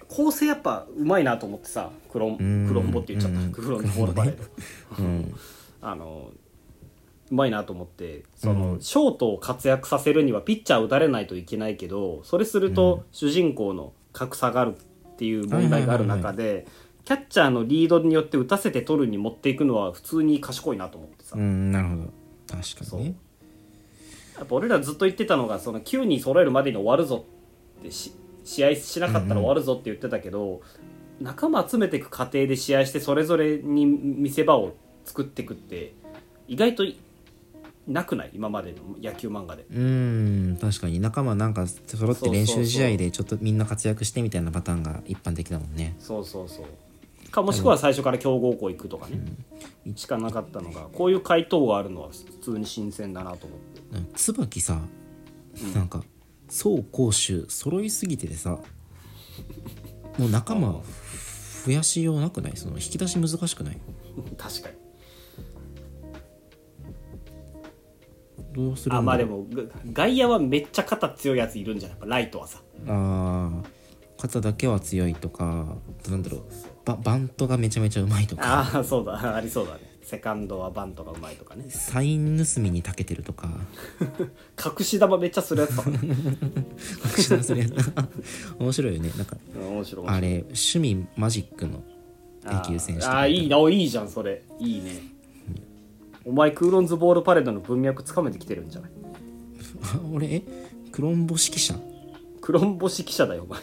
[0.09, 2.67] 構成やっぱうまいなと思ってさクロンん。
[2.67, 3.51] クロンボって言っちゃった、うん。
[3.53, 4.37] クロンボールパレー。
[4.37, 4.43] ド、
[5.03, 5.33] うん。
[5.81, 6.31] あの
[7.31, 16.67] うまいなと思ってその、ショートを活躍させるにはピッチャー打たれないといけないけどそれすると主人公の格差があるっていう問題がある中で
[17.05, 22.03] キャッチャーのリードによって打たせて取るに持っていくのは普通に賢いなと思ってさ、うんなるほど。
[22.47, 23.15] 確かにね。
[24.38, 27.25] やっぱ俺らずっと言ってたのがその9人揃えるまでに終わるぞ
[27.80, 28.13] ってし
[28.43, 30.61] 試合しなかったら終わるぞって言ってたけど、
[31.21, 34.75] 仲間集めていく過程で試合してそれぞれに見せ場を
[35.05, 35.93] 作ってくって
[36.47, 36.84] 意外と
[37.88, 38.31] なくない？
[38.34, 39.65] 今までの野球漫画で。
[39.69, 40.99] うーん確かに。
[40.99, 45.95] 仲間なんか揃って練習試合でちょっとみんな活躍してみたいなパターンが一般的だもんね。
[45.99, 46.65] そうそうそう
[47.34, 49.19] かもしくは最初から強豪校行くとかね、
[49.95, 53.81] しかなかったのがこういう回答があるのは普通に新鮮だなと思って。
[53.97, 54.80] うん椿さ、
[55.73, 56.03] なんか
[56.47, 58.60] 走攻守揃いすぎててさ
[60.19, 60.80] もう仲間
[61.65, 62.55] 増やしようなくない？
[62.55, 63.77] その引き出し難しくない？
[64.38, 64.76] 確かに。
[68.53, 72.61] どうするあまあでもが外野はめっちゃ肩強いやついるんじゃないライトはさ。
[72.88, 73.64] あー。
[74.22, 75.76] 肩だけは強いとか
[76.07, 76.41] なんだろう
[76.85, 78.69] ババントがめちゃめちゃうまいとか。
[78.73, 79.35] ああそうだ。
[79.35, 79.80] ありそうだね。
[80.03, 81.64] セカンドはバントがうまいとかね。
[81.69, 83.49] サイン盗みに長けてるとか。
[84.80, 87.93] 隠し玉めっちゃするやつ 隠し出するやつ
[88.60, 89.11] 面白いよね。
[89.18, 90.07] なんかうん面白い。
[90.07, 91.84] あれ趣味マジックの
[92.43, 93.57] 野球選手ああいいな。
[93.60, 94.43] おいいじゃんそれ。
[94.60, 95.01] いいね。
[96.26, 98.91] お前クーロンズボールパレードの文脈つかめてきてるんじゃない？
[99.84, 100.43] あ 俺え？
[100.91, 101.76] クロンボ指揮者？
[102.41, 103.61] クロンボ式記者だよお前。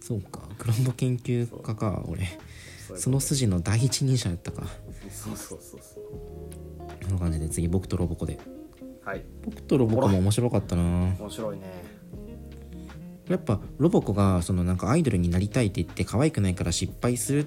[0.00, 0.40] そうか。
[0.58, 2.22] クロンボ研究家か俺
[2.96, 4.66] その筋の第一人者やったか。
[5.10, 6.04] そうそうそうそう。
[7.04, 8.38] こんな感じで次僕とロボコで。
[9.04, 9.24] はい。
[9.44, 10.82] 僕とロボコも面白かったな。
[11.18, 11.98] 面白いね。
[13.28, 17.46] やっぱロボコがそのなんかアイドルになりたいって言って可愛くないから失敗する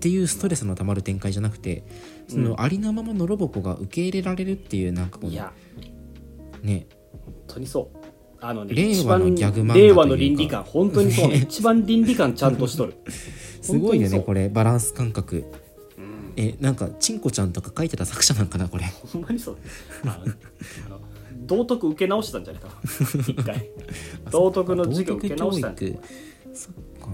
[0.00, 1.84] ていうストレスのたまる展開じゃなくて
[2.28, 5.32] そのありのままのロボコが受け入れられるっていうなんかこの
[6.62, 6.86] ね。
[7.12, 8.01] 本当にそう
[8.44, 11.36] あのね令和のギャグ漫画令和の倫理観本当にそうね。
[11.48, 12.94] 一番倫理観ちゃんとしとる。
[13.62, 15.44] すごいよねこれれバランス感覚。
[16.36, 18.84] えなんかチンコちゃんとか書いてた作者なんかなこれ。
[19.12, 19.56] ほんまにそう
[20.02, 21.00] あのあの
[21.46, 22.74] 道徳受け直したんじゃないかな。
[23.28, 23.68] 一回。
[24.32, 26.08] 道徳の授業受け直したん道徳教育
[26.54, 27.08] そっか、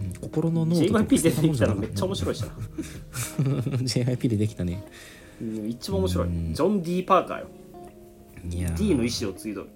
[0.00, 0.98] うん、心のノートとか。
[1.00, 2.48] JYP 出てきたらめっちゃ面白いしな。
[3.38, 4.84] JYP でできたね。
[5.40, 6.28] うん一番面白い。
[6.28, 7.46] ジョン・ D・ パーカーよ
[8.44, 9.70] D の意思を継いどる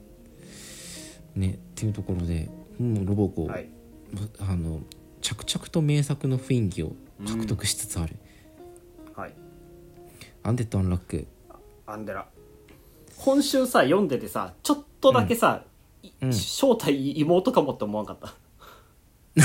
[1.34, 2.48] ねっていうところで
[2.78, 3.68] もうロボコ、はい。
[4.38, 4.80] あの
[5.20, 6.92] 着々と名作の雰囲気を
[7.26, 8.16] 獲得しつつある、
[9.14, 9.34] はい。
[10.42, 11.26] アンデッド・アンラック
[11.86, 12.26] アンデラ
[13.18, 15.64] 今週さ読んでてさちょっとだけさ、
[16.02, 16.32] いうん。
[16.32, 18.34] 正体妹かもって思わなかった。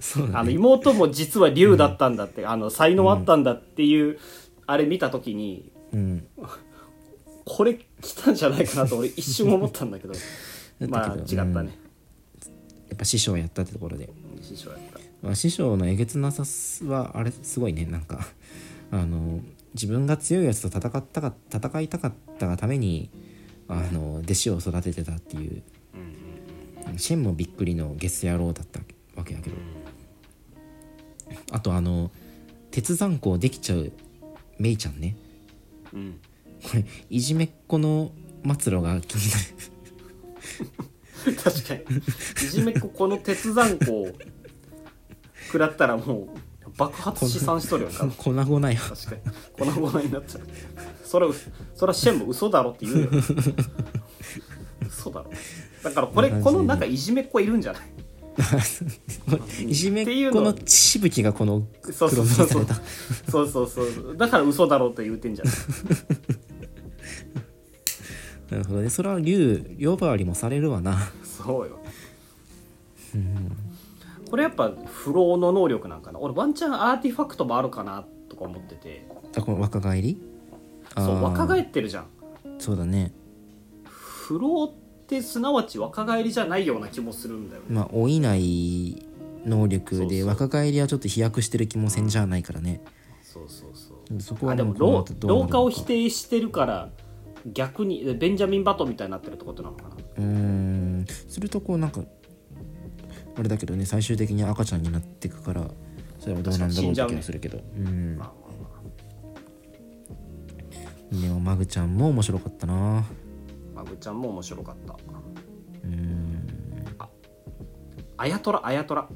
[0.00, 0.34] そうだね。
[0.38, 4.18] あの妹も実は竜だったんだって、あの才能あったんだっていう、
[4.66, 6.26] あれ見た時にうん
[7.46, 10.14] これ来たんじゃないかなと俺一瞬思ったんだけど。
[10.88, 11.78] まあ違ったね、
[12.88, 14.10] やっぱ師匠やったってところで、
[14.42, 15.00] 師匠やった。
[15.22, 16.42] まあ、師匠のえげつなさ
[16.86, 17.86] はあれすごいね。
[17.86, 18.26] なんか
[18.90, 19.40] あの
[19.74, 23.10] 自分が強いやつと戦ったか戦いたかったがために
[23.68, 25.62] あの弟子を育ててたっていう。
[26.98, 28.80] シェンもびっくりのゲス野郎だった
[29.16, 29.56] わけやけど。
[31.52, 32.10] あとあの
[32.70, 33.92] 鉄残光できちゃう
[34.58, 35.16] メイちゃんね。
[35.94, 36.20] うん
[36.70, 38.10] これいじめっ子の
[38.60, 39.36] 末路が気にな
[41.32, 41.34] る。
[41.42, 41.80] 確かに。
[42.46, 44.12] いじめっ子この鉄残光を
[45.46, 46.28] 食らったらも
[46.66, 47.98] う爆発試算しとるよな。
[48.18, 48.80] 粉々や。
[48.80, 49.14] 確か
[49.64, 49.72] に。
[49.74, 50.42] 粉々になっちゃう。
[51.04, 51.26] それ
[51.74, 53.10] それはシェンも嘘だろって言うよ。
[54.88, 55.30] 嘘だろ。
[55.82, 57.82] だからこれこのなんかいじめっ子いるんじゃない？
[59.70, 62.80] いじめっ子のしぶきがこのそう黒そうそうそう塗りされ
[63.26, 64.16] たそうそうそう。
[64.16, 65.54] だから嘘だろって言うてんじゃない？
[68.50, 68.90] なるほどね。
[68.90, 70.98] それは竜呼ばわりもされるわな。
[71.24, 71.78] そうよ。
[74.30, 76.18] これやっぱ不老の能力なんかな。
[76.18, 79.06] 俺ワンチャンアーティファクトもあるかなとか思ってて。
[79.36, 80.20] あこの若返り？
[80.96, 82.06] そう若返ってるじゃん。
[82.58, 83.12] そうだね。
[83.84, 87.68] 不老ってすなわち若返りじゃないような気もするんだよね。
[87.70, 89.06] まあ老いない
[89.44, 92.80] 能力で若返りはちょっと飛躍してる気もせんじゃないからね。
[93.22, 94.20] そうそうそう。
[94.20, 94.74] そこはあでも
[95.20, 96.90] 老化を否定してるから
[97.52, 99.96] 逆にベンジャミン・バトンみたいになってるってことなのかな？
[100.18, 101.06] うーん。
[101.28, 102.02] するとこうなんか
[103.38, 105.68] あれだけどね最終的に赤ちゃんになっていくから
[106.18, 108.18] それはどうなんだろうって気がするけど、うん。
[111.12, 112.98] でもマグちゃんも面白かったな。
[112.98, 113.04] あ
[113.74, 114.96] マグちゃんも面白かった。
[115.84, 116.48] うん。
[118.16, 119.06] あやとらあやとら。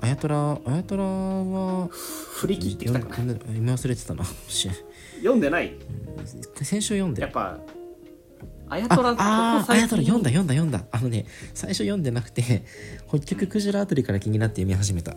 [0.00, 3.14] あやとらあやとらは振り切ってきたかな。
[3.34, 4.24] 読み忘れてたな。
[4.48, 4.68] し
[5.18, 5.76] 読んでない？
[6.62, 7.58] 先週読んでやっぱ
[8.70, 10.54] あやとらああやとら読んだ読んだ。
[10.54, 12.64] 読んだあのね最初読んでなくて
[13.08, 15.16] 北極クジラあたりから気になって読み始めた。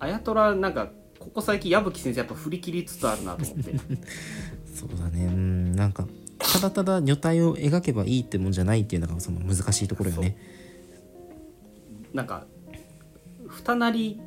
[0.00, 3.72] あやとらなんかここ最近矢吹先生やっぱ振り切りつつあるなと思って。
[4.74, 5.26] そうだね。
[5.26, 6.06] うんなんか
[6.38, 10.36] ただただ女体を描けばいいってもんじゃないっていうのがその難しいところよね。
[12.14, 12.46] なんか
[13.48, 14.20] 二なり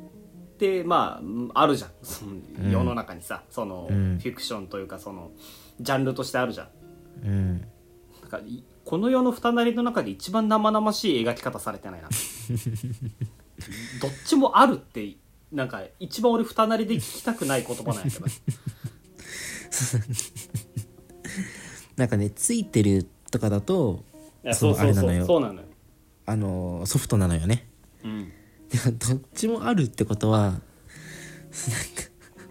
[0.66, 1.20] っってま
[1.54, 2.70] ああるじゃん。
[2.70, 4.18] 世の中にさ、そのフん。
[4.18, 5.30] ィクションというかその
[5.80, 6.68] ジャンルとしてあるじゃん。
[7.26, 7.58] うん。
[8.22, 12.08] なんかいこの世の二なりの中で一番生々しい描き方されてないな。
[14.00, 15.16] どっちもあるって
[15.50, 18.26] なんか一番俺二なりで聞きたくない言葉なんやけど。
[21.96, 24.02] なんかねついてるとかだと
[24.52, 25.26] そそううそうなのよ。
[25.26, 25.66] そうなのよ、
[26.26, 27.68] あのソフトなのよね。
[28.04, 28.32] うん、
[28.78, 30.60] どっちもあるってことは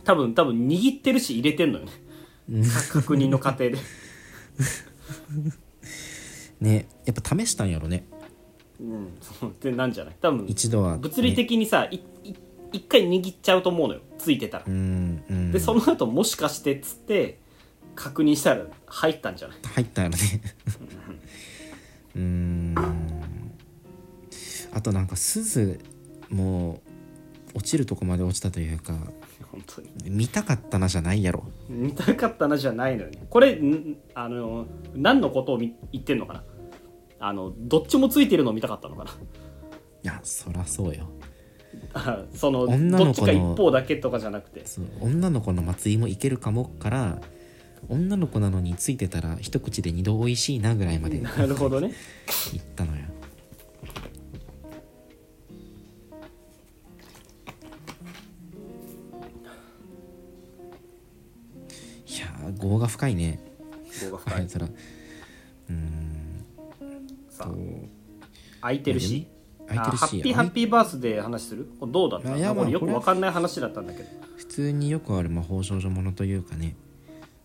[0.03, 1.91] 多分多分握ってるし入れてんのよね。
[2.67, 3.77] か確認の過程で。
[6.59, 8.05] ねやっぱ試したんやろね。
[8.79, 9.07] うん。
[9.21, 10.15] そうでなんじゃない？
[10.21, 12.35] 多分一度は、ね、物理的にさ、いい
[12.73, 14.01] 一回握っちゃうと思うのよ。
[14.17, 14.65] ついてたら、
[15.51, 17.39] でその後もしかしてっつって
[17.95, 19.57] 確認したら入ったんじゃない？
[19.63, 20.41] 入ったんやろね
[22.15, 22.75] うーん。
[24.73, 25.79] あとなんか鈴
[26.31, 26.81] も
[27.53, 28.93] 落ちるとこまで落ちたというか
[29.51, 29.89] 本当に。
[30.09, 31.43] 見たかったなじゃないやろ。
[31.69, 33.25] 見たかったなじゃないのよね。
[33.29, 36.43] これんあの何のことをみ言ってんのかな？
[37.19, 39.11] あのどっちもついてるのを見たかったのかな？
[39.11, 39.13] い
[40.03, 41.09] やそらそうよ。
[41.93, 44.65] あその女の子のどっちか一方だけとかじゃなくて。
[44.65, 47.21] そう女の子の松井もいけるかもから
[47.89, 51.91] 女の子なのについてたら一口で二度美味しいなぐらいまでい っなるほどね。
[52.75, 53.03] たのよ
[62.61, 63.39] 業が深いね。
[64.09, 64.33] 棒が深い。
[64.35, 66.45] あいつらうーん
[67.29, 67.55] さと
[68.61, 69.27] 空いてるし？
[69.67, 71.69] 空いてるしあハッピーハッピーバースデー話する？
[71.87, 72.35] どうだった？
[72.35, 74.09] いやまあこれ分かんない話だったんだけど。
[74.37, 76.75] 普通によくある魔法少女ものというかね。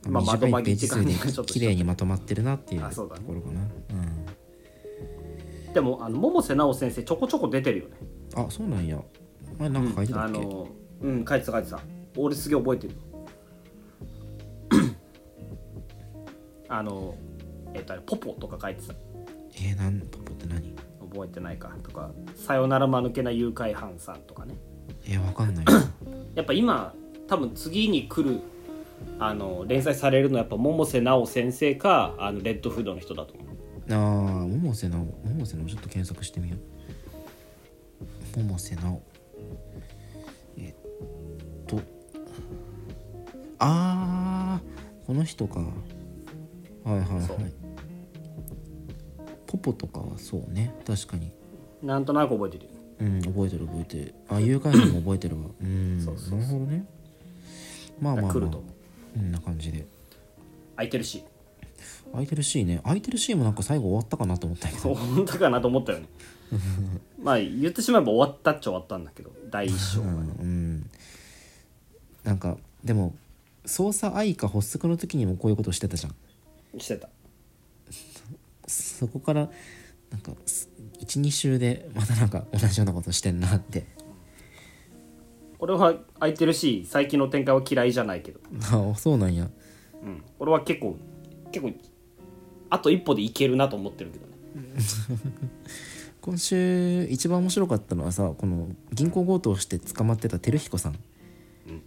[0.08, 1.12] まあ短いページ数で
[1.44, 3.60] 綺麗にまとまってるなっていうところかな。
[5.74, 7.96] でもあの百瀬直先生ちょこちょこ出てるよね。
[8.36, 8.98] うんあそうなんや。
[9.58, 10.68] 前なんか書いてたっけ、あの
[11.00, 11.80] うん書いてた書いてた。
[12.16, 12.94] 俺すげえ覚えてる
[16.68, 17.14] あの
[17.74, 18.94] えっとあれポポとか書いてた。
[19.58, 20.74] えー、なんポポって何？
[21.10, 24.54] 覚えてないかとか「さよなら間抜けな誘拐犯さん」とかね。
[25.08, 25.64] えー、わかんない
[26.34, 26.94] やっぱ今
[27.26, 28.40] 多分次に来る
[29.18, 33.46] あの連載されるのはやっぱ百瀬直先生かあのレッドフードの人だと思う。
[33.88, 38.38] あー百瀬直百瀬直ちょっと検索してみよう。
[38.48, 39.02] 百瀬直
[40.58, 40.74] えっ
[41.66, 41.80] と。
[43.58, 45.60] あーこの人か
[46.86, 47.52] はいはいはい。
[49.48, 50.72] ポポとかはそうね。
[50.86, 51.32] 確かに。
[51.82, 52.70] なんとなく覚えてるよ。
[52.70, 54.14] ねうん覚えてる覚えてる。
[54.28, 56.38] あ誘拐犯も覚えてるわうんそうそうそう。
[56.38, 56.86] なるほどね。
[58.00, 58.32] まあまあまあ。
[58.32, 58.64] 来るとこ
[59.20, 59.84] んな感じで。
[60.76, 61.24] 空いてるし。
[62.12, 62.80] 空いてる C ね。
[62.84, 64.94] 空いてる C もなんか最後終わったかなと思ったけど。
[64.94, 66.06] 本当かなと思ったよね。
[67.20, 69.32] まあ言ってしまえば終わったっちゃ終わったんだけど。
[69.50, 70.34] 第一章がね。
[70.38, 70.90] うん。
[72.22, 73.14] なんかでも
[73.64, 76.14] 捜査愛か発足の時にもこういうことしてたじゃん
[76.80, 77.08] してた。
[78.66, 79.50] そこから
[80.10, 80.32] なんか
[81.00, 83.86] 12週でまたなんか同じようなことしてんなって。
[85.58, 88.40] 俺は空いてるし最近の展開は嫌いじゃないけど、
[88.72, 89.48] あそうなんや。
[90.02, 90.96] うん、俺は結構
[91.50, 91.72] 結構
[92.68, 94.32] あと一歩でいけるなと思ってるけどね。
[96.20, 100.98] 今週一番面白かったのはさこの銀行強盗をして捕まってた照彦さん。
[101.68, 101.82] うん。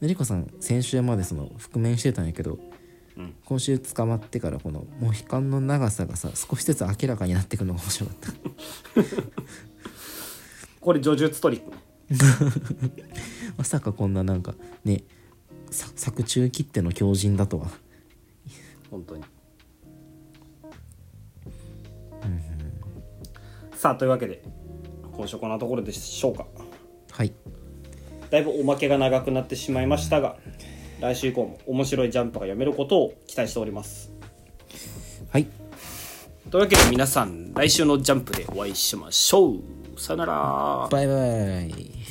[0.00, 2.71] 照彦さん先週までその覆面してたんやけどうん
[3.44, 8.32] 今週捕まってからこのモヒカンの長さがさ少しずつ明らかになってくるのが面白かった。
[10.80, 11.76] これ叙述トリックね。
[13.56, 14.54] まさかこんななんか
[14.84, 15.04] ね
[15.70, 17.70] さ作中切っての強靭だとは。
[18.90, 19.24] 本当に。
[23.74, 24.44] さあというわけで
[25.12, 26.46] 今週こんなところでしょうか。
[27.10, 27.32] はい。
[28.30, 30.36] だいぶおまけが長くなってしまいましたが
[31.02, 34.12] 来週以降も面白いジャンプが読めることを期待しております。
[35.32, 35.48] はい。
[36.48, 40.00] というわけで皆さん来週のジャンプでお会いしましょう。
[40.00, 40.88] さよなら。
[40.88, 41.12] バイバ
[41.60, 42.01] イ